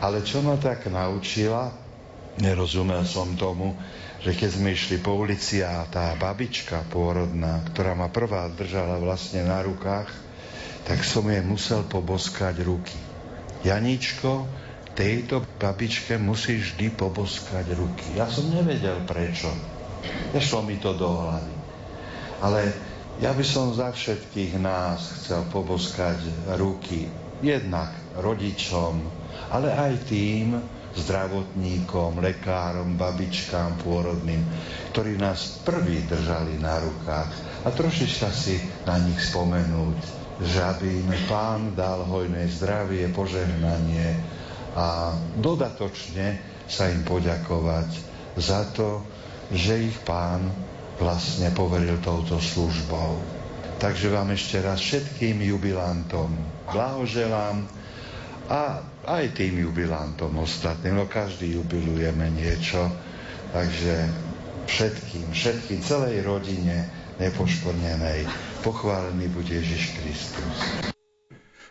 Ale 0.01 0.25
čo 0.25 0.41
ma 0.41 0.57
tak 0.57 0.89
naučila, 0.89 1.73
nerozumel 2.41 3.05
som 3.05 3.37
tomu, 3.37 3.77
že 4.21 4.37
keď 4.37 4.51
sme 4.53 4.77
išli 4.77 5.01
po 5.01 5.17
ulici 5.17 5.65
a 5.65 5.85
tá 5.89 6.13
babička 6.17 6.85
pôrodná, 6.93 7.65
ktorá 7.73 7.97
ma 7.97 8.13
prvá 8.13 8.49
držala 8.53 9.01
vlastne 9.01 9.45
na 9.45 9.65
rukách, 9.65 10.13
tak 10.85 11.05
som 11.05 11.25
jej 11.29 11.41
musel 11.45 11.85
poboskať 11.89 12.61
ruky. 12.65 12.97
Janičko, 13.65 14.49
tejto 15.01 15.41
babičke 15.57 16.21
musíš 16.21 16.77
vždy 16.77 16.93
poboskať 16.93 17.73
ruky. 17.73 18.21
Ja 18.21 18.29
som 18.29 18.53
nevedel 18.53 19.01
prečo. 19.09 19.49
Nešlo 20.37 20.61
mi 20.61 20.77
to 20.77 20.93
do 20.93 21.09
hlavy. 21.09 21.57
Ale 22.45 22.61
ja 23.17 23.33
by 23.33 23.41
som 23.41 23.73
za 23.73 23.97
všetkých 23.97 24.61
nás 24.61 25.25
chcel 25.25 25.49
poboskať 25.49 26.21
ruky. 26.61 27.09
Jednak 27.41 27.97
rodičom, 28.21 29.01
ale 29.49 29.73
aj 29.73 30.05
tým 30.05 30.61
zdravotníkom, 30.93 32.21
lekárom, 32.21 33.01
babičkám 33.01 33.81
pôrodným, 33.81 34.45
ktorí 34.93 35.17
nás 35.17 35.65
prví 35.65 36.05
držali 36.05 36.61
na 36.61 36.77
rukách 36.77 37.65
a 37.65 37.69
trošička 37.73 38.29
si 38.37 38.61
na 38.85 39.01
nich 39.01 39.17
spomenúť, 39.17 39.99
že 40.45 40.61
aby 40.61 40.89
im 41.05 41.13
pán 41.25 41.73
dal 41.73 42.05
hojné 42.05 42.53
zdravie, 42.53 43.09
požehnanie, 43.17 44.30
a 44.75 45.15
dodatočne 45.39 46.39
sa 46.71 46.87
im 46.91 47.03
poďakovať 47.03 47.89
za 48.39 48.71
to, 48.71 49.03
že 49.51 49.91
ich 49.91 49.97
pán 50.07 50.47
vlastne 51.03 51.51
poveril 51.51 51.99
touto 51.99 52.39
službou. 52.39 53.19
Takže 53.81 54.13
vám 54.13 54.37
ešte 54.37 54.61
raz 54.61 54.79
všetkým 54.79 55.41
jubilantom 55.41 56.31
blahoželám 56.69 57.65
a 58.53 58.85
aj 59.09 59.25
tým 59.35 59.65
jubilantom 59.65 60.31
ostatným, 60.45 61.01
no 61.01 61.09
každý 61.09 61.57
jubilujeme 61.57 62.29
niečo, 62.37 62.93
takže 63.51 64.11
všetkým, 64.69 65.33
všetkým, 65.33 65.81
celej 65.81 66.23
rodine 66.23 66.87
nepoškornenej, 67.19 68.29
pochválený 68.61 69.27
bude 69.33 69.57
Ježiš 69.57 69.97
Kristus. 69.99 70.57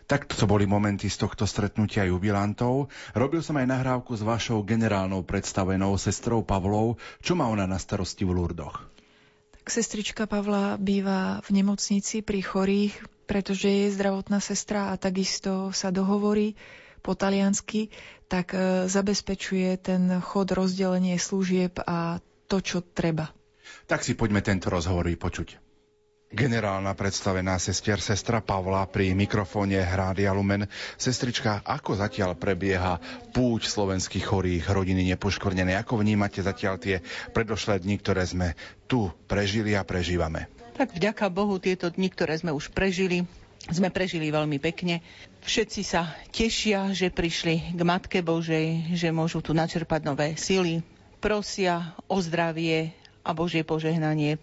Takto 0.10 0.34
to 0.34 0.50
boli 0.50 0.66
momenty 0.66 1.06
z 1.06 1.22
tohto 1.22 1.46
stretnutia 1.46 2.02
jubilantov. 2.10 2.90
Robil 3.14 3.46
som 3.46 3.62
aj 3.62 3.70
nahrávku 3.70 4.18
s 4.18 4.26
vašou 4.26 4.66
generálnou 4.66 5.22
predstavenou 5.22 5.94
sestrou 6.02 6.42
Pavlou. 6.42 6.98
Čo 7.22 7.38
má 7.38 7.46
ona 7.46 7.70
na 7.70 7.78
starosti 7.78 8.26
v 8.26 8.34
Lurdoch? 8.34 8.90
Tak 9.54 9.70
sestrička 9.70 10.26
Pavla 10.26 10.82
býva 10.82 11.46
v 11.46 11.62
nemocnici 11.62 12.26
pri 12.26 12.42
chorých, 12.42 12.98
pretože 13.30 13.70
je 13.70 13.94
zdravotná 13.94 14.42
sestra 14.42 14.90
a 14.90 14.98
takisto 14.98 15.70
sa 15.78 15.94
dohovorí 15.94 16.58
po 17.06 17.14
taliansky, 17.14 17.94
tak 18.26 18.58
e, 18.58 18.90
zabezpečuje 18.90 19.78
ten 19.78 20.10
chod, 20.26 20.50
rozdelenie 20.58 21.22
služieb 21.22 21.86
a 21.86 22.18
to, 22.50 22.66
čo 22.66 22.82
treba. 22.82 23.30
Tak 23.86 24.02
si 24.02 24.18
poďme 24.18 24.42
tento 24.42 24.74
rozhovor 24.74 25.06
vypočuť. 25.06 25.69
Generálna 26.30 26.94
predstavená 26.94 27.58
sestier 27.58 27.98
sestra 27.98 28.38
Pavla 28.38 28.86
pri 28.86 29.18
mikrofóne 29.18 29.82
Hrádia 29.82 30.30
Lumen. 30.30 30.70
Sestrička, 30.94 31.66
ako 31.66 31.98
zatiaľ 31.98 32.38
prebieha 32.38 33.02
púť 33.34 33.66
slovenských 33.66 34.30
chorých 34.30 34.70
rodiny 34.70 35.10
nepoškvrnené? 35.10 35.74
Ako 35.82 35.98
vnímate 35.98 36.46
zatiaľ 36.46 36.78
tie 36.78 37.02
predošlé 37.34 37.82
dni, 37.82 37.98
ktoré 37.98 38.30
sme 38.30 38.54
tu 38.86 39.10
prežili 39.26 39.74
a 39.74 39.82
prežívame? 39.82 40.46
Tak 40.78 40.94
vďaka 40.94 41.34
Bohu 41.34 41.58
tieto 41.58 41.90
dni, 41.90 42.14
ktoré 42.14 42.38
sme 42.38 42.54
už 42.54 42.78
prežili, 42.78 43.26
sme 43.66 43.90
prežili 43.90 44.30
veľmi 44.30 44.62
pekne. 44.62 45.02
Všetci 45.42 45.82
sa 45.82 46.14
tešia, 46.30 46.94
že 46.94 47.10
prišli 47.10 47.74
k 47.74 47.82
Matke 47.82 48.22
Božej, 48.22 48.94
že 48.94 49.10
môžu 49.10 49.42
tu 49.42 49.58
načerpať 49.58 50.06
nové 50.06 50.38
sily. 50.38 50.86
Prosia 51.18 51.98
o 52.06 52.22
zdravie 52.22 52.94
a 53.26 53.34
Božie 53.34 53.66
požehnanie 53.66 54.38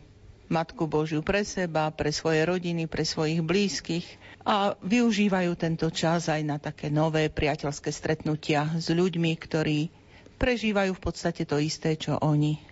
Matku 0.46 0.86
Božiu 0.86 1.26
pre 1.26 1.42
seba, 1.42 1.90
pre 1.90 2.14
svoje 2.14 2.46
rodiny, 2.46 2.86
pre 2.86 3.02
svojich 3.02 3.42
blízkych 3.42 4.06
a 4.46 4.78
využívajú 4.78 5.58
tento 5.58 5.90
čas 5.90 6.30
aj 6.30 6.42
na 6.46 6.62
také 6.62 6.86
nové 6.86 7.26
priateľské 7.26 7.90
stretnutia 7.90 8.70
s 8.78 8.86
ľuďmi, 8.94 9.34
ktorí 9.34 9.90
prežívajú 10.38 10.94
v 10.94 11.02
podstate 11.02 11.42
to 11.42 11.58
isté, 11.58 11.98
čo 11.98 12.22
oni, 12.22 12.62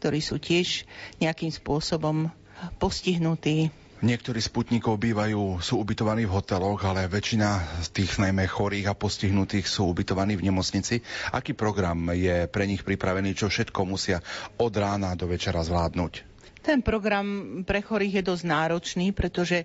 ktorí 0.00 0.20
sú 0.24 0.40
tiež 0.40 0.88
nejakým 1.20 1.52
spôsobom 1.52 2.32
postihnutí 2.80 3.68
Niektorí 4.00 4.40
z 4.40 4.48
putníkov 4.48 4.96
bývajú, 4.96 5.60
sú 5.60 5.84
ubytovaní 5.84 6.24
v 6.24 6.32
hoteloch, 6.32 6.80
ale 6.88 7.04
väčšina 7.04 7.84
z 7.84 7.88
tých 8.00 8.16
najmä 8.16 8.48
chorých 8.48 8.88
a 8.88 8.96
postihnutých 8.96 9.68
sú 9.68 9.92
ubytovaní 9.92 10.40
v 10.40 10.48
nemocnici. 10.48 11.04
Aký 11.36 11.52
program 11.52 12.08
je 12.16 12.48
pre 12.48 12.64
nich 12.64 12.80
pripravený, 12.80 13.36
čo 13.36 13.52
všetko 13.52 13.84
musia 13.84 14.24
od 14.56 14.72
rána 14.72 15.12
do 15.20 15.28
večera 15.28 15.60
zvládnuť? 15.60 16.29
Ten 16.60 16.84
program 16.84 17.26
pre 17.64 17.80
chorých 17.80 18.20
je 18.20 18.28
dosť 18.28 18.44
náročný, 18.44 19.06
pretože 19.16 19.64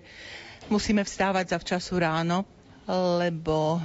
musíme 0.72 1.04
vstávať 1.04 1.52
za 1.52 1.58
včasu 1.60 1.94
ráno, 2.00 2.48
lebo 3.20 3.80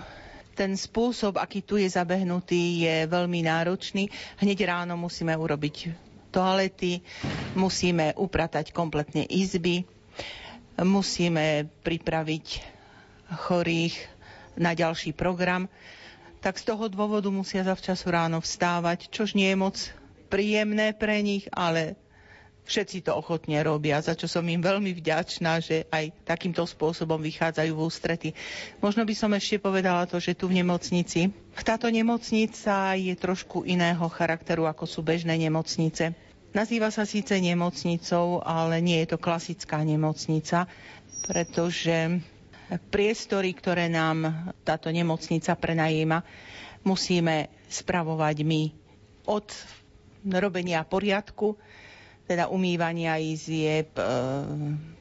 ten 0.55 0.75
spôsob, 0.75 1.35
aký 1.35 1.59
tu 1.59 1.75
je 1.75 1.89
zabehnutý, 1.89 2.85
je 2.85 2.95
veľmi 3.07 3.43
náročný. 3.43 4.07
Hneď 4.39 4.59
ráno 4.63 4.95
musíme 4.95 5.35
urobiť 5.35 5.91
toalety, 6.31 7.03
musíme 7.53 8.15
upratať 8.15 8.71
kompletne 8.71 9.27
izby, 9.27 9.83
musíme 10.79 11.67
pripraviť 11.83 12.45
chorých 13.31 13.95
na 14.55 14.71
ďalší 14.71 15.11
program. 15.11 15.67
Tak 16.41 16.57
z 16.57 16.73
toho 16.73 16.87
dôvodu 16.87 17.29
musia 17.29 17.61
zavčasu 17.61 18.07
ráno 18.09 18.39
vstávať, 18.41 19.11
čož 19.13 19.35
nie 19.37 19.51
je 19.51 19.57
moc 19.59 19.77
príjemné 20.31 20.95
pre 20.95 21.19
nich, 21.21 21.45
ale 21.53 21.99
všetci 22.71 23.03
to 23.03 23.11
ochotne 23.11 23.59
robia, 23.59 23.99
za 23.99 24.15
čo 24.15 24.31
som 24.31 24.47
im 24.47 24.63
veľmi 24.63 24.95
vďačná, 24.95 25.59
že 25.59 25.83
aj 25.91 26.23
takýmto 26.23 26.63
spôsobom 26.63 27.19
vychádzajú 27.19 27.71
v 27.75 27.83
ústrety. 27.83 28.29
Možno 28.79 29.03
by 29.03 29.11
som 29.11 29.35
ešte 29.35 29.59
povedala 29.59 30.07
to, 30.07 30.23
že 30.23 30.39
tu 30.39 30.47
v 30.47 30.63
nemocnici, 30.63 31.27
táto 31.59 31.91
nemocnica 31.91 32.95
je 32.95 33.11
trošku 33.11 33.67
iného 33.67 34.07
charakteru, 34.07 34.71
ako 34.71 34.87
sú 34.87 35.03
bežné 35.03 35.35
nemocnice. 35.35 36.15
Nazýva 36.51 36.87
sa 36.91 37.03
síce 37.03 37.35
nemocnicou, 37.35 38.39
ale 38.39 38.79
nie 38.79 39.03
je 39.03 39.15
to 39.15 39.19
klasická 39.19 39.83
nemocnica, 39.83 40.67
pretože 41.27 42.23
priestory, 42.87 43.51
ktoré 43.51 43.91
nám 43.91 44.47
táto 44.63 44.87
nemocnica 44.87 45.55
prenajíma, 45.59 46.23
musíme 46.87 47.51
spravovať 47.67 48.37
my 48.47 48.63
od 49.27 49.47
robenia 50.27 50.83
poriadku, 50.83 51.55
teda 52.31 52.47
umývania 52.47 53.19
izieb, 53.19 53.91
e, 53.99 54.03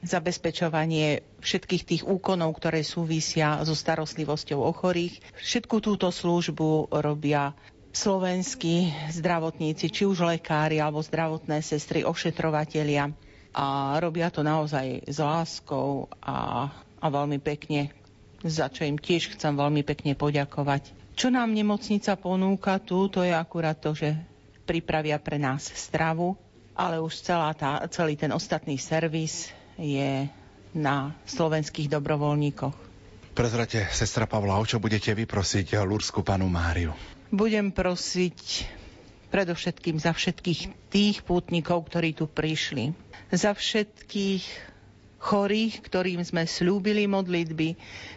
zabezpečovanie 0.03 1.23
všetkých 1.39 1.83
tých 1.87 2.03
úkonov, 2.03 2.59
ktoré 2.59 2.83
súvisia 2.83 3.63
so 3.63 3.79
starostlivosťou 3.79 4.59
o 4.59 4.75
chorých. 4.75 5.23
Všetku 5.39 5.79
túto 5.79 6.11
službu 6.11 6.91
robia 6.91 7.55
slovenskí 7.95 8.91
zdravotníci, 9.15 9.95
či 9.95 10.03
už 10.11 10.27
lekári 10.27 10.83
alebo 10.83 10.99
zdravotné 10.99 11.63
sestry, 11.63 12.03
ošetrovatelia. 12.03 13.15
A 13.51 13.99
robia 14.03 14.31
to 14.31 14.43
naozaj 14.43 15.07
s 15.07 15.19
láskou 15.19 16.11
a, 16.23 16.67
a 16.99 17.07
veľmi 17.07 17.39
pekne, 17.39 17.95
za 18.43 18.71
čo 18.71 18.87
im 18.87 18.99
tiež 18.99 19.39
chcem 19.39 19.55
veľmi 19.55 19.87
pekne 19.87 20.19
poďakovať. 20.19 20.95
Čo 21.15 21.31
nám 21.31 21.51
nemocnica 21.51 22.15
ponúka 22.15 22.79
tu, 22.79 23.07
to 23.11 23.23
je 23.27 23.35
akurát 23.35 23.75
to, 23.79 23.95
že 23.95 24.15
pripravia 24.65 25.19
pre 25.19 25.35
nás 25.37 25.67
stravu, 25.67 26.39
ale 26.81 26.97
už 26.97 27.21
celá 27.21 27.53
tá, 27.53 27.85
celý 27.93 28.17
ten 28.17 28.33
ostatný 28.33 28.81
servis 28.81 29.53
je 29.77 30.25
na 30.73 31.13
slovenských 31.29 31.93
dobrovoľníkoch. 31.93 32.89
Prezrate, 33.37 33.85
sestra 33.93 34.25
Pavla, 34.25 34.57
o 34.57 34.65
čo 34.65 34.81
budete 34.81 35.13
vyprosiť 35.13 35.77
Lursku 35.85 36.25
panu 36.25 36.49
Máriu? 36.49 36.97
Budem 37.29 37.69
prosiť 37.71 38.65
predovšetkým 39.29 40.01
za 40.01 40.17
všetkých 40.17 40.91
tých 40.91 41.17
pútnikov, 41.23 41.87
ktorí 41.87 42.17
tu 42.17 42.27
prišli. 42.27 42.97
Za 43.31 43.55
všetkých 43.55 44.43
chorých, 45.21 45.85
ktorým 45.85 46.25
sme 46.25 46.49
slúbili 46.49 47.07
modlitby, 47.07 47.77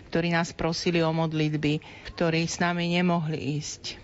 ktorí 0.10 0.34
nás 0.34 0.56
prosili 0.56 1.04
o 1.04 1.12
modlitby, 1.14 1.84
ktorí 2.16 2.48
s 2.48 2.58
nami 2.64 2.96
nemohli 2.98 3.60
ísť. 3.60 4.00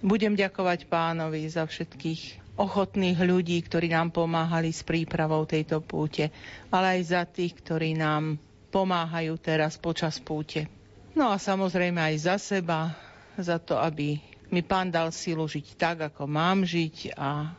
Budem 0.00 0.38
ďakovať 0.38 0.86
pánovi 0.88 1.44
za 1.50 1.66
všetkých 1.66 2.45
ochotných 2.56 3.20
ľudí, 3.20 3.60
ktorí 3.60 3.92
nám 3.92 4.12
pomáhali 4.12 4.72
s 4.72 4.80
prípravou 4.80 5.44
tejto 5.44 5.84
púte, 5.84 6.32
ale 6.72 6.98
aj 6.98 7.00
za 7.04 7.22
tých, 7.28 7.52
ktorí 7.60 7.96
nám 7.96 8.40
pomáhajú 8.72 9.36
teraz 9.40 9.76
počas 9.76 10.16
púte. 10.20 10.68
No 11.16 11.32
a 11.32 11.40
samozrejme 11.40 11.96
aj 11.96 12.16
za 12.20 12.36
seba, 12.36 12.92
za 13.36 13.56
to, 13.56 13.76
aby 13.80 14.20
mi 14.52 14.60
pán 14.60 14.92
dal 14.92 15.12
silu 15.12 15.48
žiť 15.48 15.66
tak, 15.76 15.96
ako 16.12 16.28
mám 16.28 16.64
žiť 16.64 17.16
a 17.16 17.52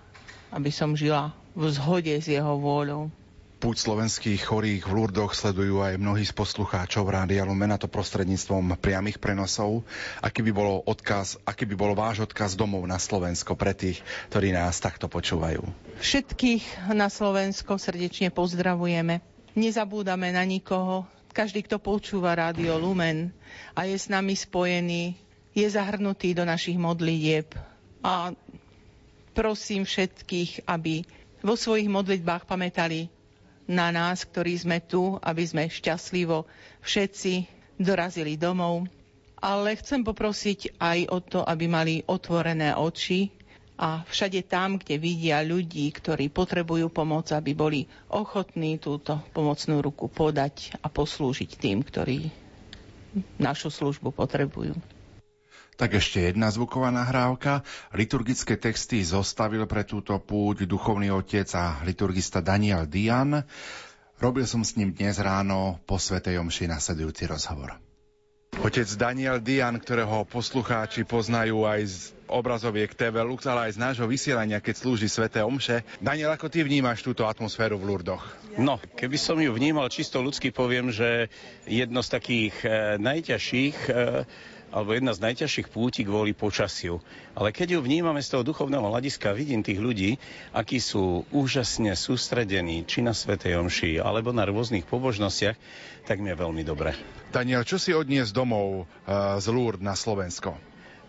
aby 0.54 0.70
som 0.70 0.94
žila 0.94 1.34
v 1.58 1.64
zhode 1.74 2.14
s 2.14 2.30
jeho 2.30 2.54
vôľou. 2.58 3.10
Púť 3.58 3.90
slovenských 3.90 4.46
chorých 4.46 4.86
v 4.86 4.94
Lurdoch 4.94 5.34
sledujú 5.34 5.82
aj 5.82 5.98
mnohí 5.98 6.22
z 6.22 6.30
poslucháčov 6.30 7.10
Rádia 7.10 7.42
Lumen, 7.42 7.74
to 7.82 7.90
prostredníctvom 7.90 8.78
priamých 8.78 9.18
prenosov. 9.18 9.82
Aký 10.22 10.46
by, 10.46 10.54
bolo 10.54 10.86
odkaz, 10.86 11.42
aký 11.42 11.66
by 11.66 11.74
bol 11.74 11.98
váš 11.98 12.22
odkaz 12.22 12.54
domov 12.54 12.86
na 12.86 13.02
Slovensko 13.02 13.58
pre 13.58 13.74
tých, 13.74 14.06
ktorí 14.30 14.54
nás 14.54 14.78
takto 14.78 15.10
počúvajú? 15.10 15.66
Všetkých 15.98 16.94
na 16.94 17.10
Slovensko 17.10 17.82
srdečne 17.82 18.30
pozdravujeme. 18.30 19.26
Nezabúdame 19.58 20.30
na 20.30 20.46
nikoho. 20.46 21.10
Každý, 21.34 21.66
kto 21.66 21.82
počúva 21.82 22.38
Rádio 22.38 22.78
Lumen 22.78 23.34
a 23.74 23.90
je 23.90 23.98
s 23.98 24.06
nami 24.06 24.38
spojený, 24.38 25.18
je 25.58 25.66
zahrnutý 25.66 26.38
do 26.38 26.46
našich 26.46 26.78
modlitieb. 26.78 27.58
A 28.06 28.38
prosím 29.34 29.82
všetkých, 29.82 30.70
aby 30.70 31.02
vo 31.42 31.58
svojich 31.58 31.90
modlitbách 31.90 32.46
pamätali 32.46 33.17
na 33.68 33.92
nás, 33.92 34.24
ktorí 34.24 34.56
sme 34.56 34.80
tu, 34.80 35.20
aby 35.20 35.44
sme 35.44 35.68
šťastlivo 35.68 36.48
všetci 36.82 37.34
dorazili 37.78 38.40
domov. 38.40 38.88
Ale 39.38 39.78
chcem 39.78 40.02
poprosiť 40.02 40.82
aj 40.82 41.00
o 41.14 41.20
to, 41.22 41.40
aby 41.46 41.70
mali 41.70 42.02
otvorené 42.04 42.74
oči 42.74 43.30
a 43.78 44.02
všade 44.02 44.42
tam, 44.50 44.82
kde 44.82 44.98
vidia 44.98 45.46
ľudí, 45.46 45.94
ktorí 45.94 46.34
potrebujú 46.34 46.90
pomoc, 46.90 47.30
aby 47.30 47.54
boli 47.54 47.80
ochotní 48.10 48.82
túto 48.82 49.22
pomocnú 49.38 49.86
ruku 49.86 50.10
podať 50.10 50.74
a 50.82 50.90
poslúžiť 50.90 51.50
tým, 51.54 51.86
ktorí 51.86 52.34
našu 53.38 53.70
službu 53.70 54.10
potrebujú. 54.10 54.74
Tak 55.78 55.94
ešte 55.94 56.34
jedna 56.34 56.50
zvuková 56.50 56.90
nahrávka. 56.90 57.62
Liturgické 57.94 58.58
texty 58.58 59.06
zostavil 59.06 59.62
pre 59.70 59.86
túto 59.86 60.18
púť 60.18 60.66
duchovný 60.66 61.14
otec 61.14 61.46
a 61.54 61.86
liturgista 61.86 62.42
Daniel 62.42 62.90
Dian. 62.90 63.46
Robil 64.18 64.50
som 64.50 64.66
s 64.66 64.74
ním 64.74 64.98
dnes 64.98 65.22
ráno 65.22 65.78
po 65.86 66.02
Svetej 66.02 66.42
Omši 66.42 66.66
nasledujúci 66.66 67.30
rozhovor. 67.30 67.78
Otec 68.58 68.90
Daniel 68.98 69.38
Dian, 69.38 69.78
ktorého 69.78 70.26
poslucháči 70.26 71.06
poznajú 71.06 71.70
aj 71.70 71.82
z 71.86 71.98
obrazoviek 72.26 72.98
TV 72.98 73.22
Lux, 73.22 73.46
ale 73.46 73.70
aj 73.70 73.78
z 73.78 73.84
nášho 73.86 74.10
vysielania, 74.10 74.58
keď 74.58 74.82
slúži 74.82 75.06
Sveté 75.06 75.46
Omše. 75.46 75.86
Daniel, 76.02 76.34
ako 76.34 76.50
ty 76.50 76.66
vnímaš 76.66 77.06
túto 77.06 77.30
atmosféru 77.30 77.78
v 77.78 77.86
Lurdoch? 77.86 78.26
No, 78.58 78.82
keby 78.82 79.18
som 79.22 79.38
ju 79.38 79.54
vnímal 79.54 79.94
čisto 79.94 80.26
ľudsky, 80.26 80.50
poviem, 80.50 80.90
že 80.90 81.30
jedno 81.70 82.02
z 82.02 82.10
takých 82.10 82.56
e, 82.66 82.70
najťažších 82.98 83.78
e, 83.86 83.92
alebo 84.78 84.94
jedna 84.94 85.18
z 85.18 85.26
najťažších 85.26 85.74
púti 85.74 86.06
kvôli 86.06 86.38
počasiu. 86.38 87.02
Ale 87.34 87.50
keď 87.50 87.74
ju 87.74 87.80
vnímame 87.82 88.22
z 88.22 88.38
toho 88.38 88.46
duchovného 88.46 88.86
hľadiska, 88.86 89.34
vidím 89.34 89.66
tých 89.66 89.82
ľudí, 89.82 90.22
akí 90.54 90.78
sú 90.78 91.26
úžasne 91.34 91.98
sústredení, 91.98 92.86
či 92.86 93.02
na 93.02 93.18
Svetej 93.18 93.58
Omši, 93.58 93.98
alebo 93.98 94.30
na 94.30 94.46
rôznych 94.46 94.86
pobožnostiach, 94.86 95.58
tak 96.06 96.22
mi 96.22 96.30
je 96.30 96.38
veľmi 96.38 96.62
dobre. 96.62 96.94
Daniel, 97.34 97.66
čo 97.66 97.82
si 97.82 97.90
odniesť 97.90 98.30
domov 98.38 98.86
uh, 98.86 99.42
z 99.42 99.50
Lourdes 99.50 99.82
na 99.82 99.98
Slovensko? 99.98 100.54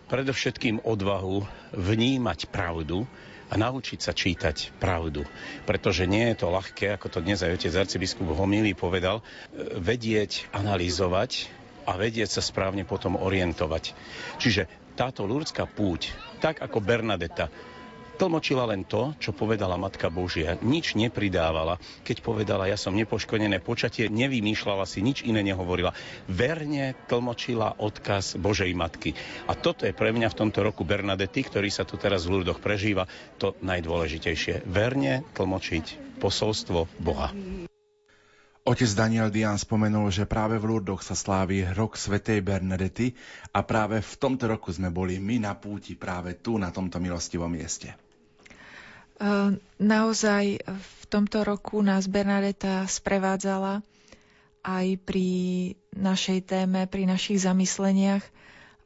Predovšetkým 0.09 0.81
odvahu 0.81 1.45
vnímať 1.77 2.49
pravdu, 2.49 3.05
a 3.49 3.57
naučiť 3.57 3.99
sa 3.99 4.13
čítať 4.13 4.77
pravdu. 4.77 5.25
Pretože 5.65 6.05
nie 6.05 6.29
je 6.31 6.45
to 6.45 6.53
ľahké, 6.53 6.93
ako 6.93 7.09
to 7.09 7.19
dnes 7.25 7.41
aj 7.41 7.57
otec 7.57 7.73
arcibiskup 7.81 8.29
Homilí 8.29 8.77
povedal, 8.77 9.25
e, 9.25 9.81
vedieť, 9.81 10.53
analyzovať 10.53 11.58
a 11.85 11.95
vedieť 11.95 12.39
sa 12.39 12.41
správne 12.43 12.83
potom 12.83 13.15
orientovať. 13.19 13.93
Čiže 14.41 14.95
táto 14.99 15.23
lurdská 15.23 15.63
púť, 15.63 16.11
tak 16.43 16.59
ako 16.59 16.83
Bernadeta, 16.83 17.47
tlmočila 18.19 18.67
len 18.67 18.83
to, 18.83 19.15
čo 19.15 19.31
povedala 19.31 19.79
Matka 19.79 20.11
Božia. 20.11 20.59
Nič 20.59 20.99
nepridávala. 20.99 21.79
Keď 22.03 22.19
povedala, 22.19 22.67
ja 22.67 22.75
som 22.75 22.91
nepoškodené 22.91 23.63
počatie, 23.63 24.11
nevymýšľala 24.11 24.83
si, 24.83 24.99
nič 24.99 25.23
iné 25.23 25.39
nehovorila. 25.39 25.95
Verne 26.27 26.99
tlmočila 27.07 27.79
odkaz 27.79 28.35
Božej 28.35 28.75
Matky. 28.75 29.15
A 29.47 29.55
toto 29.55 29.87
je 29.87 29.95
pre 29.95 30.11
mňa 30.11 30.35
v 30.35 30.39
tomto 30.43 30.59
roku 30.59 30.83
Bernadety, 30.83 31.47
ktorý 31.47 31.71
sa 31.71 31.87
tu 31.87 31.95
teraz 31.95 32.27
v 32.27 32.43
Lurdoch 32.43 32.59
prežíva, 32.59 33.07
to 33.39 33.55
najdôležitejšie. 33.63 34.67
Verne 34.67 35.23
tlmočiť 35.31 36.19
posolstvo 36.19 36.99
Boha. 36.99 37.31
Otec 38.69 38.93
Daniel 38.93 39.33
Dian 39.33 39.57
spomenul, 39.57 40.13
že 40.13 40.29
práve 40.29 40.61
v 40.61 40.69
Lurdoch 40.69 41.01
sa 41.01 41.17
slávi 41.17 41.65
rok 41.73 41.97
svätej 41.97 42.45
Bernadety 42.45 43.17
a 43.49 43.65
práve 43.65 43.97
v 43.97 44.13
tomto 44.21 44.45
roku 44.45 44.69
sme 44.69 44.93
boli 44.93 45.17
my 45.17 45.41
na 45.41 45.57
púti 45.57 45.97
práve 45.97 46.37
tu, 46.37 46.61
na 46.61 46.69
tomto 46.69 47.01
milostivom 47.01 47.49
mieste. 47.49 47.97
Naozaj 49.81 50.61
v 50.69 51.03
tomto 51.09 51.41
roku 51.41 51.81
nás 51.81 52.05
Bernadeta 52.05 52.85
sprevádzala 52.85 53.81
aj 54.61 54.85
pri 55.01 55.29
našej 55.97 56.45
téme, 56.45 56.85
pri 56.85 57.09
našich 57.09 57.41
zamysleniach 57.41 58.21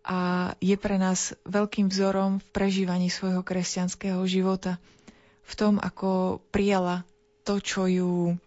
a 0.07 0.51
je 0.64 0.80
pre 0.80 0.95
nás 0.95 1.35
veľkým 1.43 1.91
vzorom 1.91 2.39
v 2.39 2.47
prežívaní 2.55 3.11
svojho 3.11 3.43
kresťanského 3.43 4.23
života. 4.31 4.80
V 5.43 5.53
tom, 5.60 5.76
ako 5.76 6.39
prijala 6.55 7.03
to, 7.43 7.60
čo 7.60 7.84
ju 7.91 8.39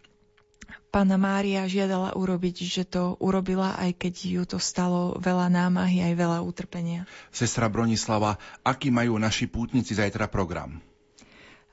pána 0.96 1.20
Mária 1.20 1.68
žiadala 1.68 2.16
urobiť, 2.16 2.64
že 2.64 2.88
to 2.88 3.20
urobila, 3.20 3.76
aj 3.76 4.00
keď 4.00 4.14
ju 4.16 4.42
to 4.48 4.56
stalo 4.56 5.12
veľa 5.20 5.52
námahy, 5.52 6.00
aj 6.00 6.14
veľa 6.16 6.38
utrpenia. 6.40 7.04
Sestra 7.28 7.68
Bronislava, 7.68 8.40
aký 8.64 8.88
majú 8.88 9.20
naši 9.20 9.44
pútnici 9.44 9.92
zajtra 9.92 10.24
program? 10.32 10.80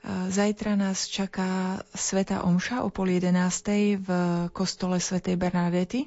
Zajtra 0.04 0.76
nás 0.76 1.08
čaká 1.08 1.80
Sveta 1.96 2.44
Omša 2.44 2.84
o 2.84 2.92
pol 2.92 3.16
jedenástej 3.16 4.04
v 4.04 4.08
kostole 4.52 5.00
Svetej 5.00 5.40
Bernadety 5.40 6.04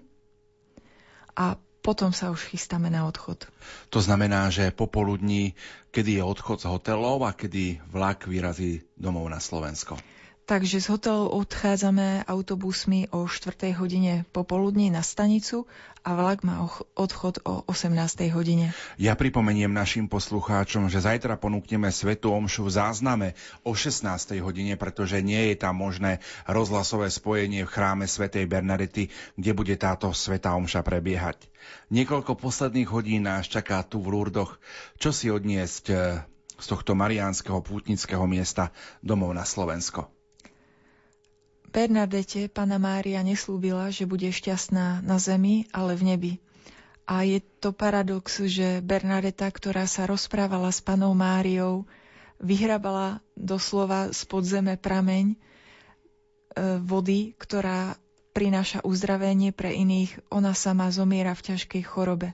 a 1.34 1.58
potom 1.82 2.14
sa 2.14 2.30
už 2.30 2.54
chystáme 2.54 2.94
na 2.94 3.10
odchod. 3.10 3.50
To 3.90 3.98
znamená, 3.98 4.54
že 4.54 4.70
popoludní, 4.70 5.58
kedy 5.90 6.22
je 6.22 6.24
odchod 6.24 6.62
z 6.62 6.70
hotelov 6.70 7.26
a 7.26 7.34
kedy 7.34 7.82
vlak 7.90 8.30
vyrazí 8.30 8.86
domov 8.94 9.26
na 9.34 9.42
Slovensko? 9.42 9.98
Takže 10.48 10.80
z 10.80 10.96
hotelu 10.96 11.28
odchádzame 11.28 12.24
autobusmi 12.24 13.12
o 13.12 13.28
4. 13.28 13.52
hodine 13.76 14.24
popoludní 14.32 14.88
na 14.88 15.04
stanicu 15.04 15.68
a 16.08 16.16
vlak 16.16 16.48
má 16.48 16.64
odchod 16.96 17.44
o 17.44 17.68
18. 17.68 18.32
hodine. 18.32 18.72
Ja 18.96 19.20
pripomeniem 19.20 19.68
našim 19.68 20.08
poslucháčom, 20.08 20.88
že 20.88 21.04
zajtra 21.04 21.36
ponúkneme 21.36 21.92
Svetu 21.92 22.32
Omšu 22.32 22.64
v 22.64 22.80
zázname 22.80 23.28
o 23.68 23.76
16. 23.76 24.40
hodine, 24.40 24.80
pretože 24.80 25.20
nie 25.20 25.52
je 25.52 25.60
tam 25.60 25.84
možné 25.84 26.24
rozhlasové 26.48 27.12
spojenie 27.12 27.68
v 27.68 27.74
chráme 27.76 28.08
Svetej 28.08 28.48
Bernadety, 28.48 29.12
kde 29.36 29.52
bude 29.52 29.76
táto 29.76 30.16
Sveta 30.16 30.56
Omša 30.56 30.80
prebiehať. 30.80 31.44
Niekoľko 31.92 32.40
posledných 32.40 32.88
hodín 32.88 33.28
nás 33.28 33.52
čaká 33.52 33.84
tu 33.84 34.00
v 34.00 34.16
Lurdoch, 34.16 34.64
čo 34.96 35.12
si 35.12 35.28
odniesť 35.28 35.86
eh, 35.92 36.24
z 36.56 36.66
tohto 36.72 36.96
mariánskeho 36.96 37.60
pútnického 37.60 38.24
miesta 38.24 38.72
domov 39.04 39.36
na 39.36 39.44
Slovensko. 39.44 40.17
Bernadete 41.78 42.50
Pana 42.50 42.82
Mária 42.82 43.22
neslúbila, 43.22 43.94
že 43.94 44.10
bude 44.10 44.26
šťastná 44.34 45.06
na 45.06 45.18
zemi, 45.22 45.70
ale 45.70 45.94
v 45.94 46.04
nebi. 46.10 46.34
A 47.06 47.22
je 47.22 47.38
to 47.38 47.70
paradox, 47.70 48.42
že 48.50 48.82
Bernadeta, 48.82 49.46
ktorá 49.46 49.86
sa 49.86 50.10
rozprávala 50.10 50.74
s 50.74 50.82
panou 50.82 51.14
Máriou, 51.14 51.86
vyhrabala 52.42 53.22
doslova 53.38 54.10
z 54.10 54.26
podzeme 54.26 54.74
prameň 54.74 55.26
e, 55.30 55.36
vody, 56.82 57.38
ktorá 57.38 57.94
prináša 58.34 58.82
uzdravenie 58.82 59.54
pre 59.54 59.78
iných, 59.78 60.18
ona 60.34 60.58
sama 60.58 60.90
zomiera 60.90 61.38
v 61.38 61.54
ťažkej 61.54 61.84
chorobe. 61.86 62.34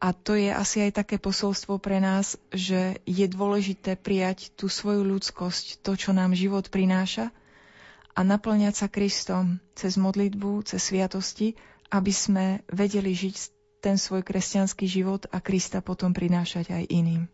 A 0.00 0.16
to 0.16 0.40
je 0.40 0.48
asi 0.48 0.88
aj 0.88 1.04
také 1.04 1.20
posolstvo 1.20 1.76
pre 1.84 2.00
nás, 2.00 2.40
že 2.48 2.96
je 3.04 3.28
dôležité 3.28 4.00
prijať 4.00 4.56
tú 4.56 4.72
svoju 4.72 5.04
ľudskosť, 5.04 5.84
to, 5.84 6.00
čo 6.00 6.16
nám 6.16 6.32
život 6.32 6.72
prináša– 6.72 7.28
a 8.14 8.20
naplňať 8.22 8.74
sa 8.74 8.86
Kristom 8.86 9.58
cez 9.74 9.98
modlitbu, 9.98 10.62
cez 10.70 10.80
sviatosti, 10.80 11.58
aby 11.90 12.14
sme 12.14 12.62
vedeli 12.70 13.10
žiť 13.10 13.34
ten 13.82 14.00
svoj 14.00 14.24
kresťanský 14.24 14.86
život 14.88 15.28
a 15.28 15.42
Krista 15.44 15.84
potom 15.84 16.14
prinášať 16.16 16.72
aj 16.72 16.84
iným. 16.88 17.28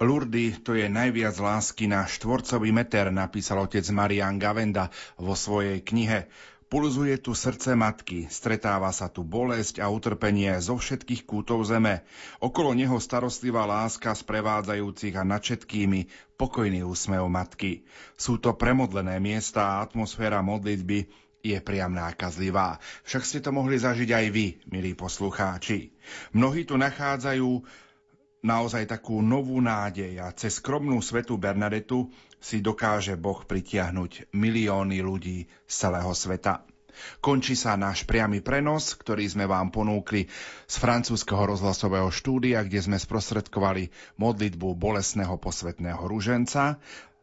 Lurdy 0.00 0.56
to 0.64 0.72
je 0.72 0.88
najviac 0.88 1.36
lásky 1.36 1.84
na 1.84 2.08
štvorcový 2.08 2.72
meter, 2.72 3.12
napísal 3.12 3.60
otec 3.60 3.84
Marian 3.92 4.40
Gavenda 4.40 4.88
vo 5.20 5.36
svojej 5.36 5.84
knihe. 5.84 6.24
Pulzuje 6.70 7.18
tu 7.18 7.34
srdce 7.34 7.74
matky, 7.74 8.30
stretáva 8.30 8.94
sa 8.94 9.10
tu 9.10 9.26
bolesť 9.26 9.82
a 9.82 9.90
utrpenie 9.90 10.54
zo 10.62 10.78
všetkých 10.78 11.26
kútov 11.26 11.66
zeme. 11.66 12.06
Okolo 12.38 12.78
neho 12.78 12.94
starostlivá 13.02 13.66
láska 13.66 14.14
sprevádzajúcich 14.14 15.18
a 15.18 15.26
nad 15.26 15.42
všetkými 15.42 16.06
pokojný 16.38 16.86
úsmev 16.86 17.26
matky. 17.26 17.82
Sú 18.14 18.38
to 18.38 18.54
premodlené 18.54 19.18
miesta 19.18 19.66
a 19.66 19.82
atmosféra 19.82 20.46
modlitby 20.46 21.10
je 21.42 21.58
priam 21.58 21.90
nákazlivá. 21.90 22.78
Však 23.02 23.22
ste 23.26 23.42
to 23.42 23.50
mohli 23.50 23.74
zažiť 23.74 24.06
aj 24.06 24.26
vy, 24.30 24.46
milí 24.70 24.94
poslucháči. 24.94 25.90
Mnohí 26.38 26.70
tu 26.70 26.78
nachádzajú 26.78 27.66
naozaj 28.46 28.86
takú 28.86 29.18
novú 29.20 29.58
nádej 29.58 30.22
a 30.22 30.30
cez 30.38 30.62
skromnú 30.62 31.02
svetu 31.02 31.34
Bernadetu 31.34 32.14
si 32.40 32.64
dokáže 32.64 33.14
Boh 33.20 33.44
pritiahnuť 33.44 34.32
milióny 34.32 35.04
ľudí 35.04 35.46
z 35.68 35.74
celého 35.74 36.10
sveta. 36.16 36.64
Končí 37.20 37.56
sa 37.56 37.78
náš 37.80 38.04
priamy 38.04 38.44
prenos, 38.44 38.92
ktorý 38.98 39.24
sme 39.24 39.46
vám 39.48 39.72
ponúkli 39.72 40.28
z 40.66 40.74
francúzského 40.76 41.48
rozhlasového 41.48 42.10
štúdia, 42.12 42.60
kde 42.66 42.80
sme 42.82 42.98
sprostredkovali 42.98 43.88
modlitbu 44.20 44.76
bolesného 44.76 45.38
posvetného 45.40 46.02
ruženca. 46.04 46.76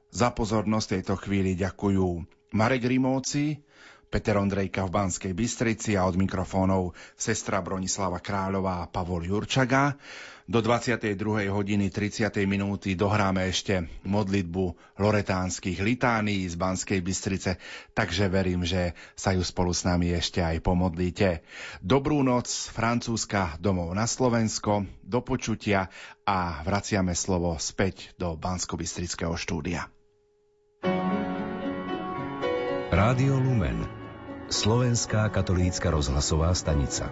Za 0.08 0.30
pozornosť 0.32 0.88
tejto 0.98 1.16
chvíli 1.20 1.54
ďakujú 1.60 2.08
Marek 2.56 2.88
Rimóci, 2.88 3.60
Peter 4.08 4.40
Ondrejka 4.40 4.88
v 4.88 4.94
Banskej 4.96 5.34
Bystrici 5.36 6.00
a 6.00 6.08
od 6.08 6.16
mikrofónov 6.16 6.96
sestra 7.20 7.60
Bronislava 7.60 8.24
Kráľová 8.24 8.88
a 8.88 8.90
Pavol 8.90 9.28
Jurčaga. 9.28 10.00
Do 10.48 10.64
22. 10.64 11.52
hodiny 11.52 11.92
30. 11.92 12.32
minúty 12.48 12.96
dohráme 12.96 13.52
ešte 13.52 13.84
modlitbu 14.08 14.96
loretánskych 14.96 15.84
litánií 15.84 16.48
z 16.48 16.56
Banskej 16.56 17.04
Bystrice, 17.04 17.60
takže 17.92 18.32
verím, 18.32 18.64
že 18.64 18.96
sa 19.12 19.36
ju 19.36 19.44
spolu 19.44 19.76
s 19.76 19.84
nami 19.84 20.16
ešte 20.16 20.40
aj 20.40 20.64
pomodlíte. 20.64 21.44
Dobrú 21.84 22.24
noc, 22.24 22.48
Francúzska, 22.72 23.60
domov 23.60 23.92
na 23.92 24.08
Slovensko, 24.08 24.88
do 25.04 25.20
počutia 25.20 25.92
a 26.24 26.64
vraciame 26.64 27.12
slovo 27.12 27.52
späť 27.60 28.16
do 28.16 28.40
Bansko-Bystrického 28.40 29.36
štúdia. 29.36 29.92
Rádio 32.88 33.36
Lumen 33.36 33.84
Slovenská 34.48 35.28
katolícka 35.28 35.92
rozhlasová 35.92 36.56
stanica. 36.56 37.12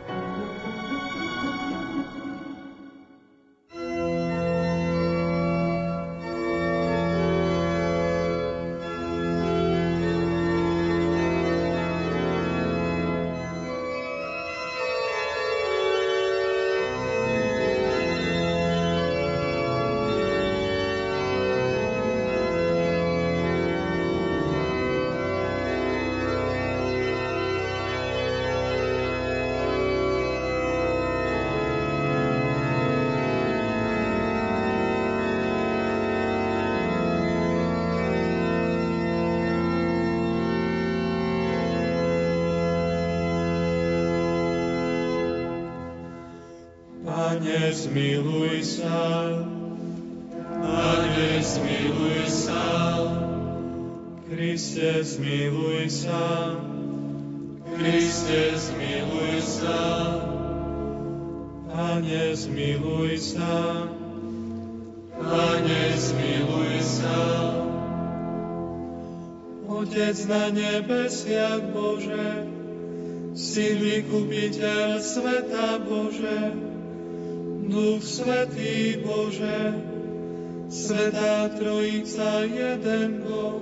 Trojica 82.16 82.48
jeden 82.48 83.28
Boh. 83.28 83.60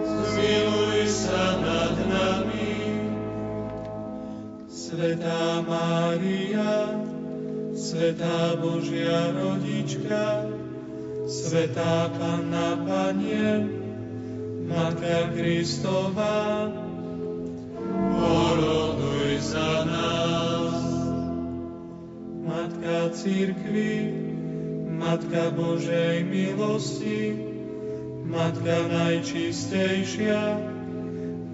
Zmiluj 0.00 1.04
sa 1.12 1.60
nad 1.60 1.92
nami, 2.08 3.04
Svetá 4.72 5.60
Mária, 5.60 6.88
Svetá 7.76 8.56
Božia 8.56 9.36
Rodička, 9.36 10.48
Svetá 11.28 12.08
Panna 12.16 12.80
Panien, 12.80 13.68
Matka 14.64 15.36
Kristova, 15.36 16.72
poroduj 17.92 19.36
za 19.52 19.84
nás. 19.84 20.80
Matka 22.40 23.12
Církvy, 23.12 24.23
Matka 25.04 25.52
Božej 25.52 26.24
milosti, 26.24 27.36
Matka 28.24 28.88
najčistejšia, 28.88 30.56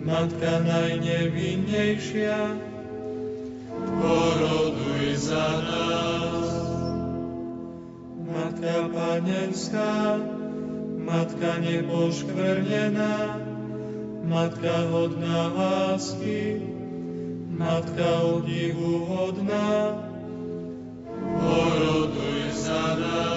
Matka 0.06 0.62
najnevinnejšia, 0.62 2.38
poroduj 3.74 5.06
za 5.18 5.50
nás. 5.66 6.48
Matka 8.22 8.76
Panenská, 8.94 10.22
Matka 11.02 11.50
nepoškvrnená, 11.58 13.34
Matka 14.30 14.76
hodná 14.94 15.50
lásky, 15.58 16.62
Matka 17.50 18.10
hodná, 19.10 19.98
poroduj 21.34 22.40
za 22.54 22.86
nás. 22.94 23.29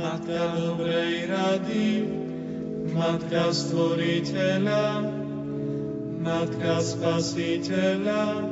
Matka 0.00 0.56
dobrej 0.56 1.28
rady, 1.28 1.88
Matka 2.96 3.52
Stvoriteľa, 3.52 5.04
Matka 6.24 6.80
Spasiteľa, 6.80 8.48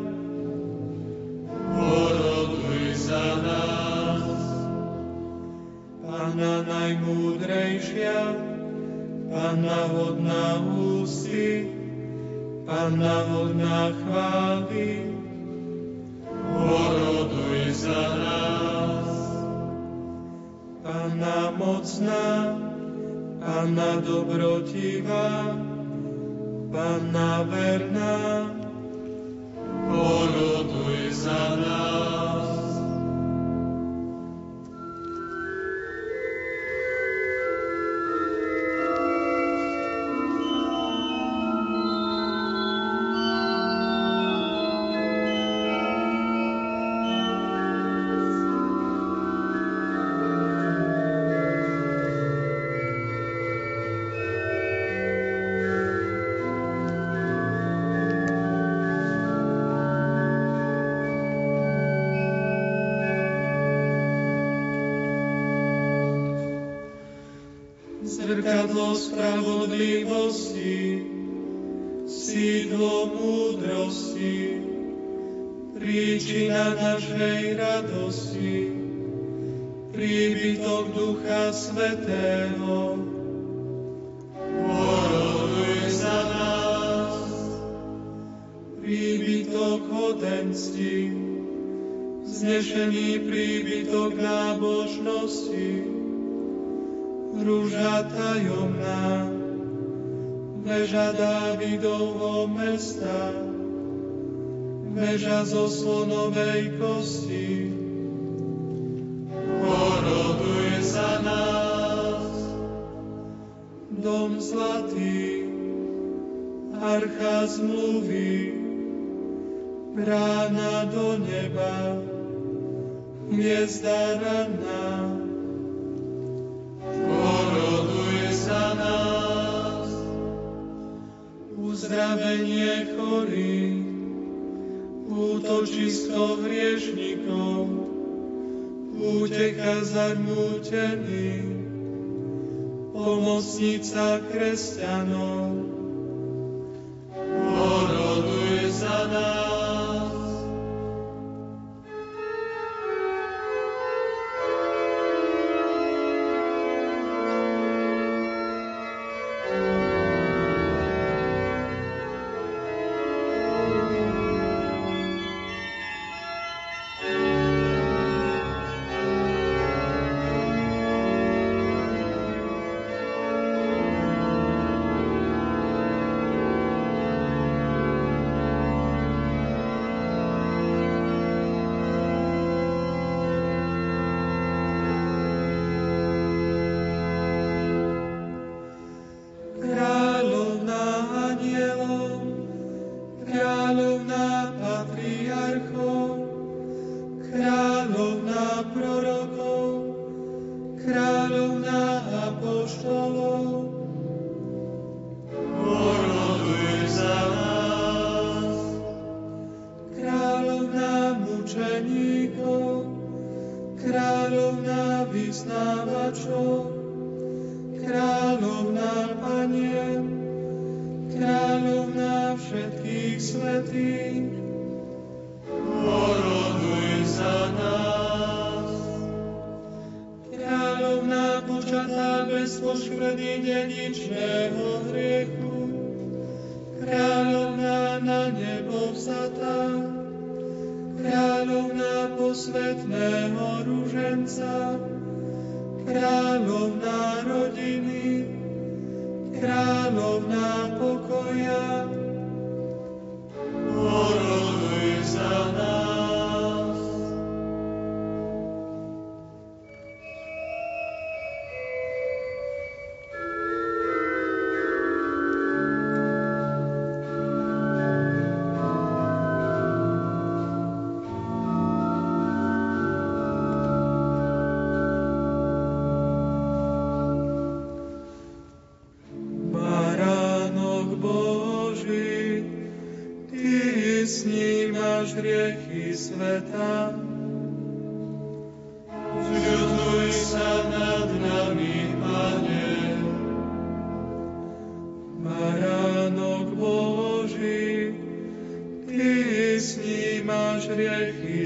poroduj 1.72 2.84
za 3.00 3.26
nás. 3.40 4.28
Pana 6.04 6.68
najmúdrejšia, 6.68 8.20
Pana 9.32 9.80
hodná 9.88 10.60
ústy, 10.76 11.64
Pana 12.68 13.24
hodná 13.24 13.88
chvály, 14.04 15.07
krásna, 21.98 22.58
Panna 23.40 24.00
dobrotivá, 24.00 25.56
Panna 26.70 27.42
verná, 27.42 28.57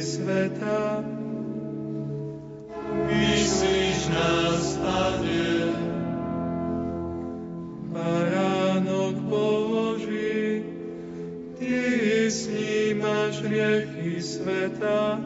sveta. 0.02 1.04
Vyslíš 3.08 4.00
nás, 4.12 4.76
Pane. 4.76 5.72
Baránok 7.92 9.16
Boží, 9.28 10.64
Ty 11.56 11.76
snímaš 12.28 13.40
hriechy 13.40 14.20
sveta. 14.20 15.20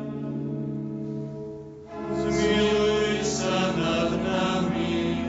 Zmiluj 2.14 3.10
sa 3.26 3.58
nad 3.74 4.10
nami. 4.22 5.26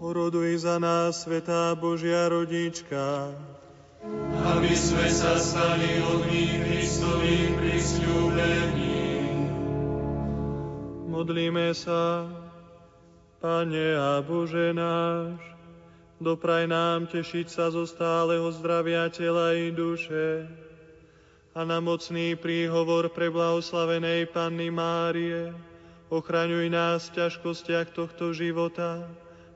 Oroduj 0.00 0.60
za 0.60 0.76
nás, 0.76 1.24
Svetá 1.24 1.72
Božia 1.76 2.28
rodička, 2.28 3.32
aby 4.56 4.72
sme 4.72 5.06
sa 5.12 5.36
stali 5.36 6.00
hodní 6.00 6.64
Kristovým 6.64 7.50
prisľúbením. 7.60 9.36
Modlíme 11.10 11.76
sa, 11.76 12.24
Pane 13.40 13.96
a 13.96 14.20
Bože 14.20 14.76
náš, 14.76 15.40
dopraj 16.20 16.68
nám 16.68 17.08
tešiť 17.08 17.46
sa 17.48 17.72
zo 17.72 17.88
stáleho 17.88 18.52
zdravia 18.52 19.08
tela 19.08 19.56
i 19.56 19.72
duše 19.72 20.44
a 21.56 21.64
na 21.64 21.80
mocný 21.80 22.36
príhovor 22.36 23.08
pre 23.10 23.32
blahoslavenej 23.32 24.28
Panny 24.28 24.68
Márie 24.68 25.56
ochraňuj 26.10 26.66
nás 26.68 27.08
v 27.08 27.22
ťažkostiach 27.22 27.94
tohto 27.94 28.36
života 28.36 29.08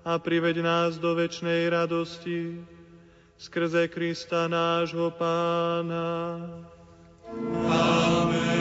a 0.07 0.17
priveď 0.17 0.63
nás 0.63 0.97
do 0.97 1.13
večnej 1.13 1.69
radosti 1.69 2.74
skrze 3.39 3.89
Krista 3.89 4.49
nášho 4.49 5.11
Pána. 5.11 6.39
Amen. 7.69 8.54